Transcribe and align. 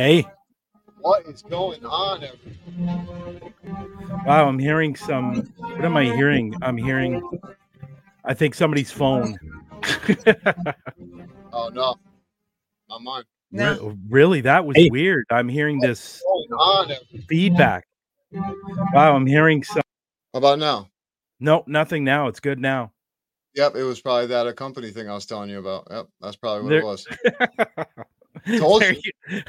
Hey. 0.00 0.26
What 1.00 1.26
is 1.26 1.42
going 1.42 1.84
on? 1.84 2.24
Wow, 4.24 4.48
I'm 4.48 4.58
hearing 4.58 4.96
some. 4.96 5.52
What 5.58 5.84
am 5.84 5.94
I 5.94 6.04
hearing? 6.04 6.54
I'm 6.62 6.78
hearing. 6.78 7.22
I 8.24 8.32
think 8.32 8.54
somebody's 8.54 8.90
phone. 8.90 9.38
oh 11.52 11.68
no, 11.68 11.96
not 12.88 13.02
mine. 13.02 13.24
No. 13.52 13.94
Really, 14.08 14.40
that 14.40 14.64
was 14.64 14.74
hey. 14.74 14.88
weird. 14.90 15.26
I'm 15.30 15.50
hearing 15.50 15.80
this 15.80 16.22
feedback. 17.28 17.86
Wow, 18.94 19.14
I'm 19.14 19.26
hearing 19.26 19.62
some. 19.62 19.82
How 20.32 20.38
about 20.38 20.58
now? 20.60 20.88
No, 21.40 21.62
nothing 21.66 22.04
now. 22.04 22.26
It's 22.28 22.40
good 22.40 22.58
now. 22.58 22.90
Yep, 23.54 23.76
it 23.76 23.82
was 23.82 24.00
probably 24.00 24.28
that 24.28 24.46
a 24.46 24.54
company 24.54 24.92
thing 24.92 25.10
I 25.10 25.12
was 25.14 25.26
telling 25.26 25.50
you 25.50 25.58
about. 25.58 25.88
Yep, 25.90 26.06
that's 26.22 26.36
probably 26.36 26.62
what 26.62 26.70
there... 26.70 26.78
it 26.78 26.84
was. 26.86 27.06
Told 28.58 28.82
you. 28.82 29.42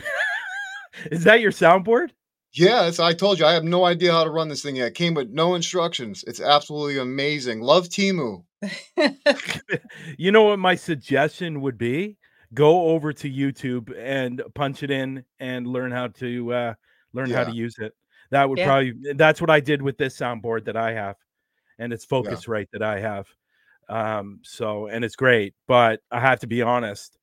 Is 1.12 1.24
that 1.24 1.42
your 1.42 1.52
soundboard? 1.52 2.10
Yes, 2.54 3.00
I 3.00 3.14
told 3.14 3.40
you 3.40 3.46
I 3.46 3.54
have 3.54 3.64
no 3.64 3.86
idea 3.86 4.12
how 4.12 4.26
to 4.26 4.30
run 4.30 4.50
this 4.50 4.62
thing 4.62 4.76
yet. 4.76 4.90
It 4.90 4.96
came 4.96 5.14
with 5.14 5.30
no 5.30 5.56
instructions. 5.56 6.24
It's 6.28 6.42
absolutely 6.42 6.98
amazing. 6.98 7.62
Love 7.62 7.88
Temu. 7.88 8.44
you 10.18 10.32
know 10.32 10.44
what 10.44 10.60
my 10.60 10.76
suggestion 10.76 11.62
would 11.62 11.78
be? 11.78 12.18
Go 12.54 12.88
over 12.88 13.14
to 13.14 13.30
YouTube 13.30 13.98
and 13.98 14.42
punch 14.54 14.84
it 14.84 14.92
in 14.92 15.24
and 15.40 15.66
learn 15.66 15.92
how 15.92 16.08
to 16.08 16.54
uh, 16.54 16.74
learn 17.14 17.30
yeah. 17.30 17.38
how 17.38 17.44
to 17.46 17.56
use 17.56 17.76
it. 17.80 17.94
That 18.32 18.50
would 18.50 18.60
yeah. 18.60 18.66
probably 18.66 18.94
that's 19.16 19.40
what 19.40 19.50
I 19.50 19.62
did 19.62 19.82
with 19.82 19.98
this 19.98 20.18
soundboard 20.18 20.66
that 20.66 20.76
I 20.76 20.94
have, 20.94 21.16
and 21.80 21.94
it's 21.94 22.06
Focusrite 22.06 22.68
yeah. 22.74 22.80
that 22.80 22.84
I 22.84 23.00
have. 23.00 23.28
Um, 23.88 24.40
so 24.44 24.88
and 24.88 25.06
it's 25.06 25.16
great, 25.16 25.54
but 25.68 26.02
I 26.12 26.20
have 26.20 26.42
to 26.42 26.48
be 26.48 26.62
honest. 26.62 27.18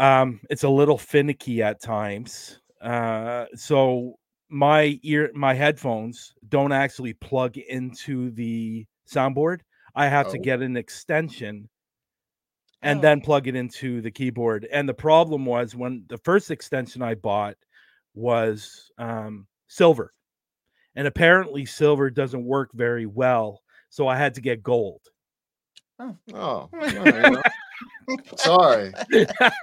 Um, 0.00 0.40
it's 0.48 0.64
a 0.64 0.68
little 0.68 0.96
finicky 0.96 1.62
at 1.62 1.82
times. 1.82 2.58
Uh, 2.80 3.44
so 3.54 4.14
my 4.48 4.98
ear, 5.02 5.30
my 5.34 5.52
headphones 5.52 6.32
don't 6.48 6.72
actually 6.72 7.12
plug 7.12 7.58
into 7.58 8.30
the 8.30 8.86
soundboard. 9.06 9.58
I 9.94 10.06
have 10.08 10.28
oh. 10.28 10.32
to 10.32 10.38
get 10.38 10.62
an 10.62 10.78
extension 10.78 11.68
and 12.80 13.00
oh. 13.00 13.02
then 13.02 13.20
plug 13.20 13.46
it 13.46 13.54
into 13.54 14.00
the 14.00 14.10
keyboard. 14.10 14.66
And 14.72 14.88
the 14.88 14.94
problem 14.94 15.44
was 15.44 15.76
when 15.76 16.04
the 16.08 16.18
first 16.18 16.50
extension 16.50 17.02
I 17.02 17.14
bought 17.14 17.56
was 18.14 18.90
um, 18.96 19.46
silver, 19.68 20.14
and 20.96 21.06
apparently 21.06 21.66
silver 21.66 22.08
doesn't 22.08 22.42
work 22.42 22.70
very 22.72 23.04
well. 23.04 23.60
So 23.90 24.08
I 24.08 24.16
had 24.16 24.32
to 24.36 24.40
get 24.40 24.62
gold. 24.62 25.02
Oh, 25.98 26.16
oh 26.32 27.42
Sorry. 28.36 28.92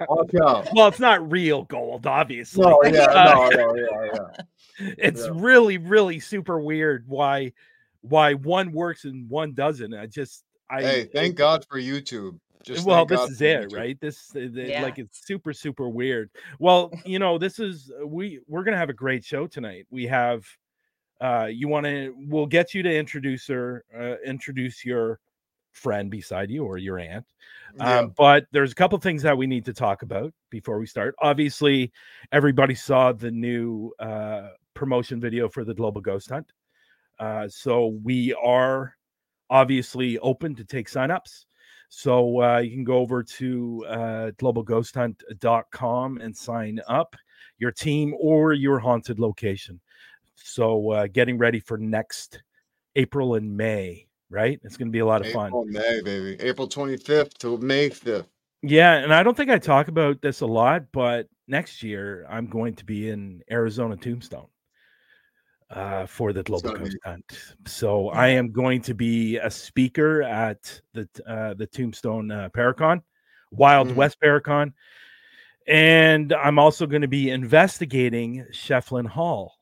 Watch 0.08 0.36
out. 0.42 0.68
Well, 0.74 0.88
it's 0.88 1.00
not 1.00 1.30
real 1.32 1.64
gold, 1.64 2.06
obviously. 2.06 2.66
No, 2.66 2.82
yeah, 2.84 3.04
uh, 3.06 3.50
no, 3.52 3.74
no, 3.74 3.76
yeah, 4.04 4.10
yeah. 4.14 4.94
It's 4.98 5.24
yeah. 5.26 5.32
really, 5.34 5.78
really 5.78 6.20
super 6.20 6.60
weird 6.60 7.06
why 7.08 7.54
why 8.02 8.34
one 8.34 8.72
works 8.72 9.06
and 9.06 9.30
one 9.30 9.54
doesn't. 9.54 9.94
I 9.94 10.06
just 10.06 10.44
I 10.70 10.82
Hey, 10.82 11.04
thank 11.06 11.32
it, 11.32 11.36
God 11.36 11.66
for 11.70 11.80
YouTube. 11.80 12.40
Just 12.64 12.86
well, 12.86 13.06
this 13.06 13.20
God 13.20 13.32
is 13.32 13.42
it, 13.42 13.70
YouTube. 13.70 13.78
right? 13.78 14.00
This 14.02 14.32
yeah. 14.36 14.82
like 14.82 15.00
it's 15.00 15.26
super, 15.26 15.54
super 15.54 15.88
weird. 15.88 16.30
Well, 16.60 16.92
you 17.06 17.20
know, 17.20 17.38
this 17.38 17.60
is 17.60 17.92
we 18.06 18.40
we're 18.48 18.64
gonna 18.64 18.78
have 18.78 18.90
a 18.90 18.94
great 18.94 19.24
show 19.24 19.48
tonight. 19.48 19.88
We 19.90 20.06
have 20.08 20.46
uh 21.22 21.48
you 21.52 21.68
want 21.68 21.86
to 21.86 22.14
we'll 22.28 22.46
get 22.46 22.74
you 22.74 22.84
to 22.84 22.96
introduce 22.96 23.48
her 23.48 23.84
uh, 23.98 24.16
introduce 24.26 24.86
your 24.86 25.20
friend 25.78 26.10
beside 26.10 26.50
you 26.50 26.66
or 26.66 26.78
your 26.78 27.00
aunt. 27.00 27.26
Yeah. 27.78 28.00
Um, 28.00 28.14
but 28.18 28.48
there's 28.52 28.72
a 28.72 28.76
couple 28.76 28.98
things 29.00 29.22
that 29.24 29.38
we 29.38 29.48
need 29.48 29.66
to 29.66 29.74
talk 29.74 30.02
about 30.02 30.34
before 30.50 30.80
we 30.80 30.86
start. 30.86 31.16
Obviously, 31.22 31.92
everybody 32.32 32.76
saw 32.76 33.12
the 33.12 33.32
new 33.32 33.92
uh, 34.00 34.50
promotion 34.74 35.22
video 35.22 35.48
for 35.48 35.64
the 35.64 35.74
Global 35.74 36.02
Ghost 36.02 36.30
Hunt. 36.30 36.52
Uh, 37.20 37.48
so 37.48 37.98
we 38.04 38.34
are 38.34 38.96
obviously 39.50 40.20
open 40.20 40.56
to 40.56 40.66
take 40.66 40.90
signups. 40.90 41.46
So 41.90 42.42
uh, 42.42 42.58
you 42.60 42.72
can 42.72 42.84
go 42.84 42.98
over 42.98 43.24
to 43.24 43.86
uh, 43.88 44.32
globalghosthunt.com 44.40 46.18
and 46.18 46.36
sign 46.36 46.82
up 46.88 47.16
your 47.60 47.72
team 47.72 48.14
or 48.20 48.54
your 48.54 48.80
haunted 48.80 49.20
location. 49.20 49.80
So 50.36 50.92
uh, 50.92 51.08
getting 51.08 51.38
ready 51.38 51.60
for 51.60 51.78
next 51.78 52.44
April 52.96 53.36
and 53.36 53.56
May 53.56 54.07
right? 54.30 54.60
It's 54.64 54.78
going 54.78 54.88
to 54.88 54.92
be 54.92 55.00
a 55.00 55.06
lot 55.06 55.22
of 55.22 55.28
April, 55.28 55.52
fun. 55.52 55.72
May, 55.72 56.02
baby. 56.02 56.38
April 56.42 56.68
25th 56.68 57.34
to 57.40 57.58
May 57.58 57.90
5th. 57.90 58.28
Yeah, 58.64 58.96
and 58.96 59.14
I 59.14 59.24
don't 59.24 59.38
think 59.38 59.52
I 59.52 59.60
talk 59.60 59.88
about 59.88 60.22
this 60.22 60.42
a 60.42 60.46
lot, 60.46 60.86
but 60.92 61.28
next 61.48 61.84
year 61.84 62.26
I'm 62.30 62.48
going 62.48 62.76
to 62.76 62.86
be 62.86 63.10
in 63.10 63.42
Arizona 63.52 63.96
Tombstone 63.96 64.48
uh, 65.70 66.06
for 66.06 66.34
the 66.34 66.44
Global 66.44 66.74
Ghost 66.74 66.98
Hunt. 67.04 67.56
So 67.66 68.10
I 68.10 68.30
am 68.30 68.52
going 68.52 68.82
to 68.82 68.94
be 68.94 69.38
a 69.38 69.52
speaker 69.52 70.24
at 70.24 70.82
the 70.94 71.08
uh, 71.28 71.54
the 71.54 71.68
Tombstone 71.68 72.32
uh, 72.32 72.50
Paracon, 72.50 73.02
Wild 73.52 73.90
mm. 73.90 73.96
West 73.96 74.18
Paracon, 74.24 74.74
and 75.68 76.34
I'm 76.34 76.58
also 76.58 76.88
going 76.88 77.04
to 77.04 77.08
be 77.08 77.30
investigating 77.30 78.46
Schieffelin 78.52 79.08
Hall. 79.08 79.56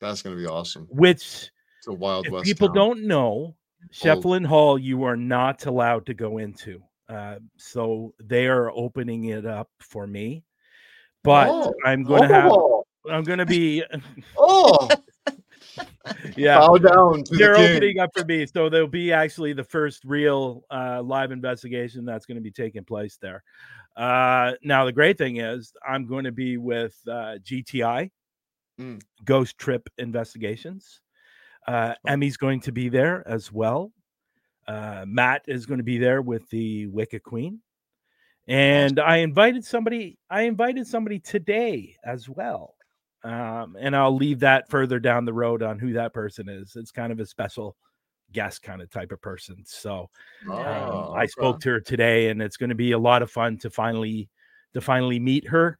That's 0.00 0.22
going 0.22 0.36
to 0.36 0.40
be 0.40 0.48
awesome. 0.48 0.88
Which 0.90 1.50
to 1.82 1.92
Wild 1.92 2.28
West. 2.30 2.46
People 2.46 2.68
town. 2.68 2.76
don't 2.76 3.06
know 3.06 3.56
Oh. 4.04 4.44
Hall, 4.44 4.78
you 4.78 5.04
are 5.04 5.16
not 5.16 5.66
allowed 5.66 6.06
to 6.06 6.14
go 6.14 6.38
into. 6.38 6.82
Uh, 7.08 7.36
so 7.56 8.14
they 8.22 8.46
are 8.46 8.70
opening 8.70 9.24
it 9.24 9.44
up 9.44 9.68
for 9.80 10.06
me, 10.06 10.44
but 11.24 11.48
oh. 11.48 11.72
I'm 11.84 12.04
going 12.04 12.28
to 12.28 12.34
have. 12.34 12.52
Oh. 12.52 12.84
I'm 13.10 13.24
going 13.24 13.38
to 13.40 13.46
be. 13.46 13.82
oh. 14.38 14.88
yeah. 16.36 16.58
Bow 16.58 16.76
down. 16.76 17.24
They're 17.30 17.56
the 17.56 17.74
opening 17.74 17.98
up 17.98 18.10
for 18.16 18.24
me, 18.24 18.46
so 18.46 18.68
there'll 18.68 18.86
be 18.86 19.12
actually 19.12 19.52
the 19.52 19.64
first 19.64 20.04
real 20.04 20.64
uh, 20.70 21.02
live 21.02 21.32
investigation 21.32 22.04
that's 22.04 22.26
going 22.26 22.36
to 22.36 22.42
be 22.42 22.52
taking 22.52 22.84
place 22.84 23.18
there. 23.20 23.42
Uh, 23.96 24.52
now 24.62 24.84
the 24.84 24.92
great 24.92 25.18
thing 25.18 25.38
is 25.38 25.72
I'm 25.86 26.06
going 26.06 26.24
to 26.24 26.32
be 26.32 26.56
with 26.58 26.96
uh, 27.08 27.38
GTI, 27.42 28.10
mm. 28.80 29.02
Ghost 29.24 29.58
Trip 29.58 29.88
Investigations. 29.98 31.00
Uh, 31.66 31.94
Emmy's 32.06 32.36
going 32.36 32.60
to 32.60 32.72
be 32.72 32.88
there 32.88 33.26
as 33.28 33.52
well. 33.52 33.92
Uh, 34.66 35.04
Matt 35.06 35.42
is 35.46 35.66
going 35.66 35.78
to 35.78 35.84
be 35.84 35.98
there 35.98 36.22
with 36.22 36.48
the 36.50 36.86
Wicked 36.88 37.22
Queen. 37.22 37.60
And 38.48 38.98
I 38.98 39.18
invited 39.18 39.64
somebody, 39.64 40.18
I 40.28 40.42
invited 40.42 40.86
somebody 40.86 41.18
today 41.20 41.96
as 42.04 42.28
well. 42.28 42.74
um, 43.22 43.76
and 43.78 43.94
I'll 43.94 44.14
leave 44.14 44.40
that 44.40 44.68
further 44.68 44.98
down 44.98 45.24
the 45.24 45.32
road 45.32 45.62
on 45.62 45.78
who 45.78 45.92
that 45.94 46.14
person 46.14 46.48
is. 46.48 46.74
It's 46.76 46.90
kind 46.90 47.12
of 47.12 47.20
a 47.20 47.26
special 47.26 47.76
guest 48.32 48.62
kind 48.62 48.80
of 48.80 48.90
type 48.90 49.12
of 49.12 49.20
person. 49.20 49.62
So 49.66 50.08
oh, 50.48 50.52
um, 50.52 51.14
I 51.14 51.26
spoke 51.26 51.60
to 51.60 51.70
her 51.70 51.80
today, 51.80 52.28
and 52.30 52.40
it's 52.40 52.56
going 52.56 52.70
to 52.70 52.76
be 52.76 52.92
a 52.92 52.98
lot 52.98 53.22
of 53.22 53.30
fun 53.30 53.58
to 53.58 53.70
finally 53.70 54.28
to 54.74 54.80
finally 54.80 55.18
meet 55.18 55.48
her. 55.48 55.78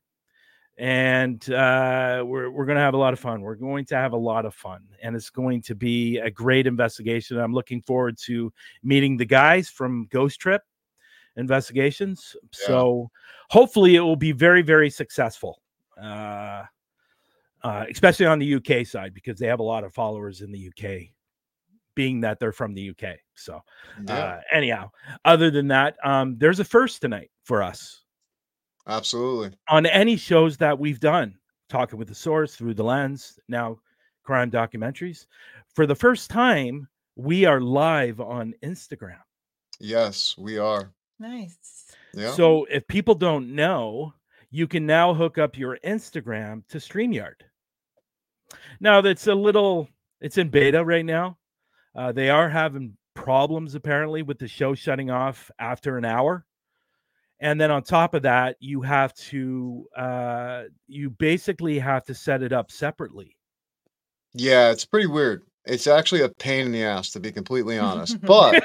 And 0.80 1.42
uh, 1.50 2.24
we're 2.26 2.50
we're 2.50 2.64
going 2.64 2.76
to 2.76 2.82
have 2.82 2.94
a 2.94 2.98
lot 2.98 3.12
of 3.12 3.20
fun. 3.20 3.42
We're 3.42 3.54
going 3.54 3.84
to 3.86 3.96
have 3.96 4.14
a 4.14 4.16
lot 4.16 4.46
of 4.46 4.54
fun, 4.54 4.80
and 5.02 5.14
it's 5.14 5.28
going 5.28 5.60
to 5.62 5.74
be 5.74 6.16
a 6.18 6.30
great 6.30 6.66
investigation. 6.66 7.38
I'm 7.38 7.52
looking 7.52 7.82
forward 7.82 8.16
to 8.24 8.50
meeting 8.82 9.18
the 9.18 9.26
guys 9.26 9.68
from 9.68 10.08
Ghost 10.10 10.40
Trip 10.40 10.62
Investigations. 11.36 12.34
Yeah. 12.34 12.66
So 12.66 13.10
hopefully, 13.50 13.96
it 13.96 14.00
will 14.00 14.16
be 14.16 14.32
very 14.32 14.62
very 14.62 14.88
successful. 14.88 15.60
Uh, 16.00 16.64
uh, 17.62 17.84
especially 17.90 18.24
on 18.24 18.38
the 18.38 18.54
UK 18.54 18.86
side 18.86 19.12
because 19.12 19.38
they 19.38 19.46
have 19.46 19.60
a 19.60 19.62
lot 19.62 19.84
of 19.84 19.92
followers 19.92 20.40
in 20.40 20.50
the 20.50 20.68
UK 20.68 21.10
being 21.94 22.20
that 22.20 22.38
they're 22.38 22.52
from 22.52 22.72
the 22.72 22.90
UK. 22.90 23.18
So, 23.34 23.60
yeah. 24.06 24.14
uh, 24.14 24.40
anyhow, 24.52 24.90
other 25.24 25.50
than 25.50 25.68
that, 25.68 25.96
um, 26.02 26.38
there's 26.38 26.60
a 26.60 26.64
first 26.64 27.02
tonight 27.02 27.30
for 27.44 27.62
us. 27.62 28.00
Absolutely. 28.86 29.56
On 29.68 29.86
any 29.86 30.16
shows 30.16 30.56
that 30.58 30.78
we've 30.78 31.00
done, 31.00 31.36
talking 31.68 31.98
with 31.98 32.08
the 32.08 32.14
source 32.14 32.56
through 32.56 32.74
the 32.74 32.84
lens, 32.84 33.38
now 33.48 33.78
crime 34.24 34.50
documentaries. 34.50 35.26
For 35.74 35.86
the 35.86 35.94
first 35.94 36.30
time, 36.30 36.88
we 37.16 37.44
are 37.44 37.60
live 37.60 38.20
on 38.20 38.54
Instagram. 38.62 39.18
Yes, 39.78 40.34
we 40.38 40.58
are. 40.58 40.92
Nice. 41.18 41.94
Yeah. 42.14 42.32
So 42.32 42.64
if 42.64 42.86
people 42.86 43.14
don't 43.14 43.54
know, 43.54 44.14
you 44.50 44.66
can 44.66 44.86
now 44.86 45.14
hook 45.14 45.38
up 45.38 45.56
your 45.56 45.78
Instagram 45.84 46.66
to 46.68 46.78
StreamYard. 46.78 47.34
Now 48.80 49.00
that's 49.00 49.26
a 49.26 49.34
little 49.34 49.88
it's 50.20 50.38
in 50.38 50.48
beta 50.48 50.84
right 50.84 51.04
now. 51.04 51.38
Uh, 51.94 52.12
they 52.12 52.30
are 52.30 52.48
having 52.48 52.96
problems 53.14 53.74
apparently 53.74 54.22
with 54.22 54.38
the 54.38 54.48
show 54.48 54.74
shutting 54.74 55.10
off 55.10 55.50
after 55.58 55.98
an 55.98 56.04
hour. 56.04 56.44
And 57.40 57.58
then 57.58 57.70
on 57.70 57.82
top 57.82 58.14
of 58.14 58.22
that, 58.22 58.56
you 58.60 58.82
have 58.82 59.14
to 59.14 59.86
uh, 59.96 60.64
you 60.86 61.10
basically 61.10 61.78
have 61.78 62.04
to 62.04 62.14
set 62.14 62.42
it 62.42 62.52
up 62.52 62.70
separately. 62.70 63.36
Yeah, 64.34 64.70
it's 64.70 64.84
pretty 64.84 65.06
weird. 65.06 65.44
It's 65.66 65.86
actually 65.86 66.22
a 66.22 66.28
pain 66.28 66.66
in 66.66 66.72
the 66.72 66.82
ass 66.82 67.10
to 67.10 67.20
be 67.20 67.32
completely 67.32 67.78
honest. 67.78 68.18
But 68.26 68.62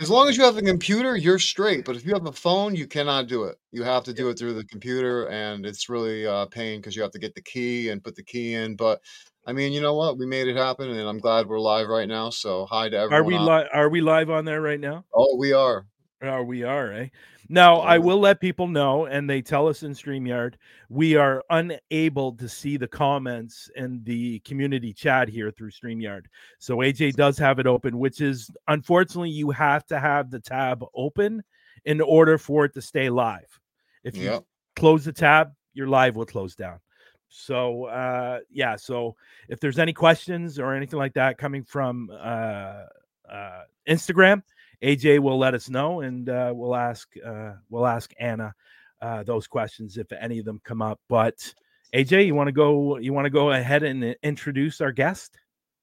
as 0.00 0.10
long 0.10 0.28
as 0.28 0.36
you 0.36 0.42
have 0.42 0.56
a 0.56 0.62
computer, 0.62 1.16
you're 1.16 1.38
straight. 1.38 1.84
But 1.84 1.96
if 1.96 2.04
you 2.04 2.12
have 2.12 2.26
a 2.26 2.32
phone, 2.32 2.74
you 2.74 2.86
cannot 2.86 3.28
do 3.28 3.44
it. 3.44 3.56
You 3.70 3.84
have 3.84 4.02
to 4.04 4.12
do 4.12 4.28
it 4.28 4.38
through 4.38 4.54
the 4.54 4.64
computer, 4.64 5.28
and 5.28 5.64
it's 5.64 5.88
really 5.88 6.24
a 6.24 6.32
uh, 6.32 6.46
pain 6.46 6.80
because 6.80 6.96
you 6.96 7.02
have 7.02 7.12
to 7.12 7.18
get 7.18 7.34
the 7.34 7.42
key 7.42 7.90
and 7.90 8.02
put 8.02 8.16
the 8.16 8.24
key 8.24 8.54
in. 8.54 8.74
But 8.74 9.00
I 9.46 9.52
mean, 9.52 9.72
you 9.72 9.80
know 9.80 9.94
what? 9.94 10.18
We 10.18 10.26
made 10.26 10.48
it 10.48 10.56
happen, 10.56 10.90
and 10.90 11.08
I'm 11.08 11.18
glad 11.18 11.46
we're 11.46 11.60
live 11.60 11.88
right 11.88 12.08
now. 12.08 12.30
So 12.30 12.66
hi 12.66 12.88
to 12.88 12.96
everyone. 12.96 13.22
Are 13.22 13.24
we 13.24 13.38
live? 13.38 13.66
Are 13.72 13.88
we 13.88 14.00
live 14.00 14.30
on 14.30 14.44
there 14.44 14.60
right 14.60 14.80
now? 14.80 15.04
Oh, 15.14 15.36
we 15.36 15.52
are. 15.52 15.86
Oh, 16.20 16.42
we 16.42 16.64
are, 16.64 16.92
eh? 16.92 17.08
Now, 17.48 17.76
I 17.76 17.98
will 17.98 18.18
let 18.18 18.40
people 18.40 18.66
know, 18.66 19.06
and 19.06 19.30
they 19.30 19.40
tell 19.40 19.68
us 19.68 19.84
in 19.84 19.92
StreamYard, 19.92 20.54
we 20.88 21.14
are 21.14 21.44
unable 21.48 22.32
to 22.32 22.48
see 22.48 22.76
the 22.76 22.88
comments 22.88 23.70
in 23.76 24.02
the 24.02 24.40
community 24.40 24.92
chat 24.92 25.28
here 25.28 25.50
through 25.52 25.70
StreamYard. 25.70 26.26
So 26.58 26.78
AJ 26.78 27.14
does 27.14 27.38
have 27.38 27.60
it 27.60 27.66
open, 27.66 27.98
which 27.98 28.20
is 28.20 28.50
unfortunately, 28.66 29.30
you 29.30 29.50
have 29.52 29.86
to 29.86 30.00
have 30.00 30.30
the 30.30 30.40
tab 30.40 30.84
open 30.94 31.44
in 31.84 32.00
order 32.00 32.36
for 32.36 32.64
it 32.64 32.74
to 32.74 32.82
stay 32.82 33.10
live. 33.10 33.60
If 34.02 34.16
you 34.16 34.24
yep. 34.24 34.44
close 34.76 35.04
the 35.04 35.12
tab, 35.12 35.52
your 35.72 35.86
live 35.86 36.16
will 36.16 36.26
close 36.26 36.54
down. 36.54 36.80
So 37.28 37.84
uh 37.84 38.40
yeah, 38.50 38.76
so 38.76 39.16
if 39.48 39.60
there's 39.60 39.78
any 39.78 39.92
questions 39.92 40.58
or 40.58 40.74
anything 40.74 40.98
like 40.98 41.14
that 41.14 41.38
coming 41.38 41.62
from 41.62 42.10
uh 42.10 42.84
uh 43.30 43.62
Instagram, 43.88 44.42
AJ 44.82 45.20
will 45.20 45.38
let 45.38 45.54
us 45.54 45.68
know, 45.68 46.00
and 46.00 46.28
uh, 46.28 46.52
we'll 46.54 46.76
ask 46.76 47.08
uh, 47.24 47.52
we'll 47.68 47.86
ask 47.86 48.12
Anna 48.18 48.54
uh, 49.02 49.22
those 49.22 49.46
questions 49.46 49.96
if 49.96 50.10
any 50.12 50.38
of 50.38 50.44
them 50.44 50.60
come 50.64 50.82
up. 50.82 51.00
But 51.08 51.34
AJ, 51.94 52.26
you 52.26 52.34
want 52.34 52.48
to 52.48 52.52
go? 52.52 52.98
You 52.98 53.12
want 53.12 53.26
to 53.26 53.30
go 53.30 53.50
ahead 53.50 53.82
and 53.82 54.16
introduce 54.22 54.80
our 54.80 54.92
guest? 54.92 55.36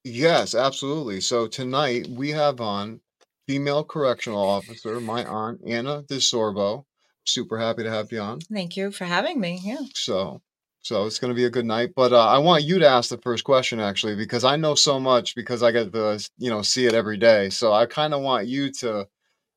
Yes, 0.04 0.54
absolutely. 0.54 1.20
So 1.22 1.48
tonight 1.48 2.08
we 2.08 2.30
have 2.30 2.62
on 2.62 3.02
female 3.48 3.84
correctional 3.84 4.42
officer, 4.42 5.00
my 5.00 5.24
aunt 5.26 5.62
Anna 5.66 6.04
DeSorbo. 6.04 6.86
Super 7.26 7.58
happy 7.58 7.84
to 7.84 7.90
have 7.90 8.12
you 8.12 8.20
on. 8.20 8.40
Thank 8.40 8.78
you 8.78 8.92
for 8.92 9.06
having 9.06 9.40
me. 9.40 9.60
Yeah. 9.64 9.80
So 9.96 10.42
so 10.86 11.08
it's 11.08 11.18
going 11.18 11.30
to 11.30 11.36
be 11.36 11.46
a 11.46 11.50
good 11.50 11.66
night. 11.66 11.94
But 11.96 12.14
uh, 12.14 12.28
I 12.28 12.38
want 12.38 12.64
you 12.64 12.78
to 12.78 12.88
ask 12.88 13.10
the 13.10 13.18
first 13.18 13.44
question 13.44 13.80
actually, 13.80 14.16
because 14.16 14.44
I 14.44 14.56
know 14.56 14.76
so 14.76 15.00
much 15.00 15.34
because 15.34 15.64
I 15.64 15.72
get 15.72 15.92
to 15.92 16.30
you 16.38 16.52
know 16.52 16.62
see 16.62 16.86
it 16.86 16.94
every 16.94 17.18
day. 17.18 17.50
So 17.50 17.74
I 17.74 17.88
kind 17.88 18.14
of 18.14 18.22
want 18.22 18.46
you 18.46 18.72
to 18.82 19.08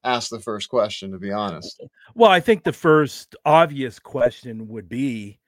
ask 0.05 0.31
the 0.31 0.41
first 0.41 0.71
question, 0.71 1.13
to 1.13 1.19
be 1.19 1.31
honest. 1.31 1.85
Well, 2.15 2.31
I 2.31 2.41
think 2.41 2.65
the 2.65 2.73
first 2.73 3.37
obvious 3.45 3.99
question 3.99 4.69
would 4.69 4.89
be, 4.89 5.39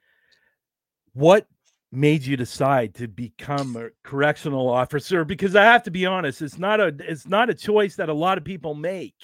what 1.15 1.46
made 1.91 2.25
you 2.25 2.37
decide 2.37 2.94
to 2.96 3.08
become 3.08 3.75
a 3.77 3.89
correctional 4.05 4.69
officer? 4.69 5.25
Because 5.25 5.56
I 5.56 5.65
have 5.65 5.84
to 5.84 5.91
be 5.91 6.05
honest, 6.05 6.43
it's 6.43 6.58
not 6.58 6.81
a 6.81 6.94
it's 6.99 7.27
not 7.27 7.49
a 7.49 7.55
choice 7.55 7.96
that 7.96 8.10
a 8.10 8.15
lot 8.15 8.37
of 8.37 8.44
people 8.44 8.75
make. 8.75 9.17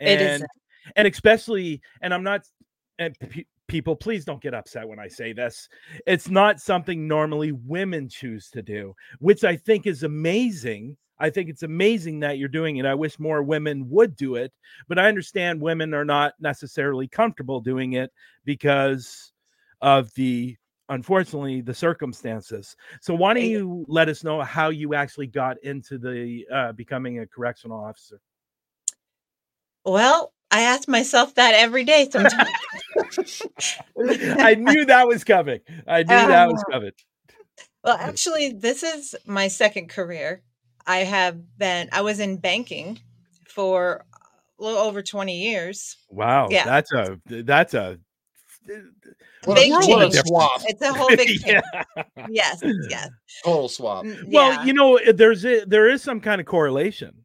And, 0.00 0.20
it 0.20 0.20
is 0.20 0.42
and 0.96 1.06
especially, 1.06 1.80
and 2.00 2.12
I'm 2.12 2.24
not 2.24 2.42
and 2.98 3.16
people 3.72 3.96
please 3.96 4.26
don't 4.26 4.42
get 4.42 4.52
upset 4.52 4.86
when 4.86 4.98
i 4.98 5.08
say 5.08 5.32
this. 5.32 5.66
It's 6.06 6.28
not 6.28 6.60
something 6.60 7.08
normally 7.08 7.52
women 7.52 8.06
choose 8.06 8.50
to 8.50 8.60
do 8.60 8.94
which 9.18 9.44
i 9.44 9.56
think 9.56 9.86
is 9.86 10.02
amazing. 10.02 10.98
I 11.18 11.30
think 11.30 11.48
it's 11.48 11.62
amazing 11.62 12.20
that 12.20 12.36
you're 12.36 12.48
doing 12.48 12.76
it. 12.76 12.84
I 12.84 12.94
wish 12.94 13.18
more 13.18 13.42
women 13.42 13.88
would 13.88 14.14
do 14.14 14.34
it 14.34 14.52
but 14.88 14.98
i 14.98 15.08
understand 15.08 15.58
women 15.58 15.94
are 15.94 16.04
not 16.04 16.34
necessarily 16.38 17.08
comfortable 17.08 17.60
doing 17.60 17.94
it 17.94 18.10
because 18.44 19.32
of 19.80 20.12
the 20.14 20.54
unfortunately 20.90 21.62
the 21.62 21.72
circumstances. 21.72 22.76
So 23.00 23.14
why 23.14 23.32
don't 23.32 23.44
you 23.44 23.86
let 23.88 24.10
us 24.10 24.22
know 24.22 24.42
how 24.42 24.68
you 24.68 24.92
actually 24.92 25.28
got 25.28 25.56
into 25.64 25.96
the 25.96 26.44
uh, 26.52 26.72
becoming 26.72 27.20
a 27.20 27.26
correctional 27.26 27.82
officer? 27.82 28.20
Well 29.86 30.34
I 30.52 30.62
ask 30.62 30.86
myself 30.86 31.34
that 31.36 31.54
every 31.54 31.82
day 31.82 32.08
sometimes. 32.10 32.50
I 34.38 34.54
knew 34.54 34.84
that 34.84 35.08
was 35.08 35.24
coming. 35.24 35.60
I 35.88 36.02
knew 36.02 36.14
um, 36.14 36.28
that 36.28 36.48
was 36.48 36.62
coming. 36.70 36.90
Well, 37.82 37.96
actually, 37.98 38.50
this 38.52 38.82
is 38.82 39.14
my 39.26 39.48
second 39.48 39.88
career. 39.88 40.42
I 40.86 40.98
have 40.98 41.40
been, 41.56 41.88
I 41.90 42.02
was 42.02 42.20
in 42.20 42.36
banking 42.36 43.00
for 43.48 44.04
a 44.60 44.62
little 44.62 44.78
over 44.78 45.02
20 45.02 45.40
years. 45.40 45.96
Wow. 46.10 46.48
Yeah. 46.50 46.66
That's 46.66 46.92
a, 46.92 47.18
that's 47.24 47.72
a, 47.72 47.98
big 48.66 49.72
change. 49.82 50.14
swap. 50.26 50.60
It's 50.66 50.82
a 50.82 50.92
whole 50.92 51.08
big 51.08 51.40
yeah. 51.46 51.62
Yes, 52.28 52.62
yes. 52.90 53.08
Total 53.42 53.68
swap. 53.70 54.04
Mm, 54.04 54.24
yeah. 54.28 54.58
Well, 54.58 54.66
you 54.66 54.74
know, 54.74 55.00
there's 55.14 55.46
a, 55.46 55.64
there 55.64 55.88
is 55.88 56.02
some 56.02 56.20
kind 56.20 56.42
of 56.42 56.46
correlation 56.46 57.21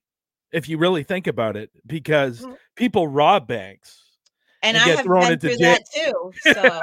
if 0.52 0.70
you 0.70 0.78
really 0.78 1.04
think 1.04 1.28
about 1.28 1.56
it, 1.56 1.70
because 1.86 2.42
mm-hmm. 2.42 2.54
people 2.76 3.08
rob 3.08 3.48
banks. 3.48 4.04
And, 4.64 4.76
and 4.76 4.84
I 4.84 4.96
have 4.96 5.06
been 5.06 5.40
through 5.40 5.58
jail. 5.58 5.60
that 5.60 5.84
too. 5.94 6.32
So 6.54 6.82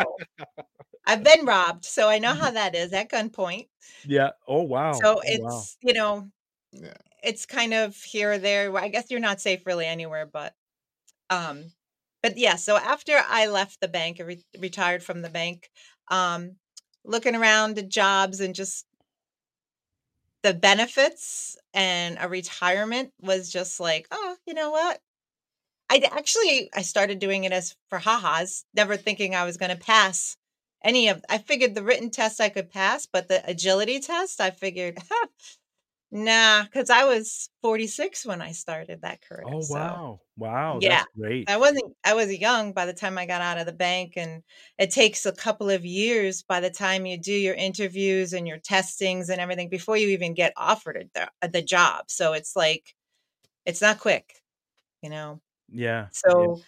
I've 1.06 1.24
been 1.24 1.44
robbed, 1.44 1.84
so 1.84 2.08
I 2.08 2.18
know 2.18 2.32
how 2.32 2.50
that 2.50 2.74
is 2.74 2.92
at 2.92 3.10
gunpoint. 3.10 3.68
Yeah. 4.06 4.30
Oh 4.46 4.62
wow. 4.62 4.92
So 4.92 5.16
oh, 5.16 5.22
it's 5.24 5.42
wow. 5.42 5.62
you 5.82 5.92
know, 5.92 6.28
yeah. 6.72 6.94
it's 7.22 7.46
kind 7.46 7.74
of 7.74 7.96
here 7.96 8.32
or 8.32 8.38
there. 8.38 8.74
I 8.76 8.88
guess 8.88 9.10
you're 9.10 9.20
not 9.20 9.40
safe 9.40 9.66
really 9.66 9.86
anywhere, 9.86 10.26
but 10.26 10.54
um, 11.30 11.72
but 12.22 12.38
yeah. 12.38 12.56
So 12.56 12.76
after 12.76 13.20
I 13.28 13.48
left 13.48 13.80
the 13.80 13.88
bank, 13.88 14.18
I 14.20 14.24
re- 14.24 14.44
retired 14.58 15.02
from 15.02 15.22
the 15.22 15.30
bank, 15.30 15.68
um, 16.08 16.56
looking 17.04 17.34
around 17.34 17.78
at 17.78 17.88
jobs 17.88 18.40
and 18.40 18.54
just 18.54 18.86
the 20.44 20.54
benefits 20.54 21.56
and 21.74 22.18
a 22.20 22.28
retirement 22.28 23.12
was 23.20 23.50
just 23.50 23.80
like, 23.80 24.06
oh, 24.12 24.36
you 24.46 24.54
know 24.54 24.70
what? 24.70 25.00
I 25.90 25.98
actually 26.12 26.70
I 26.74 26.82
started 26.82 27.18
doing 27.18 27.44
it 27.44 27.52
as 27.52 27.76
for 27.88 27.98
ha-has, 27.98 28.64
never 28.74 28.96
thinking 28.96 29.34
I 29.34 29.44
was 29.44 29.56
going 29.56 29.70
to 29.70 29.82
pass 29.84 30.36
any 30.84 31.08
of. 31.08 31.24
I 31.30 31.38
figured 31.38 31.74
the 31.74 31.82
written 31.82 32.10
test 32.10 32.40
I 32.40 32.50
could 32.50 32.70
pass, 32.70 33.06
but 33.06 33.28
the 33.28 33.42
agility 33.48 34.00
test, 34.00 34.40
I 34.40 34.50
figured, 34.50 34.98
Nah, 36.14 36.62
because 36.62 36.90
I 36.90 37.04
was 37.04 37.50
46 37.60 38.24
when 38.24 38.40
I 38.40 38.52
started 38.52 39.02
that 39.02 39.20
career. 39.20 39.44
Oh 39.46 39.60
so, 39.60 39.74
wow. 39.74 40.20
Wow. 40.36 40.78
Yeah. 40.80 41.02
great. 41.18 41.50
I 41.50 41.56
wasn't 41.56 41.92
I 42.04 42.14
was 42.14 42.32
young 42.32 42.72
by 42.72 42.86
the 42.86 42.92
time 42.92 43.18
I 43.18 43.26
got 43.26 43.42
out 43.42 43.58
of 43.58 43.66
the 43.66 43.72
bank. 43.72 44.12
And 44.16 44.44
it 44.78 44.92
takes 44.92 45.26
a 45.26 45.32
couple 45.32 45.70
of 45.70 45.84
years 45.84 46.44
by 46.44 46.60
the 46.60 46.70
time 46.70 47.04
you 47.04 47.18
do 47.18 47.32
your 47.32 47.56
interviews 47.56 48.32
and 48.32 48.46
your 48.46 48.58
testings 48.58 49.28
and 49.28 49.40
everything 49.40 49.68
before 49.68 49.96
you 49.96 50.08
even 50.08 50.34
get 50.34 50.52
offered 50.56 51.10
the, 51.14 51.28
uh, 51.42 51.48
the 51.48 51.62
job. 51.62 52.04
So 52.08 52.32
it's 52.32 52.54
like 52.54 52.94
it's 53.66 53.82
not 53.82 54.00
quick, 54.00 54.34
you 55.02 55.10
know. 55.10 55.40
Yeah. 55.70 56.08
So 56.12 56.58
yeah. 56.58 56.62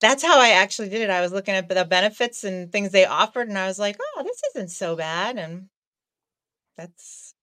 that's 0.00 0.22
how 0.24 0.40
I 0.40 0.50
actually 0.50 0.88
did 0.88 1.02
it. 1.02 1.10
I 1.10 1.20
was 1.20 1.32
looking 1.32 1.54
at 1.54 1.68
the 1.68 1.84
benefits 1.84 2.44
and 2.44 2.70
things 2.72 2.90
they 2.90 3.06
offered, 3.06 3.48
and 3.48 3.58
I 3.58 3.66
was 3.66 3.78
like, 3.78 3.96
"Oh, 4.00 4.22
this 4.24 4.42
isn't 4.54 4.70
so 4.70 4.96
bad." 4.96 5.38
And 5.38 5.68
that's 6.76 7.33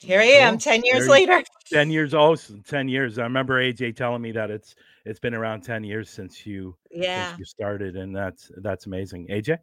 here 0.00 0.20
I 0.20 0.24
am, 0.24 0.58
ten 0.58 0.82
years 0.84 1.06
there, 1.06 1.10
later. 1.10 1.42
Ten 1.72 1.90
years 1.90 2.14
old. 2.14 2.44
Ten 2.66 2.88
years. 2.88 3.18
I 3.18 3.22
remember 3.22 3.62
AJ 3.62 3.94
telling 3.96 4.22
me 4.22 4.32
that 4.32 4.50
it's 4.50 4.74
it's 5.04 5.20
been 5.20 5.34
around 5.34 5.62
ten 5.62 5.84
years 5.84 6.10
since 6.10 6.44
you 6.46 6.76
yeah 6.90 7.28
since 7.28 7.38
you 7.38 7.44
started, 7.44 7.96
and 7.96 8.14
that's 8.14 8.50
that's 8.56 8.86
amazing. 8.86 9.28
AJ. 9.28 9.58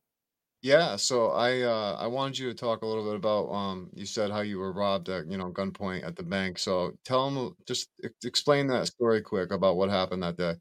Yeah, 0.61 0.95
so 0.95 1.31
I 1.31 1.61
uh 1.61 1.97
I 1.99 2.07
wanted 2.07 2.39
you 2.39 2.49
to 2.49 2.55
talk 2.55 2.81
a 2.81 2.85
little 2.87 3.03
bit 3.03 3.15
about 3.15 3.49
um 3.51 3.89
you 3.93 4.05
said 4.05 4.31
how 4.31 4.41
you 4.41 4.57
were 4.57 4.71
robbed 4.71 5.09
at 5.09 5.29
you 5.29 5.37
know 5.37 5.51
gunpoint 5.51 6.05
at 6.05 6.15
the 6.15 6.23
bank. 6.23 6.59
So 6.59 6.93
tell 7.03 7.29
them 7.29 7.55
just 7.67 7.89
explain 8.23 8.67
that 8.67 8.87
story 8.87 9.21
quick 9.21 9.51
about 9.51 9.75
what 9.75 9.89
happened 9.89 10.23
that 10.23 10.37
day. 10.37 10.55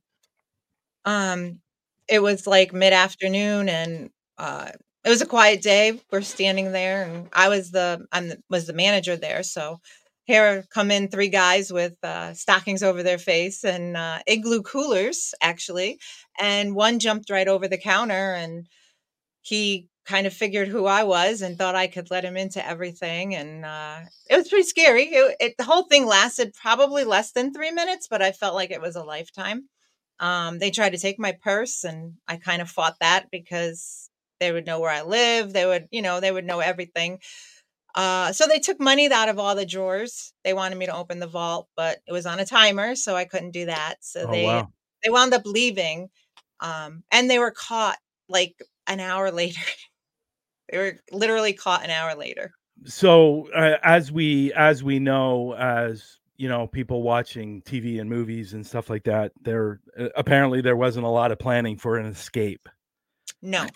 Um, 1.04 1.60
it 2.08 2.20
was 2.20 2.46
like 2.46 2.72
mid-afternoon 2.72 3.68
and 3.68 4.10
uh 4.38 4.72
it 5.06 5.08
was 5.08 5.22
a 5.22 5.26
quiet 5.26 5.62
day. 5.62 6.00
We're 6.10 6.22
standing 6.22 6.72
there 6.72 7.04
and 7.04 7.28
I 7.32 7.48
was 7.48 7.70
the 7.70 8.06
I'm 8.12 8.32
was 8.50 8.66
the 8.66 8.72
manager 8.74 9.16
there, 9.16 9.42
so 9.42 9.78
here 10.24 10.64
come 10.70 10.90
in 10.90 11.08
three 11.08 11.28
guys 11.28 11.72
with 11.72 11.94
uh, 12.02 12.34
stockings 12.34 12.82
over 12.82 13.04
their 13.04 13.18
face 13.18 13.64
and 13.64 13.96
uh, 13.96 14.18
igloo 14.26 14.60
coolers 14.62 15.32
actually 15.40 16.00
and 16.40 16.74
one 16.74 16.98
jumped 16.98 17.30
right 17.30 17.46
over 17.46 17.68
the 17.68 17.78
counter 17.78 18.34
and 18.34 18.66
he 19.42 19.88
kind 20.06 20.26
of 20.26 20.32
figured 20.32 20.68
who 20.68 20.86
I 20.86 21.04
was 21.04 21.42
and 21.42 21.56
thought 21.56 21.74
I 21.74 21.86
could 21.88 22.10
let 22.10 22.24
him 22.24 22.36
into 22.36 22.64
everything. 22.64 23.34
And 23.34 23.64
uh, 23.64 24.00
it 24.30 24.36
was 24.36 24.48
pretty 24.48 24.64
scary. 24.64 25.04
It, 25.04 25.36
it, 25.40 25.54
the 25.58 25.64
whole 25.64 25.82
thing 25.84 26.06
lasted 26.06 26.54
probably 26.54 27.04
less 27.04 27.32
than 27.32 27.52
three 27.52 27.72
minutes, 27.72 28.06
but 28.08 28.22
I 28.22 28.32
felt 28.32 28.54
like 28.54 28.70
it 28.70 28.80
was 28.80 28.96
a 28.96 29.02
lifetime. 29.02 29.68
Um, 30.20 30.58
they 30.58 30.70
tried 30.70 30.90
to 30.90 30.98
take 30.98 31.18
my 31.18 31.32
purse, 31.42 31.84
and 31.84 32.14
I 32.26 32.36
kind 32.36 32.62
of 32.62 32.70
fought 32.70 32.96
that 33.00 33.26
because 33.30 34.08
they 34.40 34.52
would 34.52 34.66
know 34.66 34.80
where 34.80 34.90
I 34.90 35.02
live. 35.02 35.52
They 35.52 35.66
would, 35.66 35.88
you 35.90 36.02
know, 36.02 36.20
they 36.20 36.32
would 36.32 36.44
know 36.44 36.60
everything. 36.60 37.20
Uh, 37.94 38.30
so 38.32 38.46
they 38.46 38.58
took 38.58 38.78
money 38.78 39.10
out 39.10 39.30
of 39.30 39.38
all 39.38 39.54
the 39.54 39.64
drawers. 39.64 40.34
They 40.44 40.52
wanted 40.52 40.76
me 40.76 40.86
to 40.86 40.94
open 40.94 41.18
the 41.18 41.26
vault, 41.26 41.68
but 41.76 41.98
it 42.06 42.12
was 42.12 42.26
on 42.26 42.38
a 42.38 42.44
timer, 42.44 42.94
so 42.94 43.16
I 43.16 43.24
couldn't 43.24 43.52
do 43.52 43.66
that. 43.66 43.96
So 44.00 44.26
oh, 44.28 44.30
they 44.30 44.44
wow. 44.44 44.68
they 45.02 45.10
wound 45.10 45.32
up 45.32 45.46
leaving, 45.46 46.10
um, 46.60 47.02
and 47.10 47.30
they 47.30 47.38
were 47.38 47.50
caught 47.52 47.96
like 48.28 48.62
an 48.86 49.00
hour 49.00 49.30
later. 49.32 49.60
they 50.70 50.78
were 50.78 50.98
literally 51.10 51.54
caught 51.54 51.84
an 51.84 51.90
hour 51.90 52.14
later. 52.14 52.52
So 52.84 53.48
uh, 53.54 53.78
as 53.82 54.12
we 54.12 54.52
as 54.52 54.84
we 54.84 54.98
know 54.98 55.54
as 55.54 56.18
you 56.36 56.50
know 56.50 56.66
people 56.66 57.02
watching 57.02 57.62
TV 57.62 57.98
and 57.98 58.10
movies 58.10 58.52
and 58.52 58.66
stuff 58.66 58.90
like 58.90 59.04
that 59.04 59.32
there 59.40 59.80
uh, 59.98 60.08
apparently 60.16 60.60
there 60.60 60.76
wasn't 60.76 61.06
a 61.06 61.08
lot 61.08 61.32
of 61.32 61.38
planning 61.38 61.78
for 61.78 61.96
an 61.96 62.04
escape. 62.04 62.68
No. 63.42 63.66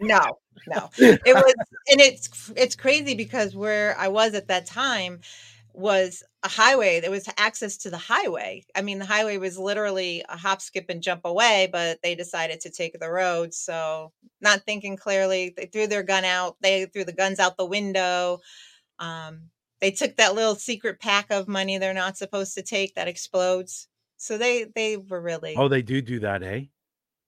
no. 0.00 0.38
No. 0.66 0.90
It 0.98 1.34
was 1.34 1.54
and 1.90 2.00
it's 2.00 2.52
it's 2.56 2.76
crazy 2.76 3.14
because 3.14 3.54
where 3.54 3.96
I 3.98 4.08
was 4.08 4.34
at 4.34 4.48
that 4.48 4.66
time 4.66 5.20
was 5.72 6.24
a 6.42 6.48
highway. 6.48 7.00
There 7.00 7.10
was 7.10 7.28
access 7.38 7.76
to 7.78 7.90
the 7.90 7.98
highway. 7.98 8.64
I 8.74 8.82
mean, 8.82 8.98
the 8.98 9.04
highway 9.04 9.38
was 9.38 9.58
literally 9.58 10.24
a 10.28 10.36
hop, 10.36 10.60
skip, 10.60 10.86
and 10.88 11.02
jump 11.02 11.22
away, 11.24 11.68
but 11.70 12.00
they 12.02 12.14
decided 12.14 12.60
to 12.62 12.70
take 12.70 12.98
the 12.98 13.10
road. 13.10 13.54
So, 13.54 14.12
not 14.40 14.62
thinking 14.62 14.96
clearly, 14.96 15.54
they 15.56 15.66
threw 15.66 15.86
their 15.86 16.02
gun 16.02 16.24
out. 16.24 16.56
They 16.60 16.86
threw 16.86 17.04
the 17.04 17.12
guns 17.12 17.38
out 17.38 17.56
the 17.56 17.64
window. 17.64 18.40
Um, 18.98 19.50
they 19.80 19.92
took 19.92 20.16
that 20.16 20.34
little 20.34 20.56
secret 20.56 21.00
pack 21.00 21.30
of 21.30 21.46
money 21.46 21.78
they're 21.78 21.94
not 21.94 22.16
supposed 22.16 22.54
to 22.54 22.62
take 22.62 22.94
that 22.96 23.08
explodes. 23.08 23.88
So 24.16 24.36
they 24.36 24.64
they 24.74 24.96
were 24.96 25.20
really. 25.20 25.54
Oh, 25.56 25.68
they 25.68 25.82
do 25.82 26.02
do 26.02 26.18
that, 26.20 26.42
eh? 26.42 26.62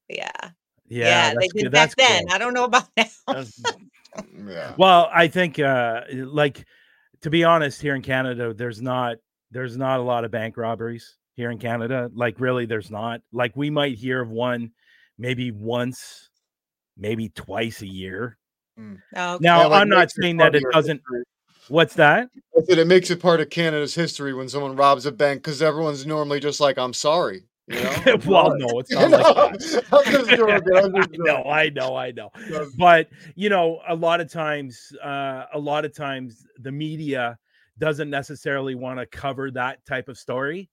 Yeah. 0.09 0.51
Yeah, 0.91 1.33
yeah 1.33 1.35
they 1.39 1.49
did 1.63 1.73
back 1.73 1.95
then. 1.97 2.27
Cool. 2.27 2.35
I 2.35 2.39
don't 2.39 2.53
know 2.53 2.65
about 2.65 2.89
now. 2.97 3.45
yeah. 4.47 4.75
Well, 4.77 5.09
I 5.13 5.29
think 5.29 5.59
uh 5.59 6.03
like 6.13 6.67
to 7.23 7.31
be 7.31 7.45
honest, 7.45 7.81
here 7.81 7.95
in 7.95 8.03
Canada, 8.03 8.53
there's 8.53 8.83
not 8.83 9.17
there's 9.51 9.77
not 9.77 10.01
a 10.01 10.03
lot 10.03 10.25
of 10.25 10.31
bank 10.31 10.57
robberies 10.57 11.17
here 11.35 11.51
in 11.51 11.59
Canada. 11.59 12.11
Like 12.13 12.41
really, 12.41 12.67
there's 12.67 12.91
not. 12.91 13.21
Like 13.33 13.57
we 13.57 13.71
might 13.71 13.97
hear 13.97 14.21
of 14.21 14.31
one 14.31 14.73
maybe 15.17 15.53
once, 15.53 16.29
maybe 16.97 17.29
twice 17.29 17.83
a 17.83 17.87
year. 17.87 18.37
Mm. 18.79 18.99
Oh, 19.15 19.35
okay. 19.35 19.43
Now, 19.45 19.61
yeah, 19.61 19.67
like 19.67 19.83
I'm 19.83 19.89
not 19.89 20.11
saying 20.11 20.39
that 20.39 20.55
it 20.55 20.65
doesn't. 20.73 20.99
History. 20.99 21.23
What's 21.69 21.95
that? 21.95 22.29
I 22.57 22.63
said 22.63 22.79
it 22.79 22.89
makes 22.89 23.11
it 23.11 23.23
part 23.23 23.41
of 23.41 23.49
Canada's 23.49 23.95
history 23.95 24.35
when 24.35 24.49
someone 24.49 24.75
robs 24.75 25.07
a 25.07 25.13
bank 25.13 25.43
because 25.43 25.63
everyone's 25.63 26.05
normally 26.05 26.41
just 26.41 26.61
like, 26.61 26.79
"I'm 26.79 26.95
sorry." 26.95 27.43
You 27.71 27.83
know? 27.83 28.19
well, 28.27 28.57
no, 28.57 28.81
it's 28.81 28.91
not 28.93 29.11
like 29.11 29.23
that. 29.23 29.85
I'm 29.93 30.05
just 30.05 30.31
joking. 30.31 30.77
I'm 30.77 30.95
just 30.95 31.11
joking. 31.11 31.25
no, 31.25 31.45
I 31.45 31.69
know, 31.71 31.97
I 31.97 32.11
know. 32.11 32.31
But 32.77 33.09
you 33.35 33.49
know, 33.49 33.81
a 33.89 33.95
lot 33.95 34.21
of 34.21 34.31
times, 34.31 34.93
uh, 35.03 35.45
a 35.53 35.59
lot 35.59 35.85
of 35.85 35.95
times, 35.95 36.47
the 36.59 36.73
media 36.73 37.39
doesn't 37.79 38.11
necessarily 38.11 38.75
want 38.75 38.99
to 38.99 39.07
cover 39.07 39.51
that 39.53 39.85
type 39.87 40.09
of 40.09 40.19
story, 40.19 40.69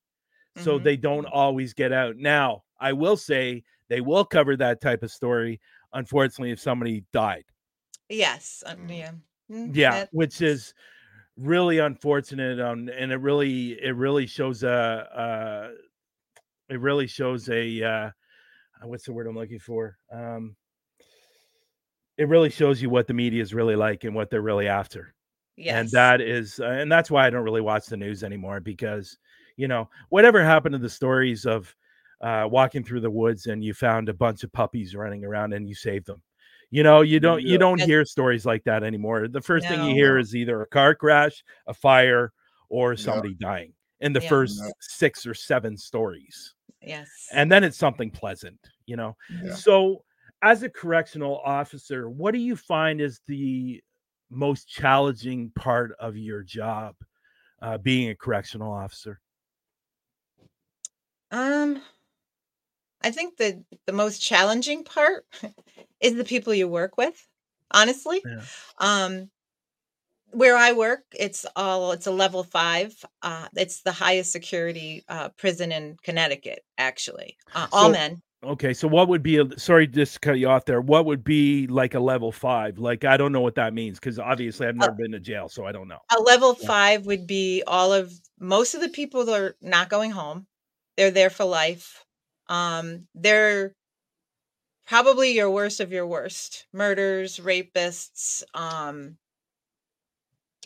so 0.57 0.75
mm-hmm. 0.75 0.83
they 0.83 0.97
don't 0.97 1.25
always 1.25 1.73
get 1.73 1.93
out. 1.93 2.17
Now, 2.17 2.63
I 2.79 2.93
will 2.93 3.17
say 3.17 3.63
they 3.89 4.01
will 4.01 4.25
cover 4.25 4.57
that 4.57 4.81
type 4.81 5.03
of 5.03 5.11
story. 5.11 5.61
Unfortunately, 5.93 6.51
if 6.51 6.59
somebody 6.59 7.05
died. 7.13 7.45
Yes. 8.09 8.63
Um, 8.65 8.89
yeah. 8.89 9.11
Yeah, 9.49 10.05
which 10.11 10.41
is 10.41 10.73
really 11.37 11.77
unfortunate 11.77 12.59
um, 12.59 12.89
and 12.89 13.11
it 13.11 13.17
really 13.17 13.73
it 13.73 13.95
really 13.95 14.25
shows 14.25 14.63
a, 14.63 15.71
it 16.69 16.79
really 16.79 17.07
shows 17.07 17.49
a 17.49 17.83
uh, 17.83 18.09
uh, 18.81 18.87
what's 18.87 19.05
the 19.05 19.13
word 19.13 19.27
I'm 19.27 19.35
looking 19.35 19.59
for? 19.59 19.97
Um, 20.11 20.55
it 22.17 22.27
really 22.27 22.49
shows 22.49 22.81
you 22.81 22.89
what 22.89 23.07
the 23.07 23.13
media 23.13 23.41
is 23.41 23.53
really 23.53 23.75
like 23.75 24.03
and 24.03 24.15
what 24.15 24.29
they're 24.29 24.41
really 24.41 24.67
after. 24.67 25.13
Yes. 25.55 25.75
And 25.75 25.89
that 25.91 26.21
is, 26.21 26.59
uh, 26.59 26.65
and 26.65 26.91
that's 26.91 27.09
why 27.09 27.25
I 27.25 27.29
don't 27.29 27.43
really 27.43 27.61
watch 27.61 27.87
the 27.87 27.97
news 27.97 28.23
anymore 28.23 28.59
because, 28.59 29.17
you 29.55 29.67
know, 29.67 29.89
whatever 30.09 30.43
happened 30.43 30.73
to 30.73 30.79
the 30.79 30.89
stories 30.89 31.45
of 31.45 31.75
uh, 32.21 32.47
walking 32.49 32.83
through 32.83 33.01
the 33.01 33.09
woods 33.09 33.47
and 33.47 33.63
you 33.63 33.73
found 33.73 34.09
a 34.09 34.13
bunch 34.13 34.43
of 34.43 34.51
puppies 34.51 34.95
running 34.95 35.23
around 35.23 35.53
and 35.53 35.67
you 35.67 35.75
saved 35.75 36.07
them. 36.07 36.21
You 36.69 36.83
know, 36.83 37.01
you 37.01 37.21
don't 37.21 37.41
you 37.41 37.57
don't 37.57 37.79
hear 37.79 38.03
stories 38.03 38.45
like 38.45 38.65
that 38.65 38.83
anymore. 38.83 39.29
The 39.29 39.39
first 39.39 39.63
no. 39.63 39.69
thing 39.69 39.85
you 39.85 39.95
hear 39.95 40.17
is 40.17 40.35
either 40.35 40.61
a 40.61 40.67
car 40.67 40.95
crash, 40.95 41.41
a 41.65 41.73
fire, 41.73 42.33
or 42.67 42.97
somebody 42.97 43.37
yeah. 43.39 43.47
dying 43.47 43.73
in 44.01 44.13
the 44.13 44.21
yeah. 44.21 44.29
first 44.29 44.61
six 44.79 45.25
or 45.25 45.33
seven 45.33 45.77
stories. 45.77 46.53
Yes. 46.81 47.09
And 47.33 47.51
then 47.51 47.63
it's 47.63 47.77
something 47.77 48.11
pleasant, 48.11 48.59
you 48.85 48.95
know. 48.95 49.15
Yeah. 49.43 49.53
So 49.53 50.03
as 50.41 50.63
a 50.63 50.69
correctional 50.69 51.39
officer, 51.43 52.09
what 52.09 52.31
do 52.31 52.39
you 52.39 52.55
find 52.55 53.01
is 53.01 53.21
the 53.27 53.81
most 54.29 54.67
challenging 54.67 55.51
part 55.55 55.93
of 55.99 56.15
your 56.15 56.43
job 56.43 56.95
uh, 57.61 57.77
being 57.77 58.09
a 58.09 58.15
correctional 58.15 58.71
officer? 58.71 59.19
Um 61.31 61.81
I 63.01 63.11
think 63.11 63.37
the 63.37 63.63
the 63.85 63.93
most 63.93 64.19
challenging 64.19 64.83
part 64.83 65.25
is 65.99 66.15
the 66.15 66.23
people 66.23 66.53
you 66.53 66.67
work 66.67 66.97
with, 66.97 67.27
honestly. 67.71 68.21
Yeah. 68.25 68.41
Um 68.79 69.29
where 70.37 70.55
I 70.55 70.71
work, 70.73 71.03
it's 71.17 71.47
all 71.55 71.91
it's 71.93 72.05
a 72.05 72.11
level 72.11 72.43
five. 72.43 72.93
Uh, 73.23 73.47
it's 73.55 73.81
the 73.81 73.91
highest 73.91 74.31
security 74.31 75.03
uh, 75.09 75.29
prison 75.29 75.71
in 75.71 75.97
Connecticut, 76.03 76.59
actually. 76.77 77.37
Uh, 77.55 77.67
all 77.71 77.89
men. 77.89 78.21
Okay, 78.45 78.71
so 78.75 78.87
what 78.87 79.07
would 79.07 79.23
be 79.23 79.37
a 79.39 79.59
sorry 79.59 79.87
just 79.87 80.13
to 80.13 80.19
cut 80.19 80.37
you 80.37 80.47
off 80.47 80.65
there? 80.65 80.79
What 80.79 81.05
would 81.05 81.23
be 81.23 81.65
like 81.65 81.95
a 81.95 81.99
level 81.99 82.31
five? 82.31 82.77
Like 82.77 83.03
I 83.03 83.17
don't 83.17 83.31
know 83.31 83.41
what 83.41 83.55
that 83.55 83.73
means 83.73 83.99
because 83.99 84.19
obviously 84.19 84.67
I've 84.67 84.75
never 84.75 84.93
been 84.93 85.11
to 85.13 85.19
jail, 85.19 85.49
so 85.49 85.65
I 85.65 85.71
don't 85.71 85.87
know. 85.87 85.99
A 86.15 86.21
level 86.21 86.55
yeah. 86.61 86.67
five 86.67 87.05
would 87.07 87.25
be 87.25 87.63
all 87.65 87.91
of 87.91 88.13
most 88.39 88.75
of 88.75 88.81
the 88.81 88.89
people 88.89 89.25
that 89.25 89.41
are 89.41 89.55
not 89.59 89.89
going 89.89 90.11
home. 90.11 90.45
They're 90.97 91.09
there 91.09 91.31
for 91.31 91.45
life. 91.45 92.05
Um, 92.47 93.07
they're 93.15 93.73
probably 94.85 95.33
your 95.33 95.49
worst 95.49 95.79
of 95.79 95.91
your 95.91 96.05
worst 96.05 96.67
murders, 96.71 97.39
rapists, 97.39 98.43
um, 98.53 99.17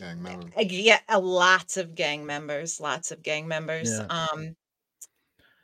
Gang 0.01 0.23
members. 0.23 0.51
Yeah, 0.57 0.99
lots 1.15 1.77
of 1.77 1.93
gang 1.95 2.25
members, 2.25 2.81
lots 2.81 3.11
of 3.11 3.21
gang 3.21 3.47
members. 3.47 3.91
Yeah. 3.91 4.07
Um, 4.09 4.55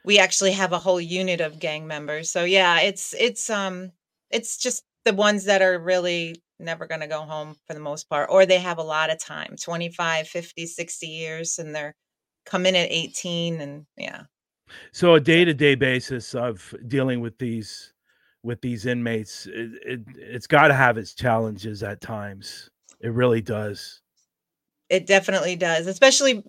we 0.05 0.19
actually 0.19 0.51
have 0.51 0.73
a 0.73 0.79
whole 0.79 1.01
unit 1.01 1.41
of 1.41 1.59
gang 1.59 1.87
members. 1.87 2.29
So 2.29 2.43
yeah, 2.43 2.81
it's 2.81 3.15
it's 3.15 3.49
um 3.49 3.91
it's 4.29 4.57
just 4.57 4.83
the 5.05 5.13
ones 5.13 5.45
that 5.45 5.61
are 5.61 5.79
really 5.79 6.41
never 6.59 6.87
going 6.87 7.01
to 7.01 7.07
go 7.07 7.21
home 7.21 7.55
for 7.65 7.73
the 7.73 7.79
most 7.79 8.09
part 8.09 8.29
or 8.31 8.45
they 8.45 8.59
have 8.59 8.77
a 8.77 8.83
lot 8.83 9.11
of 9.11 9.19
time 9.19 9.55
25 9.61 10.27
50 10.27 10.65
60 10.65 11.07
years 11.07 11.59
and 11.59 11.75
they're 11.75 11.95
coming 12.45 12.75
at 12.75 12.91
18 12.91 13.61
and 13.61 13.85
yeah 13.95 14.23
so 14.91 15.13
a 15.13 15.19
day-to-day 15.19 15.75
basis 15.75 16.33
of 16.33 16.73
dealing 16.87 17.21
with 17.21 17.37
these 17.37 17.93
with 18.41 18.59
these 18.61 18.87
inmates 18.87 19.45
it, 19.45 19.71
it 19.85 20.01
it's 20.15 20.47
got 20.47 20.69
to 20.69 20.73
have 20.73 20.97
its 20.97 21.13
challenges 21.13 21.83
at 21.83 22.01
times 22.01 22.71
it 23.01 23.13
really 23.13 23.41
does 23.41 24.01
it 24.89 25.05
definitely 25.05 25.55
does, 25.55 25.87
especially 25.87 26.43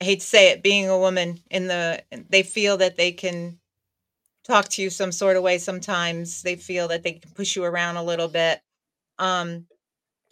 I 0.00 0.04
hate 0.04 0.20
to 0.20 0.26
say 0.26 0.52
it, 0.52 0.62
being 0.62 0.88
a 0.88 0.98
woman 0.98 1.40
in 1.50 1.66
the 1.66 2.02
they 2.28 2.42
feel 2.42 2.76
that 2.78 2.96
they 2.96 3.12
can 3.12 3.60
talk 4.44 4.68
to 4.68 4.82
you 4.82 4.90
some 4.90 5.12
sort 5.12 5.36
of 5.36 5.42
way 5.42 5.58
sometimes 5.58 6.42
they 6.42 6.56
feel 6.56 6.88
that 6.88 7.02
they 7.02 7.12
can 7.12 7.30
push 7.32 7.56
you 7.56 7.64
around 7.64 7.96
a 7.96 8.02
little 8.02 8.28
bit 8.28 8.60
um 9.18 9.66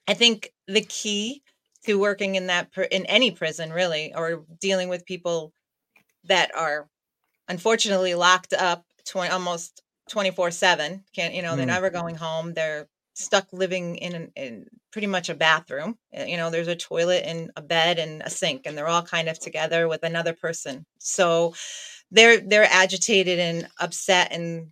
i 0.08 0.14
think 0.14 0.52
the 0.66 0.80
key 0.80 1.42
to 1.84 1.98
working 1.98 2.34
in 2.34 2.46
that 2.46 2.68
in 2.90 3.06
any 3.06 3.30
prison 3.30 3.70
really 3.70 4.12
or 4.14 4.44
dealing 4.60 4.88
with 4.88 5.06
people 5.06 5.52
that 6.24 6.54
are 6.54 6.88
unfortunately 7.48 8.14
locked 8.14 8.52
up 8.52 8.84
20 9.06 9.30
almost 9.30 9.82
24 10.08 10.50
7 10.50 11.04
can't 11.14 11.34
you 11.34 11.42
know 11.42 11.54
they're 11.54 11.64
mm. 11.64 11.68
never 11.68 11.90
going 11.90 12.16
home 12.16 12.54
they're 12.54 12.88
stuck 13.18 13.52
living 13.52 13.96
in, 13.96 14.30
in 14.36 14.66
pretty 14.92 15.08
much 15.08 15.28
a 15.28 15.34
bathroom 15.34 15.98
eh, 16.12 16.26
you 16.26 16.36
know 16.36 16.50
there's 16.50 16.68
a 16.68 16.76
toilet 16.76 17.24
and 17.26 17.50
a 17.56 17.62
bed 17.62 17.98
and 17.98 18.22
a 18.22 18.30
sink 18.30 18.62
and 18.64 18.78
they're 18.78 18.86
all 18.86 19.02
kind 19.02 19.28
of 19.28 19.38
together 19.38 19.88
with 19.88 20.04
another 20.04 20.32
person 20.32 20.86
so 20.98 21.52
they're 22.12 22.38
they're 22.40 22.68
agitated 22.70 23.38
and 23.38 23.68
upset 23.80 24.32
and 24.32 24.68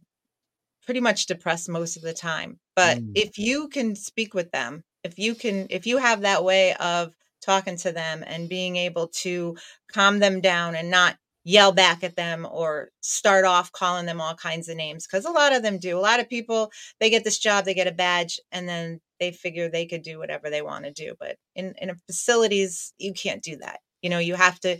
pretty 0.84 1.00
much 1.00 1.26
depressed 1.26 1.68
most 1.68 1.96
of 1.96 2.02
the 2.02 2.14
time 2.14 2.58
but 2.76 2.98
mm. 2.98 3.10
if 3.16 3.36
you 3.36 3.68
can 3.68 3.96
speak 3.96 4.32
with 4.32 4.50
them 4.52 4.84
if 5.02 5.18
you 5.18 5.34
can 5.34 5.66
if 5.68 5.84
you 5.86 5.98
have 5.98 6.20
that 6.20 6.44
way 6.44 6.72
of 6.74 7.12
talking 7.42 7.76
to 7.76 7.92
them 7.92 8.24
and 8.26 8.48
being 8.48 8.76
able 8.76 9.08
to 9.08 9.56
calm 9.92 10.20
them 10.20 10.40
down 10.40 10.76
and 10.76 10.90
not 10.90 11.16
yell 11.46 11.70
back 11.70 12.02
at 12.02 12.16
them 12.16 12.44
or 12.50 12.90
start 13.02 13.44
off 13.44 13.70
calling 13.70 14.04
them 14.04 14.20
all 14.20 14.34
kinds 14.34 14.68
of 14.68 14.76
names 14.76 15.06
because 15.06 15.24
a 15.24 15.30
lot 15.30 15.54
of 15.54 15.62
them 15.62 15.78
do. 15.78 15.96
A 15.96 16.00
lot 16.00 16.18
of 16.18 16.28
people 16.28 16.72
they 16.98 17.08
get 17.08 17.22
this 17.22 17.38
job 17.38 17.64
they 17.64 17.72
get 17.72 17.86
a 17.86 17.92
badge 17.92 18.40
and 18.50 18.68
then 18.68 19.00
they 19.20 19.30
figure 19.30 19.68
they 19.68 19.86
could 19.86 20.02
do 20.02 20.18
whatever 20.18 20.50
they 20.50 20.60
want 20.60 20.84
to 20.84 20.90
do 20.90 21.14
but 21.20 21.36
in 21.54 21.72
in 21.80 21.94
facilities 22.06 22.92
you 22.98 23.12
can't 23.14 23.44
do 23.44 23.56
that. 23.58 23.78
You 24.02 24.10
know 24.10 24.18
you 24.18 24.34
have 24.34 24.58
to 24.60 24.78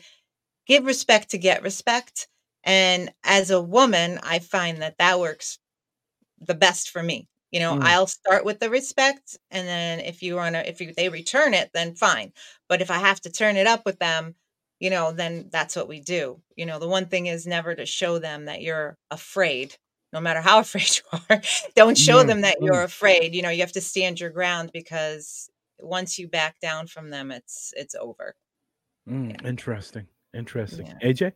give 0.66 0.85
respect 0.85 1.30
to 1.30 1.38
get 1.38 1.62
respect 1.62 2.26
and 2.64 3.12
as 3.23 3.52
a 3.52 3.62
woman 3.62 4.18
i 4.25 4.40
find 4.40 4.82
that 4.82 4.99
that 4.99 5.20
works 5.20 5.61
the 6.40 6.54
best 6.54 6.90
for 6.90 7.02
me. 7.02 7.28
You 7.52 7.61
know 7.61 7.76
mm. 7.76 7.82
i'll 7.85 8.08
start 8.08 8.44
with 8.44 8.58
the 8.58 8.70
respect 8.70 9.38
and 9.52 9.68
then 9.68 10.00
if 10.00 10.20
you 10.20 10.35
want 10.35 10.56
to 10.56 10.68
if 10.68 10.80
you, 10.80 10.92
they 10.96 11.11
return 11.11 11.54
it 11.54 11.70
then 11.73 11.94
fine 11.94 12.32
but 12.68 12.80
if 12.80 12.90
i 12.90 12.99
have 12.99 13.20
to 13.20 13.30
turn 13.30 13.56
it 13.56 13.68
up 13.68 13.87
with 13.87 14.00
them 14.00 14.35
you 14.80 14.90
know 14.90 15.12
then 15.12 15.49
that's 15.50 15.76
what 15.76 15.88
we 15.88 16.00
do. 16.00 16.40
You 16.56 16.66
know 16.66 16.78
the 16.78 16.88
one 16.88 17.06
thing 17.06 17.26
is 17.26 17.47
never 17.47 17.75
to 17.75 17.87
show 17.87 18.18
them 18.18 18.47
that 18.47 18.62
you're 18.62 18.97
afraid 19.11 19.76
no 20.12 20.21
matter 20.21 20.40
how 20.40 20.59
afraid 20.61 20.88
you 20.97 21.18
are. 21.30 21.40
Don't 21.75 21.99
show 21.99 22.23
them 22.23 22.42
that 22.42 22.59
you're 22.61 22.83
afraid. 22.83 23.35
You 23.35 23.42
know 23.42 23.50
you 23.50 23.61
have 23.61 23.73
to 23.73 23.80
stand 23.80 24.21
your 24.21 24.30
ground 24.30 24.71
because 24.73 25.50
once 25.78 26.18
you 26.18 26.28
back 26.28 26.59
down 26.61 26.87
from 26.87 27.11
them 27.11 27.30
it's 27.30 27.73
it's 27.76 27.95
over. 27.95 28.34
Mm, 29.08 29.30
yeah. 29.30 29.49
interesting 29.49 30.06
interesting. 30.34 30.86
Yeah. 30.86 31.10
aj 31.12 31.32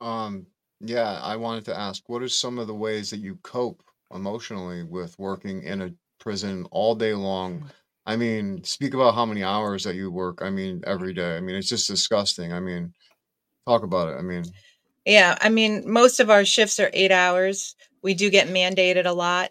um 0.00 0.46
yeah 0.80 1.20
i 1.22 1.34
wanted 1.34 1.64
to 1.64 1.76
ask 1.76 2.08
what 2.08 2.22
are 2.22 2.28
some 2.28 2.58
of 2.58 2.68
the 2.68 2.74
ways 2.74 3.10
that 3.10 3.18
you 3.18 3.36
cope 3.42 3.82
emotionally 4.14 4.84
with 4.84 5.18
working 5.18 5.62
in 5.62 5.82
a 5.82 5.92
prison 6.18 6.66
all 6.70 6.94
day 6.94 7.14
long. 7.14 7.70
I 8.08 8.16
mean, 8.16 8.64
speak 8.64 8.94
about 8.94 9.14
how 9.14 9.26
many 9.26 9.44
hours 9.44 9.84
that 9.84 9.94
you 9.94 10.10
work. 10.10 10.38
I 10.40 10.48
mean, 10.48 10.82
every 10.86 11.12
day. 11.12 11.36
I 11.36 11.40
mean, 11.40 11.54
it's 11.54 11.68
just 11.68 11.86
disgusting. 11.86 12.54
I 12.54 12.58
mean, 12.58 12.94
talk 13.66 13.82
about 13.82 14.08
it. 14.08 14.16
I 14.18 14.22
mean, 14.22 14.44
yeah, 15.04 15.36
I 15.42 15.50
mean, 15.50 15.84
most 15.86 16.18
of 16.18 16.30
our 16.30 16.46
shifts 16.46 16.80
are 16.80 16.90
eight 16.94 17.12
hours. 17.12 17.76
We 18.02 18.14
do 18.14 18.30
get 18.30 18.48
mandated 18.48 19.04
a 19.04 19.12
lot. 19.12 19.50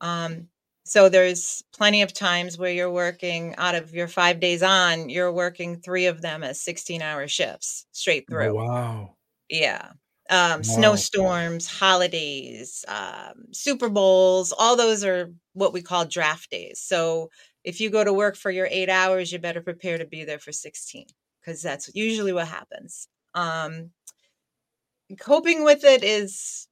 Um, 0.00 0.46
so 0.84 1.08
there's 1.08 1.64
plenty 1.76 2.02
of 2.02 2.12
times 2.12 2.56
where 2.56 2.70
you're 2.70 2.92
working 2.92 3.56
out 3.58 3.74
of 3.74 3.92
your 3.92 4.06
five 4.06 4.38
days 4.38 4.62
on, 4.62 5.08
you're 5.08 5.32
working 5.32 5.80
three 5.80 6.06
of 6.06 6.22
them 6.22 6.44
as 6.44 6.60
16 6.60 7.02
hour 7.02 7.26
shifts 7.26 7.86
straight 7.90 8.26
oh, 8.28 8.32
through. 8.32 8.54
wow. 8.54 9.16
Yeah 9.48 9.90
um, 10.30 10.38
wow. 10.38 10.62
snowstorms, 10.62 11.66
holidays, 11.66 12.84
um, 12.88 13.46
Super 13.52 13.88
Bowls, 13.88 14.52
all 14.56 14.76
those 14.76 15.04
are 15.04 15.32
what 15.52 15.72
we 15.72 15.82
call 15.82 16.04
draft 16.04 16.50
days. 16.50 16.80
So 16.80 17.30
if 17.66 17.80
you 17.80 17.90
go 17.90 18.04
to 18.04 18.12
work 18.12 18.36
for 18.36 18.50
your 18.50 18.68
eight 18.70 18.88
hours, 18.88 19.32
you 19.32 19.40
better 19.40 19.60
prepare 19.60 19.98
to 19.98 20.06
be 20.06 20.24
there 20.24 20.38
for 20.38 20.52
16 20.52 21.04
because 21.40 21.60
that's 21.60 21.90
usually 21.94 22.32
what 22.32 22.46
happens. 22.46 23.08
Um, 23.34 23.90
coping 25.18 25.64
with 25.64 25.84
it 25.84 26.04
is 26.04 26.68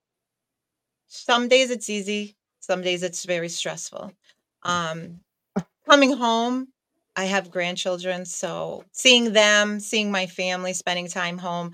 some 1.08 1.48
days 1.48 1.70
it's 1.70 1.90
easy, 1.90 2.36
some 2.60 2.80
days 2.80 3.02
it's 3.02 3.24
very 3.24 3.48
stressful. 3.48 4.12
Um, 4.62 5.18
coming 5.90 6.12
home, 6.12 6.68
I 7.16 7.24
have 7.24 7.50
grandchildren, 7.50 8.24
so 8.24 8.84
seeing 8.92 9.32
them, 9.32 9.80
seeing 9.80 10.12
my 10.12 10.26
family, 10.26 10.74
spending 10.74 11.08
time 11.08 11.38
home, 11.38 11.72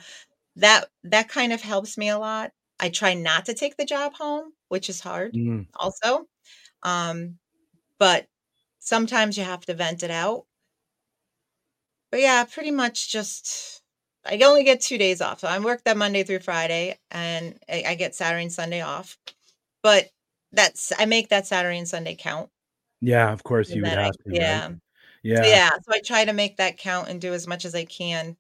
that 0.57 0.87
that 1.05 1.29
kind 1.29 1.53
of 1.53 1.61
helps 1.61 1.99
me 1.99 2.09
a 2.09 2.19
lot. 2.19 2.53
I 2.81 2.89
try 2.89 3.13
not 3.13 3.45
to 3.47 3.55
take 3.55 3.77
the 3.77 3.85
job 3.85 4.15
home, 4.15 4.53
which 4.69 4.89
is 4.89 5.01
hard 5.01 5.35
mm. 5.35 5.67
also. 5.75 6.27
Um, 6.83 7.39
but 7.99 8.27
sometimes 8.91 9.39
you 9.39 9.45
have 9.45 9.65
to 9.67 9.75
vent 9.75 10.03
it 10.03 10.11
out. 10.11 10.45
But 12.11 12.21
yeah, 12.21 12.45
pretty 12.45 12.73
much 12.73 13.11
just 13.11 13.83
I 14.27 14.39
only 14.45 14.65
get 14.65 14.81
two 14.81 14.99
days 14.99 15.21
off. 15.21 15.41
So 15.41 15.49
I 15.49 15.59
work 15.61 15.85
that 15.85 15.97
Monday 15.97 16.25
through 16.25 16.41
Friday 16.41 16.99
and 17.11 17.59
I, 17.69 17.85
I 17.89 17.95
get 17.95 18.17
Saturday 18.17 18.43
and 18.43 18.53
Sunday 18.53 18.81
off. 18.81 19.17
But 19.83 20.11
that's 20.53 20.93
I 20.99 21.07
make 21.07 21.29
that 21.29 21.47
Saturday 21.47 21.79
and 21.79 21.89
Sunday 21.89 22.17
count. 22.19 22.51
Yeah, 23.01 23.33
of 23.33 23.45
course 23.45 23.71
you 23.71 23.83
would 23.83 23.93
have 23.93 24.09
I, 24.09 24.11
to. 24.11 24.35
Yeah. 24.35 24.67
Right? 24.67 24.77
Yeah. 25.23 25.43
So 25.43 25.49
yeah. 25.49 25.71
So 25.71 25.93
I 25.93 26.01
try 26.05 26.25
to 26.25 26.33
make 26.33 26.57
that 26.57 26.77
count 26.77 27.09
and 27.09 27.21
do 27.21 27.33
as 27.33 27.47
much 27.47 27.65
as 27.65 27.75
I 27.75 27.85
can 27.85 28.37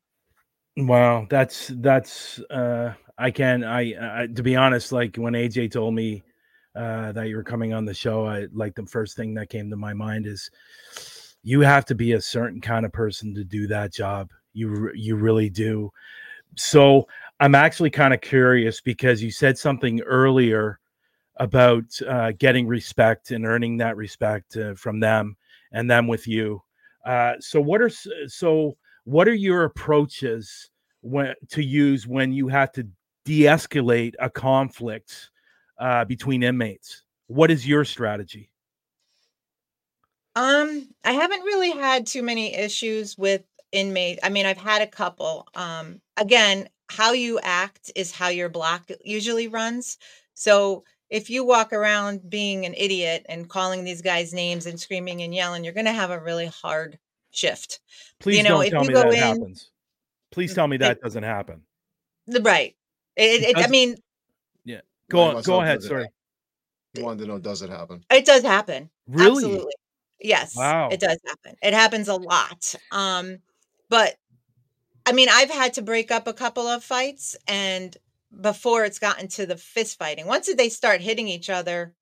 Wow, 0.76 1.26
that's 1.28 1.72
that's 1.76 2.40
uh 2.50 2.94
I 3.18 3.30
can 3.30 3.64
I, 3.64 4.22
I 4.22 4.26
to 4.28 4.42
be 4.42 4.56
honest 4.56 4.92
like 4.92 5.16
when 5.16 5.34
AJ 5.34 5.72
told 5.72 5.94
me 5.94 6.22
uh 6.76 7.12
that 7.12 7.28
you 7.28 7.36
were 7.36 7.42
coming 7.42 7.72
on 7.72 7.84
the 7.84 7.94
show 7.94 8.26
I 8.26 8.46
like 8.52 8.74
the 8.74 8.86
first 8.86 9.16
thing 9.16 9.34
that 9.34 9.48
came 9.48 9.70
to 9.70 9.76
my 9.76 9.92
mind 9.92 10.26
is 10.26 10.50
you 11.42 11.60
have 11.60 11.84
to 11.86 11.94
be 11.94 12.12
a 12.12 12.20
certain 12.20 12.60
kind 12.60 12.84
of 12.84 12.92
person 12.92 13.34
to 13.34 13.44
do 13.44 13.66
that 13.68 13.92
job. 13.92 14.30
You 14.52 14.90
you 14.94 15.16
really 15.16 15.48
do. 15.48 15.90
So 16.56 17.06
I'm 17.38 17.54
actually 17.54 17.90
kind 17.90 18.12
of 18.12 18.20
curious 18.20 18.80
because 18.80 19.22
you 19.22 19.30
said 19.30 19.56
something 19.56 20.00
earlier 20.02 20.78
about 21.36 21.84
uh, 22.06 22.32
getting 22.38 22.66
respect 22.66 23.30
and 23.30 23.46
earning 23.46 23.78
that 23.78 23.96
respect 23.96 24.56
uh, 24.56 24.74
from 24.74 25.00
them 25.00 25.36
and 25.72 25.90
them 25.90 26.06
with 26.06 26.28
you. 26.28 26.62
Uh, 27.06 27.34
so 27.40 27.60
what 27.60 27.80
are 27.80 27.90
so 28.26 28.76
what 29.04 29.26
are 29.26 29.34
your 29.34 29.64
approaches 29.64 30.70
when 31.00 31.34
to 31.48 31.62
use 31.62 32.06
when 32.06 32.32
you 32.32 32.48
have 32.48 32.72
to 32.72 32.86
de-escalate 33.24 34.14
a 34.18 34.28
conflict 34.28 35.30
uh, 35.80 36.04
between 36.04 36.42
inmates? 36.42 37.02
What 37.26 37.50
is 37.50 37.66
your 37.66 37.84
strategy? 37.84 38.50
Um, 40.36 40.88
I 41.04 41.12
haven't 41.12 41.42
really 41.42 41.70
had 41.72 42.06
too 42.06 42.22
many 42.22 42.54
issues 42.54 43.18
with 43.18 43.42
inmates. 43.72 44.20
I 44.22 44.28
mean, 44.28 44.46
I've 44.46 44.58
had 44.58 44.82
a 44.82 44.86
couple. 44.86 45.48
Um, 45.54 46.00
again, 46.16 46.68
how 46.88 47.12
you 47.12 47.40
act 47.42 47.90
is 47.96 48.12
how 48.12 48.28
your 48.28 48.48
block 48.48 48.88
usually 49.04 49.48
runs. 49.48 49.98
So 50.34 50.84
if 51.08 51.30
you 51.30 51.44
walk 51.44 51.72
around 51.72 52.28
being 52.30 52.64
an 52.64 52.74
idiot 52.76 53.26
and 53.28 53.48
calling 53.48 53.84
these 53.84 54.02
guys 54.02 54.32
names 54.32 54.66
and 54.66 54.78
screaming 54.78 55.22
and 55.22 55.34
yelling, 55.34 55.64
you're 55.64 55.72
going 55.72 55.86
to 55.86 55.92
have 55.92 56.10
a 56.10 56.20
really 56.20 56.46
hard 56.46 56.98
shift. 57.30 57.80
Please 58.20 58.38
you 58.38 58.42
know, 58.44 58.62
don't 58.62 58.70
tell 58.70 58.84
me 58.84 58.94
that 58.94 59.12
in, 59.12 59.14
happens. 59.14 59.70
Please 60.30 60.54
tell 60.54 60.68
me 60.68 60.76
that 60.76 60.92
it, 60.92 61.02
doesn't 61.02 61.24
happen. 61.24 61.62
Right. 62.28 62.76
It, 63.16 63.42
it, 63.42 63.56
I 63.58 63.66
mean. 63.68 63.96
Go 65.10 65.20
on. 65.20 65.42
Go 65.42 65.60
ahead. 65.60 65.82
Sorry. 65.82 66.08
You 66.94 67.04
wanted 67.04 67.20
to 67.20 67.26
know, 67.28 67.38
does 67.38 67.62
it 67.62 67.70
happen? 67.70 68.04
It 68.10 68.24
does 68.24 68.42
happen. 68.42 68.90
Really? 69.06 69.44
Absolutely. 69.44 69.74
Yes. 70.20 70.56
Wow. 70.56 70.88
It 70.90 71.00
does 71.00 71.18
happen. 71.26 71.56
It 71.62 71.72
happens 71.72 72.08
a 72.08 72.16
lot. 72.16 72.74
Um, 72.90 73.38
but 73.88 74.16
I 75.06 75.12
mean, 75.12 75.28
I've 75.30 75.50
had 75.50 75.74
to 75.74 75.82
break 75.82 76.10
up 76.10 76.26
a 76.26 76.32
couple 76.32 76.66
of 76.66 76.84
fights 76.84 77.36
and 77.46 77.96
before 78.40 78.84
it's 78.84 78.98
gotten 78.98 79.28
to 79.28 79.46
the 79.46 79.56
fist 79.56 79.98
fighting. 79.98 80.26
Once 80.26 80.52
they 80.54 80.68
start 80.68 81.00
hitting 81.00 81.28
each 81.28 81.50
other, 81.50 81.94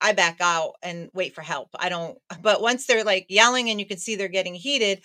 I 0.00 0.12
back 0.12 0.36
out 0.40 0.74
and 0.82 1.10
wait 1.14 1.34
for 1.34 1.40
help. 1.42 1.70
I 1.78 1.88
don't, 1.88 2.18
but 2.42 2.60
once 2.60 2.86
they're 2.86 3.04
like 3.04 3.26
yelling 3.28 3.70
and 3.70 3.80
you 3.80 3.86
can 3.86 3.96
see 3.96 4.16
they're 4.16 4.28
getting 4.28 4.54
heated, 4.54 5.00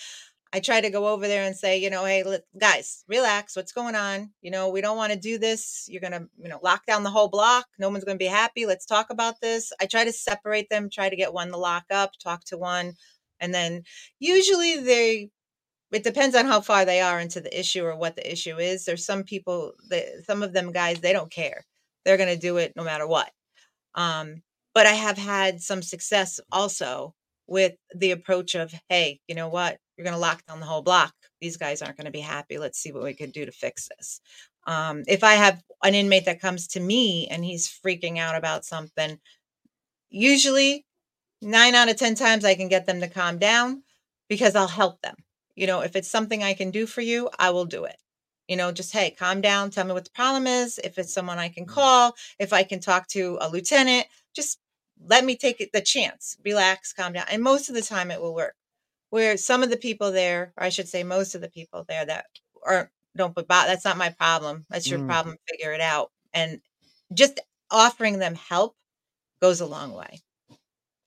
I 0.53 0.59
try 0.59 0.81
to 0.81 0.89
go 0.89 1.07
over 1.07 1.27
there 1.27 1.45
and 1.45 1.55
say, 1.55 1.77
you 1.77 1.89
know, 1.89 2.03
hey, 2.03 2.23
let, 2.23 2.43
guys, 2.59 3.05
relax. 3.07 3.55
What's 3.55 3.71
going 3.71 3.95
on? 3.95 4.31
You 4.41 4.51
know, 4.51 4.69
we 4.69 4.81
don't 4.81 4.97
want 4.97 5.13
to 5.13 5.19
do 5.19 5.37
this. 5.37 5.87
You're 5.89 6.01
going 6.01 6.11
to, 6.11 6.27
you 6.37 6.49
know, 6.49 6.59
lock 6.61 6.85
down 6.85 7.03
the 7.03 7.09
whole 7.09 7.29
block. 7.29 7.67
No 7.79 7.89
one's 7.89 8.03
going 8.03 8.17
to 8.17 8.23
be 8.23 8.29
happy. 8.29 8.65
Let's 8.65 8.85
talk 8.85 9.09
about 9.09 9.39
this. 9.39 9.71
I 9.79 9.85
try 9.85 10.03
to 10.03 10.11
separate 10.11 10.69
them, 10.69 10.89
try 10.89 11.09
to 11.09 11.15
get 11.15 11.33
one 11.33 11.49
to 11.49 11.57
lock 11.57 11.85
up, 11.89 12.11
talk 12.21 12.43
to 12.45 12.57
one. 12.57 12.93
And 13.39 13.53
then 13.53 13.83
usually 14.19 14.77
they, 14.77 15.29
it 15.91 16.03
depends 16.03 16.35
on 16.35 16.45
how 16.45 16.59
far 16.59 16.83
they 16.83 16.99
are 16.99 17.19
into 17.19 17.39
the 17.39 17.57
issue 17.57 17.85
or 17.85 17.95
what 17.95 18.17
the 18.17 18.29
issue 18.29 18.57
is. 18.57 18.83
There's 18.83 19.05
some 19.05 19.23
people 19.23 19.73
that, 19.89 20.03
some 20.25 20.43
of 20.43 20.51
them 20.51 20.73
guys, 20.73 20.99
they 20.99 21.13
don't 21.13 21.31
care. 21.31 21.65
They're 22.03 22.17
going 22.17 22.33
to 22.33 22.37
do 22.37 22.57
it 22.57 22.73
no 22.75 22.83
matter 22.83 23.07
what. 23.07 23.31
Um, 23.95 24.41
but 24.73 24.85
I 24.85 24.93
have 24.93 25.17
had 25.17 25.61
some 25.61 25.81
success 25.81 26.39
also 26.51 27.13
with 27.47 27.73
the 27.95 28.11
approach 28.11 28.55
of, 28.55 28.73
hey, 28.89 29.19
you 29.27 29.35
know 29.35 29.49
what? 29.49 29.77
You're 29.97 30.05
going 30.05 30.15
to 30.15 30.19
lock 30.19 30.45
down 30.45 30.59
the 30.59 30.65
whole 30.65 30.81
block. 30.81 31.13
These 31.41 31.57
guys 31.57 31.81
aren't 31.81 31.97
going 31.97 32.05
to 32.05 32.11
be 32.11 32.19
happy. 32.19 32.57
Let's 32.57 32.79
see 32.79 32.91
what 32.91 33.03
we 33.03 33.13
can 33.13 33.31
do 33.31 33.45
to 33.45 33.51
fix 33.51 33.89
this. 33.89 34.21
Um, 34.67 35.03
if 35.07 35.23
I 35.23 35.33
have 35.33 35.61
an 35.83 35.95
inmate 35.95 36.25
that 36.25 36.39
comes 36.39 36.67
to 36.69 36.79
me 36.79 37.27
and 37.29 37.43
he's 37.43 37.67
freaking 37.67 38.17
out 38.17 38.35
about 38.35 38.65
something, 38.65 39.19
usually 40.09 40.85
nine 41.41 41.75
out 41.75 41.89
of 41.89 41.97
10 41.97 42.15
times 42.15 42.45
I 42.45 42.55
can 42.55 42.67
get 42.67 42.85
them 42.85 43.01
to 43.01 43.07
calm 43.07 43.37
down 43.37 43.83
because 44.29 44.55
I'll 44.55 44.67
help 44.67 45.01
them. 45.01 45.15
You 45.55 45.67
know, 45.67 45.81
if 45.81 45.95
it's 45.95 46.09
something 46.09 46.43
I 46.43 46.53
can 46.53 46.71
do 46.71 46.85
for 46.85 47.01
you, 47.01 47.29
I 47.37 47.49
will 47.49 47.65
do 47.65 47.85
it. 47.85 47.97
You 48.47 48.57
know, 48.57 48.71
just, 48.71 48.93
hey, 48.93 49.11
calm 49.11 49.41
down, 49.41 49.69
tell 49.69 49.85
me 49.85 49.93
what 49.93 50.05
the 50.05 50.11
problem 50.11 50.47
is. 50.47 50.79
If 50.83 50.97
it's 50.97 51.13
someone 51.13 51.39
I 51.39 51.49
can 51.49 51.65
mm. 51.65 51.69
call, 51.69 52.15
if 52.39 52.53
I 52.53 52.63
can 52.63 52.79
talk 52.79 53.07
to 53.09 53.37
a 53.41 53.49
lieutenant, 53.49 54.07
just 54.35 54.59
let 55.07 55.25
me 55.25 55.35
take 55.35 55.61
it 55.61 55.71
the 55.73 55.81
chance, 55.81 56.37
relax, 56.43 56.93
calm 56.93 57.13
down. 57.13 57.25
And 57.31 57.41
most 57.41 57.69
of 57.69 57.75
the 57.75 57.81
time 57.81 58.11
it 58.11 58.21
will 58.21 58.35
work. 58.35 58.55
Where 59.09 59.35
some 59.35 59.61
of 59.61 59.69
the 59.69 59.77
people 59.77 60.11
there, 60.11 60.53
or 60.57 60.63
I 60.63 60.69
should 60.69 60.87
say 60.87 61.03
most 61.03 61.35
of 61.35 61.41
the 61.41 61.49
people 61.49 61.83
there 61.87 62.05
that 62.05 62.25
aren't 62.65 62.89
don't 63.15 63.35
but 63.35 63.47
that's 63.47 63.83
not 63.83 63.97
my 63.97 64.09
problem. 64.09 64.65
That's 64.69 64.89
your 64.89 64.99
mm. 64.99 65.07
problem. 65.07 65.35
Figure 65.49 65.73
it 65.73 65.81
out. 65.81 66.11
And 66.33 66.61
just 67.13 67.39
offering 67.69 68.19
them 68.19 68.35
help 68.35 68.75
goes 69.41 69.59
a 69.59 69.65
long 69.65 69.91
way. 69.93 70.21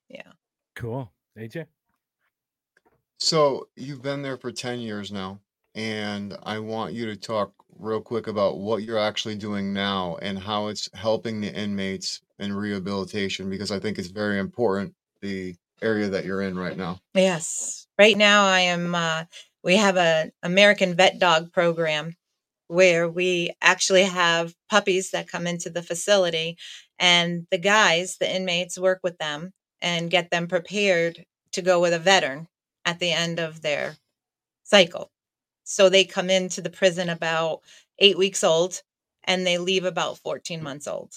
Yeah. 0.08 0.32
Cool. 0.74 1.10
AJ? 1.38 1.66
So 3.18 3.68
you've 3.76 4.02
been 4.02 4.22
there 4.22 4.36
for 4.36 4.52
10 4.52 4.80
years 4.80 5.10
now, 5.10 5.40
and 5.74 6.36
I 6.42 6.58
want 6.58 6.92
you 6.92 7.06
to 7.06 7.16
talk 7.16 7.52
real 7.78 8.00
quick 8.00 8.26
about 8.26 8.58
what 8.58 8.82
you're 8.82 8.98
actually 8.98 9.36
doing 9.36 9.72
now 9.72 10.16
and 10.20 10.38
how 10.38 10.66
it's 10.66 10.90
helping 10.94 11.40
the 11.40 11.52
inmates 11.52 12.20
in 12.38 12.52
rehabilitation 12.52 13.48
because 13.48 13.70
I 13.70 13.78
think 13.78 13.98
it's 13.98 14.08
very 14.08 14.38
important 14.38 14.94
the 15.20 15.54
area 15.82 16.08
that 16.08 16.24
you're 16.24 16.42
in 16.42 16.58
right 16.58 16.76
now. 16.76 17.00
Yes. 17.14 17.86
Right 17.98 18.16
now 18.16 18.46
I 18.46 18.60
am 18.60 18.94
uh 18.94 19.24
we 19.62 19.76
have 19.76 19.96
a 19.96 20.30
American 20.42 20.94
vet 20.94 21.18
dog 21.18 21.52
program 21.52 22.14
where 22.68 23.08
we 23.08 23.52
actually 23.60 24.04
have 24.04 24.54
puppies 24.70 25.10
that 25.10 25.28
come 25.28 25.46
into 25.46 25.70
the 25.70 25.82
facility 25.82 26.56
and 26.98 27.46
the 27.50 27.58
guys, 27.58 28.16
the 28.18 28.34
inmates 28.34 28.78
work 28.78 29.00
with 29.02 29.18
them 29.18 29.52
and 29.80 30.10
get 30.10 30.30
them 30.30 30.48
prepared 30.48 31.24
to 31.52 31.62
go 31.62 31.80
with 31.80 31.92
a 31.92 31.98
veteran 31.98 32.48
at 32.84 32.98
the 32.98 33.12
end 33.12 33.38
of 33.38 33.62
their 33.62 33.96
cycle. 34.64 35.10
So 35.64 35.88
they 35.88 36.04
come 36.04 36.30
into 36.30 36.60
the 36.60 36.70
prison 36.70 37.08
about 37.08 37.60
eight 37.98 38.18
weeks 38.18 38.44
old 38.44 38.82
and 39.24 39.46
they 39.46 39.58
leave 39.58 39.84
about 39.84 40.18
14 40.18 40.62
months 40.62 40.86
old. 40.86 41.12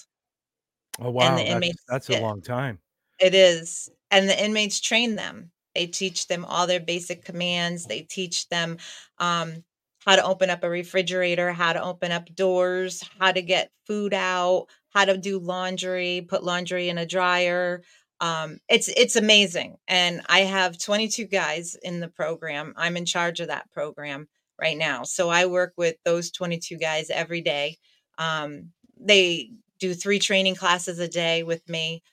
Oh, 0.99 1.11
wow. 1.11 1.29
And 1.29 1.37
the 1.37 1.47
inmates, 1.47 1.83
that's, 1.87 2.07
that's 2.07 2.19
a 2.19 2.21
long 2.21 2.41
time. 2.41 2.79
It 3.19 3.33
is. 3.35 3.89
And 4.11 4.27
the 4.29 4.43
inmates 4.43 4.79
train 4.79 5.15
them. 5.15 5.51
They 5.75 5.87
teach 5.87 6.27
them 6.27 6.45
all 6.45 6.65
their 6.65 6.79
basic 6.79 7.23
commands. 7.23 7.85
They 7.85 8.01
teach 8.01 8.49
them 8.49 8.77
um, 9.19 9.63
how 10.05 10.15
to 10.15 10.23
open 10.23 10.49
up 10.49 10.63
a 10.63 10.69
refrigerator, 10.69 11.51
how 11.51 11.73
to 11.73 11.83
open 11.83 12.11
up 12.11 12.33
doors, 12.33 13.03
how 13.19 13.31
to 13.31 13.41
get 13.41 13.71
food 13.85 14.13
out, 14.13 14.67
how 14.89 15.05
to 15.05 15.17
do 15.17 15.37
laundry, 15.39 16.25
put 16.27 16.43
laundry 16.43 16.89
in 16.89 16.97
a 16.97 17.05
dryer, 17.05 17.83
um, 18.19 18.57
it's 18.67 18.87
it's 18.89 19.15
amazing 19.15 19.77
and 19.87 20.21
i 20.27 20.39
have 20.39 20.79
22 20.79 21.25
guys 21.25 21.75
in 21.83 21.99
the 21.99 22.07
program 22.07 22.73
i'm 22.75 22.97
in 22.97 23.05
charge 23.05 23.39
of 23.39 23.47
that 23.47 23.71
program 23.71 24.27
right 24.59 24.77
now 24.77 25.03
so 25.03 25.29
i 25.29 25.45
work 25.45 25.73
with 25.77 25.95
those 26.03 26.31
22 26.31 26.77
guys 26.77 27.09
every 27.09 27.41
day 27.41 27.77
um, 28.17 28.71
they 28.99 29.51
do 29.79 29.93
three 29.93 30.19
training 30.19 30.55
classes 30.55 30.99
a 30.99 31.07
day 31.07 31.43
with 31.43 31.67
me 31.69 32.03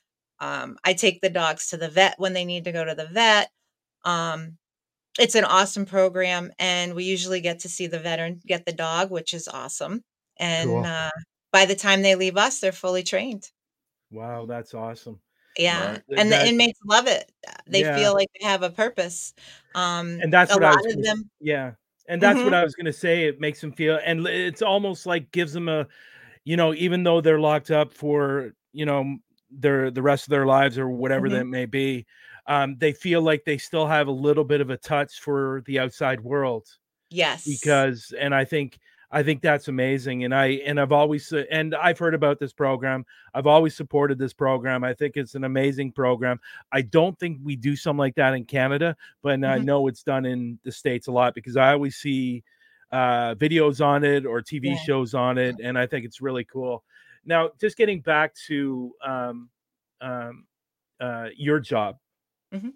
um, 0.40 0.77
i 0.85 0.92
take 0.94 1.20
the 1.20 1.31
dogs 1.31 1.68
to 1.68 1.77
the 1.77 1.88
vet 1.88 2.14
when 2.18 2.33
they 2.33 2.44
need 2.44 2.64
to 2.64 2.72
go 2.72 2.85
to 2.85 2.94
the 2.94 3.07
vet 3.07 3.50
um, 4.05 4.59
it's 5.18 5.35
an 5.37 5.44
awesome 5.44 5.87
program 5.87 6.53
and 6.59 6.94
we 6.94 7.05
usually 7.05 7.40
get 7.40 7.61
to 7.61 7.68
see 7.68 7.87
the 7.87 8.00
veteran 8.00 8.40
get 8.46 8.66
the 8.66 8.72
dog 8.72 9.11
which 9.11 9.35
is 9.35 9.48
awesome 9.48 10.03
and 10.38 10.70
cool. 10.70 10.87
uh, 10.87 11.11
by 11.53 11.66
the 11.66 11.77
time 11.77 12.03
they 12.03 12.16
leave 12.16 12.37
us 12.37 12.61
they're 12.61 12.72
fully 12.72 13.03
trained 13.03 13.50
wow 14.11 14.46
that's 14.46 14.74
awesome 14.74 15.20
yeah, 15.59 15.98
Right. 15.98 16.03
and 16.16 16.33
the 16.33 16.44
inmates 16.46 16.81
love 16.85 17.07
it. 17.07 17.31
Uh, 17.46 17.53
they 17.68 17.85
Yeah. 17.85 17.85
feel 17.85 18.12
like 18.12 18.29
they 18.40 18.46
have 18.46 18.62
a 18.62 18.70
purpose. 18.70 19.35
Um, 19.74 20.22
And 20.22 20.33
that's 20.33 20.53
a 20.53 20.55
what 20.55 20.64
I 20.64 20.74
was 20.74 20.85
of 20.90 21.03
them 21.03 21.31
yeah, 21.40 21.72
and 22.09 22.22
that's 22.22 22.44
what 22.44 22.55
Mhm. 22.55 22.55
I 22.55 22.62
was 22.64 22.74
gonna 22.74 22.92
say, 22.92 23.24
it 23.27 23.40
makes 23.40 23.61
them 23.61 23.72
feel 23.72 23.98
and 24.05 24.27
it's 24.27 24.62
almost 24.62 25.07
like 25.07 25.31
gives 25.33 25.53
them 25.53 25.68
a 25.68 25.87
you 26.44 26.57
know, 26.57 26.74
even 26.74 27.02
though 27.02 27.20
they're 27.20 27.40
locked 27.40 27.70
up 27.70 27.92
for, 27.92 28.52
you 28.72 28.87
know, 28.87 29.16
their 29.50 29.90
the 29.90 30.02
rest 30.02 30.24
of 30.26 30.30
their 30.30 30.46
lives 30.46 30.78
or 30.78 30.88
whatever 30.88 31.28
Mhm. 31.28 31.33
that 31.33 31.44
may 31.46 31.66
be, 31.66 32.07
um, 32.46 32.76
they 32.78 32.92
feel 32.92 33.22
like 33.22 33.44
they 33.44 33.59
still 33.59 33.87
have 33.87 34.09
a 34.09 34.12
little 34.12 34.44
bit 34.44 34.61
of 34.61 34.70
a 34.70 34.76
touch 34.76 35.20
for 35.20 35.62
the 35.66 35.78
outside 35.78 36.20
world 36.20 36.66
Yes. 37.11 37.44
because 37.46 38.12
and 38.18 38.35
I 38.35 38.44
think 38.44 38.78
I 39.11 39.22
think 39.22 39.42
that's 39.42 39.68
amazing. 39.68 40.24
And 40.24 40.35
I 40.35 40.46
and 40.66 40.80
I've 40.80 40.90
always 40.90 41.33
and 41.33 41.72
I've 41.76 41.98
heard 42.00 42.14
about 42.14 42.40
this 42.40 42.52
program. 42.52 43.07
I've 43.33 43.46
always 43.46 43.76
supported 43.76 44.18
this 44.18 44.33
program. 44.33 44.83
I 44.83 44.92
think 44.92 45.16
it's 45.16 45.37
an 45.37 45.44
amazing 45.44 45.92
program. 45.92 46.40
I 46.72 46.83
don't 46.83 47.16
think 47.20 47.38
we 47.44 47.54
do 47.54 47.76
something 47.76 47.98
like 47.98 48.16
that 48.16 48.35
in 48.35 48.44
Canada, 48.44 48.96
but 49.22 49.38
mm-hmm. 49.38 49.52
I 49.52 49.59
know 49.59 49.87
it's 49.87 50.02
done 50.02 50.26
in 50.26 50.59
the 50.64 50.72
states 50.72 51.07
a 51.07 51.12
lot 51.12 51.35
because 51.35 51.57
I 51.57 51.72
always 51.72 51.94
see 51.96 52.42
uh, 52.94 53.35
videos 53.35 53.85
on 53.85 54.04
it 54.04 54.24
or 54.24 54.40
TV 54.40 54.66
yeah. 54.66 54.76
shows 54.76 55.14
on 55.14 55.37
it, 55.37 55.57
and 55.62 55.76
I 55.76 55.87
think 55.87 56.04
it's 56.04 56.20
really 56.20 56.44
cool. 56.44 56.85
Now, 57.24 57.50
just 57.61 57.76
getting 57.76 58.00
back 58.00 58.35
to 58.46 58.92
um, 59.04 59.48
um, 60.00 60.46
uh, 61.00 61.28
your 61.37 61.59
job. 61.59 61.96
Mm-hmm 62.54 62.68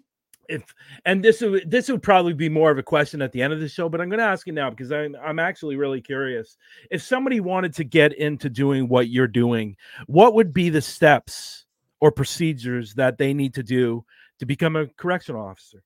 if 0.49 0.63
and 1.05 1.23
this 1.23 1.41
would 1.41 1.69
this 1.69 1.89
would 1.89 2.01
probably 2.01 2.33
be 2.33 2.49
more 2.49 2.71
of 2.71 2.77
a 2.77 2.83
question 2.83 3.21
at 3.21 3.31
the 3.31 3.41
end 3.41 3.53
of 3.53 3.59
the 3.59 3.69
show, 3.69 3.87
but 3.87 4.01
I'm 4.01 4.09
going 4.09 4.19
to 4.19 4.25
ask 4.25 4.47
you 4.47 4.53
now 4.53 4.69
because 4.69 4.91
I'm 4.91 5.15
I'm 5.23 5.39
actually 5.39 5.75
really 5.75 6.01
curious. 6.01 6.57
If 6.89 7.03
somebody 7.03 7.39
wanted 7.39 7.73
to 7.75 7.83
get 7.83 8.13
into 8.13 8.49
doing 8.49 8.89
what 8.89 9.09
you're 9.09 9.27
doing, 9.27 9.77
what 10.07 10.33
would 10.33 10.51
be 10.51 10.69
the 10.69 10.81
steps 10.81 11.65
or 12.01 12.11
procedures 12.11 12.95
that 12.95 13.17
they 13.17 13.33
need 13.33 13.53
to 13.53 13.63
do 13.63 14.03
to 14.39 14.45
become 14.45 14.75
a 14.75 14.87
correctional 14.87 15.45
officer? 15.45 15.83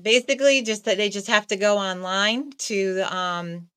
Basically, 0.00 0.62
just 0.62 0.84
that 0.84 0.96
they 0.96 1.08
just 1.08 1.28
have 1.28 1.46
to 1.48 1.56
go 1.56 1.78
online 1.78 2.50
to 2.58 3.00
um 3.14 3.68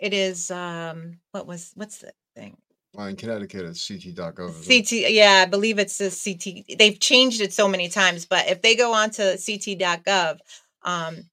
it 0.00 0.12
is 0.12 0.50
um 0.50 1.18
what 1.30 1.46
was 1.46 1.72
what's 1.76 1.98
the 1.98 2.12
thing 2.34 2.56
well, 2.94 3.06
in 3.06 3.16
Connecticut, 3.16 3.64
it's 3.64 3.86
ct.gov. 3.86 4.66
CT, 4.66 5.10
yeah, 5.12 5.44
I 5.46 5.46
believe 5.46 5.78
it's 5.78 5.96
the 5.96 6.10
CT. 6.10 6.78
They've 6.78 7.00
changed 7.00 7.40
it 7.40 7.52
so 7.52 7.66
many 7.66 7.88
times, 7.88 8.26
but 8.26 8.48
if 8.48 8.60
they 8.60 8.76
go 8.76 8.92
on 8.92 9.08
to 9.12 9.38
ct.gov, 9.38 10.38
um, 10.82 11.30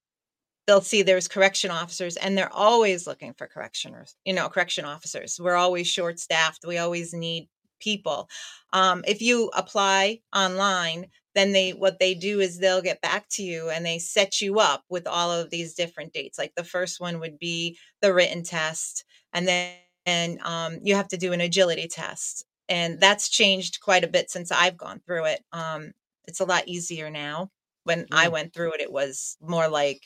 they'll 0.65 0.79
see 0.79 1.01
there's 1.01 1.27
correction 1.27 1.69
officers, 1.69 2.15
and 2.15 2.37
they're 2.37 2.53
always 2.53 3.07
looking 3.07 3.33
for 3.33 3.45
correctioners. 3.45 4.15
You 4.23 4.33
know, 4.33 4.47
correction 4.47 4.85
officers. 4.85 5.37
We're 5.37 5.55
always 5.55 5.87
short 5.87 6.17
staffed. 6.19 6.63
We 6.65 6.77
always 6.77 7.13
need 7.13 7.49
people. 7.81 8.29
Um, 8.71 9.03
if 9.05 9.21
you 9.21 9.51
apply 9.53 10.21
online, 10.33 11.07
then 11.35 11.51
they 11.51 11.71
what 11.71 11.99
they 11.99 12.13
do 12.13 12.39
is 12.39 12.57
they'll 12.57 12.81
get 12.81 13.01
back 13.01 13.27
to 13.29 13.43
you 13.43 13.69
and 13.69 13.85
they 13.85 13.99
set 13.99 14.41
you 14.41 14.59
up 14.59 14.83
with 14.89 15.07
all 15.07 15.31
of 15.31 15.49
these 15.49 15.73
different 15.73 16.13
dates. 16.13 16.37
Like 16.37 16.55
the 16.55 16.63
first 16.63 16.99
one 16.99 17.19
would 17.19 17.37
be 17.37 17.77
the 18.01 18.13
written 18.13 18.43
test, 18.43 19.05
and 19.33 19.47
then 19.47 19.73
and 20.05 20.39
um, 20.41 20.79
you 20.83 20.95
have 20.95 21.07
to 21.09 21.17
do 21.17 21.33
an 21.33 21.41
agility 21.41 21.87
test. 21.87 22.45
And 22.67 22.99
that's 22.99 23.29
changed 23.29 23.79
quite 23.81 24.03
a 24.03 24.07
bit 24.07 24.29
since 24.29 24.51
I've 24.51 24.77
gone 24.77 25.01
through 25.05 25.25
it. 25.25 25.43
Um, 25.51 25.91
it's 26.25 26.39
a 26.39 26.45
lot 26.45 26.67
easier 26.67 27.09
now. 27.09 27.51
When 27.83 28.01
mm. 28.01 28.07
I 28.11 28.27
went 28.27 28.53
through 28.53 28.73
it, 28.73 28.81
it 28.81 28.91
was 28.91 29.37
more 29.41 29.67
like 29.67 30.03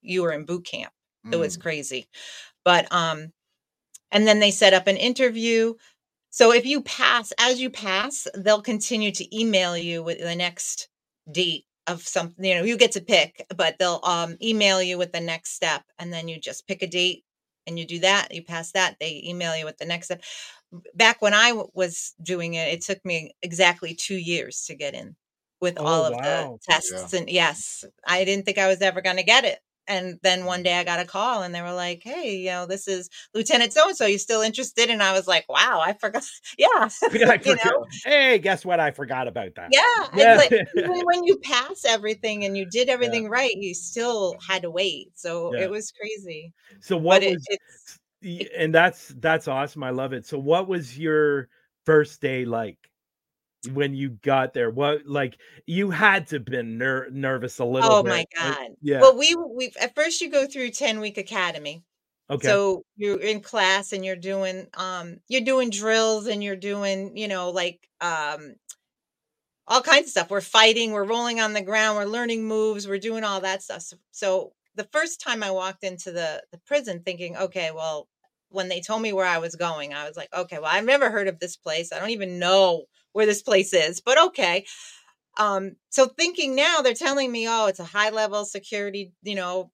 you 0.00 0.22
were 0.22 0.32
in 0.32 0.44
boot 0.44 0.64
camp. 0.64 0.92
Mm. 1.26 1.34
It 1.34 1.36
was 1.36 1.56
mm. 1.56 1.62
crazy. 1.62 2.08
But 2.64 2.90
um, 2.92 3.32
and 4.10 4.26
then 4.26 4.40
they 4.40 4.50
set 4.50 4.74
up 4.74 4.86
an 4.86 4.96
interview. 4.96 5.74
So 6.30 6.52
if 6.52 6.66
you 6.66 6.82
pass, 6.82 7.32
as 7.38 7.60
you 7.60 7.70
pass, 7.70 8.26
they'll 8.34 8.62
continue 8.62 9.10
to 9.12 9.38
email 9.38 9.76
you 9.76 10.02
with 10.02 10.18
the 10.18 10.36
next 10.36 10.88
date 11.30 11.64
of 11.86 12.02
something. 12.02 12.44
You 12.44 12.56
know, 12.56 12.64
you 12.64 12.76
get 12.76 12.92
to 12.92 13.00
pick, 13.00 13.46
but 13.56 13.78
they'll 13.78 14.00
um, 14.04 14.36
email 14.42 14.82
you 14.82 14.98
with 14.98 15.12
the 15.12 15.20
next 15.20 15.52
step, 15.54 15.84
and 15.98 16.12
then 16.12 16.28
you 16.28 16.38
just 16.38 16.66
pick 16.66 16.82
a 16.82 16.86
date 16.86 17.24
and 17.68 17.78
you 17.78 17.86
do 17.86 17.98
that, 18.00 18.34
you 18.34 18.42
pass 18.42 18.72
that, 18.72 18.96
they 18.98 19.22
email 19.24 19.56
you 19.56 19.64
with 19.64 19.76
the 19.76 19.84
next 19.84 20.06
step. 20.06 20.22
Back 20.94 21.20
when 21.22 21.34
I 21.34 21.50
w- 21.50 21.68
was 21.74 22.14
doing 22.20 22.54
it, 22.54 22.68
it 22.72 22.80
took 22.80 23.04
me 23.04 23.34
exactly 23.42 23.94
two 23.94 24.16
years 24.16 24.64
to 24.66 24.74
get 24.74 24.94
in 24.94 25.14
with 25.60 25.74
oh, 25.78 25.84
all 25.84 26.04
of 26.06 26.14
wow. 26.14 26.20
the 26.20 26.58
tests. 26.62 27.12
Yeah. 27.12 27.18
And 27.18 27.28
yes, 27.28 27.84
I 28.06 28.24
didn't 28.24 28.46
think 28.46 28.58
I 28.58 28.68
was 28.68 28.80
ever 28.80 29.02
going 29.02 29.16
to 29.16 29.22
get 29.22 29.44
it. 29.44 29.58
And 29.88 30.18
then 30.22 30.44
one 30.44 30.62
day 30.62 30.78
I 30.78 30.84
got 30.84 31.00
a 31.00 31.04
call 31.04 31.42
and 31.42 31.54
they 31.54 31.62
were 31.62 31.72
like, 31.72 32.02
Hey, 32.04 32.36
you 32.36 32.50
know, 32.50 32.66
this 32.66 32.86
is 32.86 33.08
Lieutenant 33.34 33.72
so 33.72 33.88
and 33.88 33.96
so. 33.96 34.06
You 34.06 34.18
still 34.18 34.42
interested? 34.42 34.90
And 34.90 35.02
I 35.02 35.12
was 35.12 35.26
like, 35.26 35.46
Wow, 35.48 35.82
I 35.84 35.94
forgot. 35.94 36.24
Yeah. 36.58 36.88
you 37.12 37.56
know? 37.64 37.86
Hey, 38.04 38.38
guess 38.38 38.64
what? 38.64 38.80
I 38.80 38.90
forgot 38.90 39.28
about 39.28 39.54
that. 39.56 39.68
Yeah. 39.72 40.06
yeah. 40.14 40.36
Like, 40.36 40.52
even 40.76 41.00
when 41.04 41.24
you 41.24 41.38
pass 41.38 41.84
everything 41.86 42.44
and 42.44 42.56
you 42.56 42.66
did 42.70 42.88
everything 42.88 43.24
yeah. 43.24 43.30
right, 43.30 43.52
you 43.54 43.74
still 43.74 44.36
had 44.46 44.62
to 44.62 44.70
wait. 44.70 45.10
So 45.14 45.54
yeah. 45.54 45.62
it 45.62 45.70
was 45.70 45.92
crazy. 45.92 46.52
So 46.80 46.96
what 46.96 47.22
but 47.22 47.32
was 47.32 47.46
it, 48.22 48.50
and 48.56 48.74
that's 48.74 49.08
that's 49.18 49.48
awesome. 49.48 49.82
I 49.82 49.90
love 49.90 50.12
it. 50.12 50.26
So 50.26 50.38
what 50.38 50.68
was 50.68 50.98
your 50.98 51.48
first 51.86 52.20
day 52.20 52.44
like? 52.44 52.78
When 53.72 53.94
you 53.94 54.10
got 54.10 54.54
there 54.54 54.70
what 54.70 55.06
like 55.06 55.36
you 55.66 55.90
had 55.90 56.26
to 56.28 56.40
been 56.40 56.78
ner- 56.78 57.08
nervous 57.10 57.58
a 57.58 57.64
little 57.64 57.96
oh 57.96 58.02
bit 58.02 58.24
my 58.24 58.24
god 58.34 58.70
yeah 58.80 59.00
well 59.00 59.16
we 59.16 59.34
we 59.34 59.72
at 59.80 59.94
first 59.94 60.20
you 60.20 60.30
go 60.30 60.46
through 60.46 60.70
10 60.70 61.00
week 61.00 61.18
academy 61.18 61.82
Okay. 62.30 62.60
So 62.64 62.84
you're 62.96 63.20
in 63.20 63.40
class 63.42 63.92
and 63.92 64.04
you're 64.04 64.16
doing 64.16 64.68
um 64.76 65.18
you're 65.28 65.42
doing 65.46 65.70
drills 65.70 66.26
and 66.28 66.42
you're 66.44 66.56
doing, 66.56 67.16
you 67.18 67.28
know, 67.28 67.50
like 67.52 67.88
um 68.02 68.56
all 69.66 69.82
kinds 69.82 70.06
of 70.06 70.10
stuff. 70.10 70.30
We're 70.30 70.40
fighting, 70.40 70.92
we're 70.92 71.04
rolling 71.04 71.40
on 71.40 71.52
the 71.52 71.62
ground, 71.62 71.96
we're 71.96 72.04
learning 72.06 72.46
moves, 72.46 72.88
we're 72.88 72.98
doing 72.98 73.24
all 73.24 73.40
that 73.40 73.62
stuff. 73.62 73.82
So, 73.82 73.96
so 74.10 74.52
the 74.76 74.88
first 74.92 75.20
time 75.20 75.42
I 75.42 75.50
walked 75.50 75.84
into 75.84 76.10
the 76.12 76.42
the 76.52 76.58
prison 76.58 77.02
thinking, 77.04 77.36
okay, 77.36 77.70
well, 77.74 78.08
when 78.50 78.68
they 78.68 78.80
told 78.80 79.02
me 79.02 79.12
where 79.12 79.26
I 79.26 79.38
was 79.38 79.56
going, 79.56 79.92
I 79.92 80.06
was 80.08 80.16
like, 80.16 80.32
okay, 80.34 80.58
well, 80.58 80.70
I've 80.72 80.84
never 80.84 81.10
heard 81.10 81.28
of 81.28 81.38
this 81.38 81.56
place. 81.56 81.92
I 81.92 81.98
don't 81.98 82.10
even 82.10 82.38
know 82.38 82.84
where 83.12 83.26
this 83.26 83.42
place 83.42 83.72
is, 83.72 84.00
but 84.00 84.18
okay. 84.18 84.64
Um, 85.38 85.76
so 85.90 86.06
thinking 86.06 86.54
now 86.54 86.80
they're 86.82 86.94
telling 86.94 87.30
me, 87.30 87.46
oh, 87.48 87.66
it's 87.66 87.80
a 87.80 87.84
high 87.84 88.10
level 88.10 88.44
security, 88.44 89.12
you 89.22 89.36
know, 89.36 89.70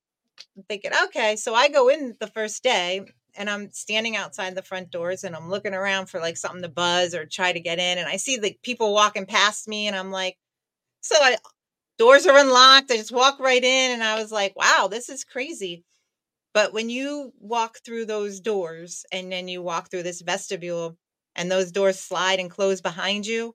thinking, 0.68 0.92
okay. 1.06 1.36
So 1.36 1.54
I 1.54 1.68
go 1.68 1.88
in 1.88 2.14
the 2.20 2.26
first 2.28 2.62
day 2.62 3.02
and 3.36 3.50
I'm 3.50 3.70
standing 3.72 4.16
outside 4.16 4.54
the 4.54 4.62
front 4.62 4.90
doors 4.90 5.24
and 5.24 5.34
I'm 5.34 5.50
looking 5.50 5.74
around 5.74 6.06
for 6.06 6.20
like 6.20 6.36
something 6.36 6.62
to 6.62 6.68
buzz 6.68 7.14
or 7.14 7.26
try 7.26 7.52
to 7.52 7.60
get 7.60 7.78
in. 7.78 7.98
And 7.98 8.08
I 8.08 8.16
see 8.16 8.36
the 8.36 8.56
people 8.62 8.92
walking 8.94 9.26
past 9.26 9.68
me 9.68 9.86
and 9.86 9.96
I'm 9.96 10.10
like, 10.10 10.36
so 11.00 11.16
I 11.18 11.36
doors 11.98 12.26
are 12.26 12.38
unlocked. 12.38 12.90
I 12.90 12.96
just 12.96 13.12
walk 13.12 13.40
right 13.40 13.62
in 13.62 13.92
and 13.92 14.04
I 14.04 14.20
was 14.20 14.32
like, 14.32 14.54
wow, 14.56 14.88
this 14.90 15.08
is 15.08 15.24
crazy. 15.24 15.84
But 16.54 16.72
when 16.72 16.90
you 16.90 17.32
walk 17.40 17.78
through 17.84 18.06
those 18.06 18.40
doors 18.40 19.04
and 19.12 19.30
then 19.32 19.48
you 19.48 19.62
walk 19.62 19.90
through 19.90 20.04
this 20.04 20.22
vestibule 20.22 20.96
and 21.36 21.50
those 21.50 21.72
doors 21.72 21.98
slide 21.98 22.40
and 22.40 22.50
close 22.50 22.80
behind 22.80 23.26
you, 23.26 23.54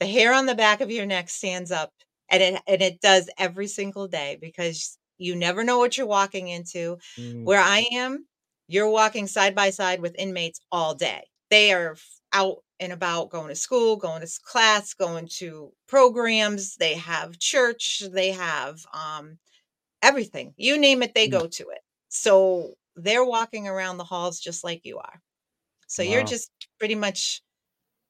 the 0.00 0.06
hair 0.06 0.32
on 0.32 0.46
the 0.46 0.54
back 0.54 0.80
of 0.80 0.90
your 0.90 1.06
neck 1.06 1.28
stands 1.28 1.70
up 1.70 1.92
and 2.30 2.42
it 2.42 2.62
and 2.66 2.82
it 2.82 3.00
does 3.00 3.30
every 3.38 3.66
single 3.66 4.08
day 4.08 4.38
because 4.40 4.98
you 5.18 5.34
never 5.34 5.64
know 5.64 5.78
what 5.78 5.96
you're 5.96 6.06
walking 6.06 6.48
into. 6.48 6.98
Mm. 7.18 7.44
Where 7.44 7.60
I 7.60 7.86
am, 7.92 8.26
you're 8.68 8.90
walking 8.90 9.26
side 9.26 9.54
by 9.54 9.70
side 9.70 10.00
with 10.00 10.14
inmates 10.18 10.60
all 10.70 10.94
day. 10.94 11.24
They 11.50 11.72
are 11.72 11.96
out 12.32 12.58
and 12.80 12.92
about 12.92 13.30
going 13.30 13.48
to 13.48 13.56
school, 13.56 13.96
going 13.96 14.20
to 14.20 14.40
class, 14.44 14.94
going 14.94 15.28
to 15.38 15.72
programs. 15.88 16.76
They 16.76 16.94
have 16.94 17.38
church, 17.38 18.02
they 18.12 18.30
have 18.30 18.78
um, 18.92 19.38
everything. 20.02 20.54
You 20.56 20.78
name 20.78 21.02
it, 21.02 21.14
they 21.14 21.28
mm. 21.28 21.32
go 21.32 21.46
to 21.46 21.68
it. 21.70 21.80
So 22.08 22.74
they're 22.94 23.24
walking 23.24 23.66
around 23.66 23.96
the 23.96 24.04
halls 24.04 24.38
just 24.38 24.62
like 24.64 24.82
you 24.84 24.98
are. 24.98 25.20
So 25.88 26.02
wow. 26.02 26.10
you're 26.10 26.24
just 26.24 26.50
pretty 26.78 26.94
much 26.94 27.42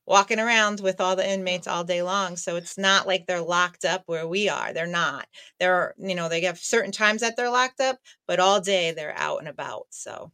walking 0.07 0.39
around 0.41 0.81
with 0.81 1.01
all 1.01 1.17
the 1.17 1.29
inmates 1.29 1.67
all 1.67 1.85
day 1.85 2.03
long. 2.03 2.37
So 2.37 2.57
it's 2.57 2.79
not 2.79 3.07
like 3.07 3.27
they're 3.27 3.43
locked 3.43 3.85
up 3.85 4.05
where 4.07 4.27
we 4.27 4.49
are. 4.49 4.73
They're 4.73 4.87
not. 4.87 5.27
They're, 5.61 5.95
you 5.99 6.15
know, 6.15 6.29
they 6.29 6.43
have 6.43 6.59
certain 6.59 6.93
times 6.93 7.21
that 7.21 7.37
they're 7.37 7.51
locked 7.51 7.81
up, 7.81 7.99
but 8.27 8.41
all 8.41 8.61
day 8.61 8.93
they're 8.93 9.17
out 9.17 9.41
and 9.41 9.49
about. 9.49 9.87
So 9.91 10.33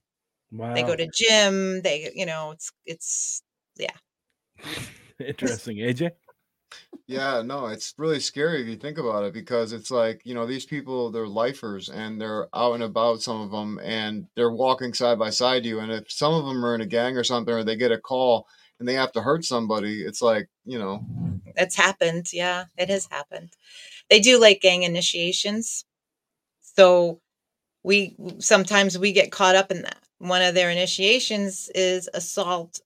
wow. 0.53 0.75
they 0.75 0.83
go 0.83 0.95
to 0.95 1.11
gym. 1.13 1.83
They, 1.83 2.11
you 2.15 2.25
know, 2.25 2.53
it's, 2.53 2.73
it's, 2.87 3.43
yeah. 3.77 3.97
Interesting. 5.19 5.79
AJ? 5.79 6.13
Yeah, 7.07 7.43
no, 7.43 7.67
it's 7.67 7.93
really 7.99 8.19
scary 8.19 8.63
if 8.63 8.67
you 8.67 8.77
think 8.77 8.97
about 8.97 9.25
it 9.25 9.35
because 9.35 9.73
it's 9.75 9.91
like, 9.91 10.23
you 10.25 10.33
know, 10.33 10.47
these 10.47 10.65
people, 10.65 11.11
they're 11.11 11.29
lifers 11.29 11.91
and 11.91 12.19
they're 12.19 12.49
out 12.55 12.75
and 12.75 12.83
about, 12.83 13.21
some 13.21 13.43
of 13.43 13.51
them, 13.51 13.79
and 13.83 14.27
they're 14.37 14.51
walking 14.51 14.95
side 14.95 15.19
by 15.19 15.29
side 15.29 15.67
you. 15.67 15.81
And 15.81 15.93
if 15.93 16.11
some 16.11 16.33
of 16.33 16.47
them 16.47 16.65
are 16.65 16.75
in 16.75 16.81
a 16.81 16.87
gang 16.87 17.19
or 17.19 17.25
something, 17.25 17.53
or 17.53 17.63
they 17.63 17.77
get 17.77 17.93
a 17.93 17.99
call, 17.99 18.47
and 18.81 18.89
they 18.89 18.95
have 18.95 19.13
to 19.13 19.23
hurt 19.23 19.45
somebody, 19.45 20.03
it's 20.03 20.23
like, 20.23 20.49
you 20.65 20.79
know. 20.79 21.05
It's 21.57 21.77
happened. 21.77 22.27
Yeah, 22.33 22.65
it 22.79 22.89
has 22.89 23.07
happened. 23.11 23.51
They 24.09 24.19
do 24.21 24.41
like 24.41 24.63
gang 24.63 24.83
initiations. 24.83 25.85
So 26.61 27.21
we 27.83 28.17
sometimes 28.39 28.99
we 28.99 29.13
get 29.13 29.31
caught 29.31 29.55
up 29.55 29.71
in 29.71 29.83
that. 29.83 29.99
One 30.19 30.43
of 30.43 30.55
their 30.55 30.71
initiations 30.71 31.71
is 31.75 32.09
assault 32.15 32.81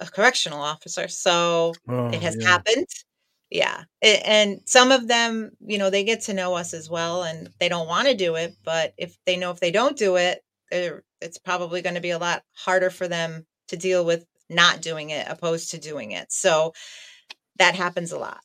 a 0.00 0.06
correctional 0.06 0.60
officer. 0.60 1.08
So 1.08 1.72
oh, 1.88 2.08
it 2.08 2.20
has 2.20 2.36
yeah. 2.38 2.48
happened. 2.48 2.86
Yeah. 3.50 3.82
It, 4.00 4.22
and 4.24 4.60
some 4.64 4.92
of 4.92 5.08
them, 5.08 5.50
you 5.60 5.78
know, 5.78 5.90
they 5.90 6.04
get 6.04 6.22
to 6.22 6.34
know 6.34 6.54
us 6.54 6.72
as 6.72 6.88
well 6.88 7.24
and 7.24 7.50
they 7.58 7.68
don't 7.68 7.88
want 7.88 8.08
to 8.08 8.14
do 8.14 8.36
it. 8.36 8.54
But 8.64 8.94
if 8.96 9.16
they 9.26 9.36
know 9.36 9.50
if 9.50 9.60
they 9.60 9.72
don't 9.72 9.96
do 9.96 10.16
it, 10.16 10.42
it's 10.70 11.38
probably 11.38 11.82
going 11.82 11.96
to 11.96 12.00
be 12.00 12.10
a 12.10 12.18
lot 12.18 12.42
harder 12.54 12.90
for 12.90 13.08
them 13.08 13.44
to 13.68 13.76
deal 13.76 14.04
with 14.04 14.24
not 14.48 14.82
doing 14.82 15.10
it 15.10 15.26
opposed 15.28 15.70
to 15.70 15.78
doing 15.78 16.12
it. 16.12 16.30
So 16.32 16.72
that 17.58 17.74
happens 17.74 18.12
a 18.12 18.18
lot. 18.18 18.40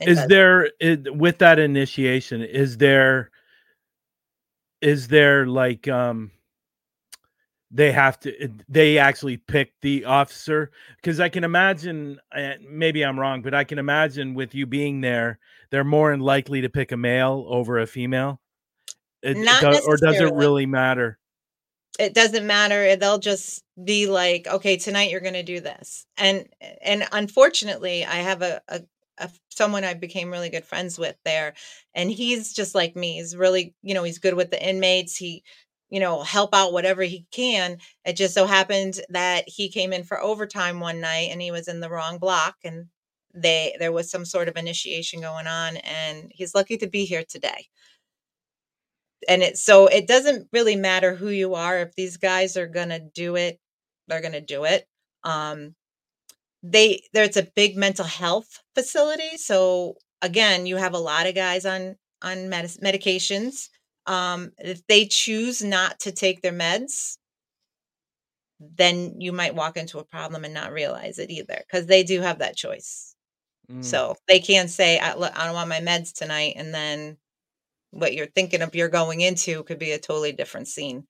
is 0.00 0.26
there 0.26 0.68
with 1.12 1.38
that 1.38 1.58
initiation 1.58 2.42
is 2.42 2.78
there 2.78 3.30
is 4.80 5.08
there 5.08 5.46
like 5.46 5.86
um 5.88 6.30
they 7.74 7.90
have 7.90 8.20
to 8.20 8.50
they 8.68 8.98
actually 8.98 9.38
pick 9.38 9.72
the 9.80 10.04
officer 10.04 10.70
because 10.96 11.18
i 11.20 11.28
can 11.28 11.42
imagine 11.42 12.18
maybe 12.68 13.02
i'm 13.02 13.18
wrong 13.18 13.40
but 13.40 13.54
i 13.54 13.64
can 13.64 13.78
imagine 13.78 14.34
with 14.34 14.54
you 14.54 14.66
being 14.66 15.00
there 15.00 15.38
they're 15.72 15.84
more 15.84 16.16
likely 16.18 16.60
to 16.60 16.68
pick 16.68 16.92
a 16.92 16.98
male 16.98 17.46
over 17.48 17.78
a 17.78 17.86
female. 17.86 18.40
It, 19.22 19.38
Not 19.38 19.62
does, 19.62 19.86
or 19.86 19.96
does 19.96 20.20
it 20.20 20.34
really 20.34 20.66
matter? 20.66 21.18
It 21.98 22.14
doesn't 22.14 22.46
matter 22.46 22.84
eh, 22.84 22.96
they'll 22.96 23.18
just 23.18 23.64
be 23.82 24.06
like 24.06 24.46
okay 24.46 24.76
tonight 24.76 25.10
you're 25.10 25.20
going 25.20 25.32
to 25.32 25.42
do 25.42 25.60
this. 25.60 26.06
And 26.18 26.46
and 26.82 27.08
unfortunately 27.10 28.04
i 28.04 28.16
have 28.16 28.42
a, 28.42 28.60
a, 28.68 28.82
a, 29.18 29.30
someone 29.50 29.84
i 29.84 29.94
became 29.94 30.30
really 30.30 30.50
good 30.50 30.64
friends 30.64 30.98
with 30.98 31.16
there 31.24 31.54
and 31.94 32.10
he's 32.10 32.52
just 32.52 32.74
like 32.74 32.96
me 32.96 33.14
he's 33.14 33.36
really 33.36 33.74
you 33.82 33.94
know 33.94 34.02
he's 34.02 34.18
good 34.18 34.34
with 34.34 34.50
the 34.50 34.68
inmates 34.68 35.16
he 35.16 35.42
you 35.92 36.00
know 36.00 36.22
help 36.22 36.54
out 36.54 36.72
whatever 36.72 37.02
he 37.02 37.26
can 37.32 37.76
it 38.06 38.16
just 38.16 38.34
so 38.34 38.46
happened 38.46 39.00
that 39.10 39.44
he 39.46 39.68
came 39.70 39.92
in 39.92 40.02
for 40.04 40.20
overtime 40.22 40.80
one 40.80 41.00
night 41.00 41.28
and 41.30 41.42
he 41.42 41.52
was 41.52 41.68
in 41.68 41.80
the 41.80 41.90
wrong 41.90 42.18
block 42.18 42.56
and 42.64 42.86
they 43.34 43.76
there 43.78 43.92
was 43.92 44.10
some 44.10 44.24
sort 44.24 44.48
of 44.48 44.56
initiation 44.56 45.20
going 45.20 45.46
on 45.46 45.76
and 45.78 46.32
he's 46.34 46.54
lucky 46.54 46.76
to 46.78 46.86
be 46.86 47.04
here 47.04 47.24
today. 47.28 47.66
And 49.28 49.42
it 49.42 49.56
so 49.58 49.86
it 49.86 50.06
doesn't 50.08 50.48
really 50.52 50.76
matter 50.76 51.14
who 51.14 51.28
you 51.28 51.54
are 51.54 51.78
if 51.78 51.94
these 51.94 52.16
guys 52.16 52.56
are 52.56 52.66
going 52.66 52.88
to 52.88 52.98
do 52.98 53.36
it 53.36 53.60
they're 54.08 54.20
going 54.20 54.32
to 54.32 54.40
do 54.40 54.64
it. 54.64 54.86
Um 55.24 55.74
they 56.62 57.02
there's 57.12 57.36
a 57.36 57.48
big 57.56 57.76
mental 57.76 58.04
health 58.06 58.60
facility 58.74 59.36
so 59.36 59.96
again 60.22 60.66
you 60.66 60.76
have 60.76 60.94
a 60.94 60.98
lot 60.98 61.26
of 61.26 61.34
guys 61.34 61.66
on 61.66 61.96
on 62.22 62.48
med- 62.48 62.78
medications 62.84 63.68
um 64.06 64.50
if 64.58 64.86
they 64.88 65.06
choose 65.06 65.62
not 65.62 65.98
to 66.00 66.12
take 66.12 66.42
their 66.42 66.52
meds 66.52 67.16
then 68.60 69.20
you 69.20 69.32
might 69.32 69.54
walk 69.54 69.76
into 69.76 69.98
a 69.98 70.04
problem 70.04 70.44
and 70.44 70.54
not 70.54 70.72
realize 70.72 71.18
it 71.18 71.30
either 71.30 71.58
because 71.66 71.86
they 71.86 72.02
do 72.02 72.20
have 72.20 72.38
that 72.38 72.56
choice 72.56 73.14
mm. 73.70 73.84
so 73.84 74.16
they 74.28 74.40
can 74.40 74.68
say 74.68 74.98
I, 74.98 75.14
look, 75.14 75.32
I 75.38 75.46
don't 75.46 75.54
want 75.54 75.68
my 75.70 75.80
meds 75.80 76.12
tonight 76.12 76.54
and 76.56 76.74
then 76.74 77.16
what 77.90 78.14
you're 78.14 78.26
thinking 78.28 78.62
of 78.62 78.74
you're 78.74 78.88
going 78.88 79.20
into 79.22 79.64
could 79.64 79.78
be 79.78 79.92
a 79.92 79.98
totally 79.98 80.32
different 80.32 80.68
scene. 80.68 81.06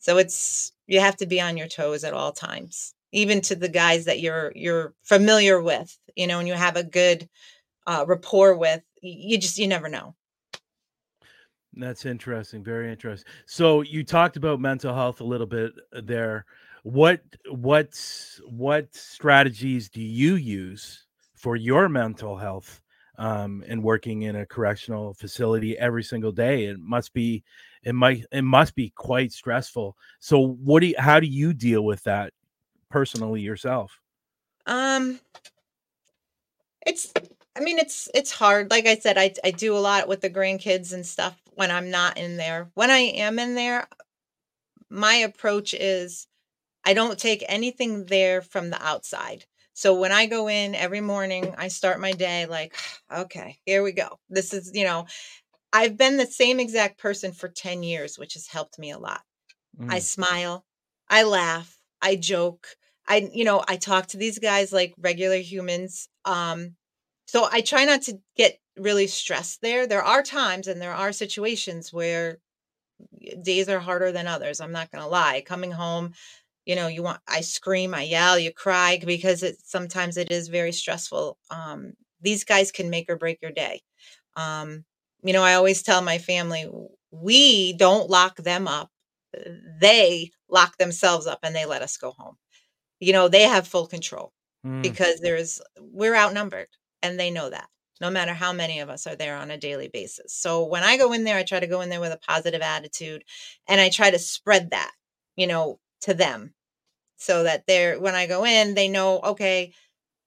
So 0.00 0.18
it's 0.18 0.72
you 0.86 1.00
have 1.00 1.16
to 1.18 1.26
be 1.26 1.40
on 1.40 1.56
your 1.56 1.68
toes 1.68 2.04
at 2.04 2.14
all 2.14 2.32
times, 2.32 2.94
even 3.12 3.40
to 3.42 3.56
the 3.56 3.68
guys 3.68 4.06
that 4.06 4.20
you're 4.20 4.52
you're 4.56 4.94
familiar 5.04 5.62
with, 5.62 5.96
you 6.16 6.26
know, 6.26 6.38
and 6.40 6.48
you 6.48 6.54
have 6.54 6.76
a 6.76 6.84
good 6.84 7.28
uh, 7.86 8.04
rapport 8.08 8.56
with. 8.56 8.82
You 9.02 9.38
just 9.38 9.58
you 9.58 9.68
never 9.68 9.88
know. 9.88 10.16
That's 11.78 12.04
interesting. 12.04 12.64
Very 12.64 12.90
interesting. 12.90 13.30
So 13.46 13.82
you 13.82 14.02
talked 14.02 14.36
about 14.36 14.60
mental 14.60 14.92
health 14.92 15.20
a 15.20 15.24
little 15.24 15.46
bit 15.46 15.72
uh, 15.94 16.00
there. 16.04 16.44
What 16.82 17.22
what's 17.48 18.40
what 18.48 18.94
strategies 18.94 19.88
do 19.88 20.02
you 20.02 20.34
use 20.34 21.06
for 21.36 21.54
your 21.54 21.88
mental 21.88 22.36
health 22.36 22.80
um, 23.16 23.64
and 23.68 23.82
working 23.82 24.22
in 24.22 24.36
a 24.36 24.46
correctional 24.46 25.14
facility 25.14 25.78
every 25.78 26.02
single 26.02 26.32
day. 26.32 26.64
It 26.66 26.78
must 26.80 27.12
be 27.12 27.44
it 27.84 27.94
might 27.94 28.24
it 28.32 28.42
must 28.42 28.74
be 28.74 28.90
quite 28.90 29.32
stressful. 29.32 29.96
So 30.18 30.40
what 30.40 30.80
do 30.80 30.88
you, 30.88 30.94
how 30.98 31.20
do 31.20 31.26
you 31.26 31.52
deal 31.52 31.84
with 31.84 32.02
that 32.04 32.32
personally 32.90 33.40
yourself? 33.40 34.00
Um 34.66 35.20
it's 36.86 37.12
I 37.56 37.60
mean 37.60 37.78
it's 37.78 38.08
it's 38.14 38.32
hard. 38.32 38.70
Like 38.70 38.86
I 38.86 38.96
said, 38.96 39.18
I 39.18 39.34
I 39.44 39.50
do 39.52 39.76
a 39.76 39.78
lot 39.78 40.08
with 40.08 40.20
the 40.20 40.30
grandkids 40.30 40.92
and 40.92 41.04
stuff 41.04 41.36
when 41.58 41.72
I'm 41.72 41.90
not 41.90 42.16
in 42.18 42.36
there. 42.36 42.70
When 42.74 42.88
I 42.88 42.98
am 42.98 43.40
in 43.40 43.56
there, 43.56 43.88
my 44.88 45.14
approach 45.14 45.74
is 45.74 46.28
I 46.84 46.94
don't 46.94 47.18
take 47.18 47.44
anything 47.48 48.04
there 48.04 48.42
from 48.42 48.70
the 48.70 48.80
outside. 48.80 49.44
So 49.72 49.98
when 49.98 50.12
I 50.12 50.26
go 50.26 50.48
in 50.48 50.76
every 50.76 51.00
morning, 51.00 51.52
I 51.58 51.66
start 51.66 52.00
my 52.00 52.12
day 52.12 52.46
like, 52.46 52.76
okay, 53.12 53.58
here 53.66 53.82
we 53.82 53.90
go. 53.90 54.20
This 54.30 54.54
is, 54.54 54.70
you 54.72 54.84
know, 54.84 55.06
I've 55.72 55.96
been 55.96 56.16
the 56.16 56.26
same 56.26 56.60
exact 56.60 56.96
person 56.96 57.32
for 57.32 57.48
10 57.48 57.82
years, 57.82 58.20
which 58.20 58.34
has 58.34 58.46
helped 58.46 58.78
me 58.78 58.92
a 58.92 58.98
lot. 58.98 59.22
Mm. 59.80 59.92
I 59.92 59.98
smile, 59.98 60.64
I 61.10 61.24
laugh, 61.24 61.76
I 62.00 62.14
joke. 62.14 62.68
I, 63.08 63.28
you 63.34 63.44
know, 63.44 63.64
I 63.66 63.78
talk 63.78 64.06
to 64.08 64.16
these 64.16 64.38
guys 64.38 64.72
like 64.72 64.94
regular 64.96 65.38
humans. 65.38 66.08
Um, 66.24 66.76
so 67.26 67.48
I 67.50 67.62
try 67.62 67.84
not 67.84 68.02
to 68.02 68.20
get 68.36 68.60
really 68.78 69.06
stressed 69.06 69.60
there. 69.60 69.86
There 69.86 70.02
are 70.02 70.22
times 70.22 70.66
and 70.68 70.80
there 70.80 70.94
are 70.94 71.12
situations 71.12 71.92
where 71.92 72.38
days 73.42 73.68
are 73.68 73.78
harder 73.80 74.12
than 74.12 74.26
others. 74.26 74.60
I'm 74.60 74.72
not 74.72 74.90
going 74.90 75.02
to 75.02 75.08
lie. 75.08 75.42
Coming 75.46 75.70
home, 75.70 76.12
you 76.64 76.76
know, 76.76 76.88
you 76.88 77.02
want, 77.02 77.20
I 77.28 77.40
scream, 77.40 77.94
I 77.94 78.02
yell, 78.02 78.38
you 78.38 78.52
cry 78.52 79.00
because 79.04 79.42
it 79.42 79.56
sometimes 79.64 80.16
it 80.16 80.30
is 80.30 80.48
very 80.48 80.72
stressful. 80.72 81.38
Um, 81.50 81.94
these 82.20 82.44
guys 82.44 82.72
can 82.72 82.90
make 82.90 83.08
or 83.08 83.16
break 83.16 83.40
your 83.40 83.52
day. 83.52 83.82
Um, 84.36 84.84
you 85.22 85.32
know, 85.32 85.42
I 85.42 85.54
always 85.54 85.82
tell 85.82 86.02
my 86.02 86.18
family, 86.18 86.68
we 87.10 87.72
don't 87.74 88.10
lock 88.10 88.36
them 88.36 88.68
up. 88.68 88.90
They 89.80 90.30
lock 90.48 90.76
themselves 90.78 91.26
up 91.26 91.40
and 91.42 91.54
they 91.54 91.64
let 91.64 91.82
us 91.82 91.96
go 91.96 92.12
home. 92.12 92.36
You 93.00 93.12
know, 93.12 93.28
they 93.28 93.42
have 93.42 93.66
full 93.66 93.86
control 93.86 94.32
mm. 94.66 94.82
because 94.82 95.20
there's, 95.20 95.60
we're 95.80 96.16
outnumbered 96.16 96.68
and 97.02 97.18
they 97.18 97.30
know 97.30 97.50
that 97.50 97.68
no 98.00 98.10
matter 98.10 98.32
how 98.32 98.52
many 98.52 98.80
of 98.80 98.88
us 98.88 99.06
are 99.06 99.16
there 99.16 99.36
on 99.36 99.50
a 99.50 99.58
daily 99.58 99.88
basis. 99.88 100.34
So 100.34 100.64
when 100.64 100.82
I 100.82 100.96
go 100.96 101.12
in 101.12 101.24
there, 101.24 101.36
I 101.36 101.42
try 101.42 101.60
to 101.60 101.66
go 101.66 101.80
in 101.80 101.88
there 101.88 102.00
with 102.00 102.12
a 102.12 102.18
positive 102.18 102.62
attitude 102.62 103.24
and 103.66 103.80
I 103.80 103.88
try 103.88 104.10
to 104.10 104.18
spread 104.18 104.70
that, 104.70 104.92
you 105.36 105.46
know, 105.46 105.78
to 106.02 106.14
them 106.14 106.54
so 107.16 107.42
that 107.44 107.66
they're, 107.66 107.98
when 107.98 108.14
I 108.14 108.26
go 108.26 108.44
in, 108.44 108.74
they 108.74 108.88
know, 108.88 109.20
okay, 109.20 109.72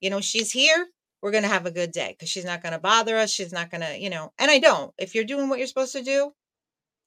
you 0.01 0.09
know, 0.09 0.21
she's 0.21 0.51
here. 0.51 0.87
We're 1.21 1.31
going 1.31 1.43
to 1.43 1.49
have 1.49 1.65
a 1.65 1.71
good 1.71 1.91
day 1.91 2.15
because 2.17 2.29
she's 2.29 2.45
not 2.45 2.63
going 2.63 2.73
to 2.73 2.79
bother 2.79 3.15
us. 3.17 3.29
She's 3.29 3.53
not 3.53 3.69
going 3.69 3.81
to, 3.81 3.97
you 3.97 4.09
know, 4.09 4.33
and 4.39 4.49
I 4.49 4.59
don't. 4.59 4.91
If 4.97 5.13
you're 5.13 5.23
doing 5.23 5.49
what 5.49 5.59
you're 5.59 5.67
supposed 5.67 5.93
to 5.93 6.03
do, 6.03 6.33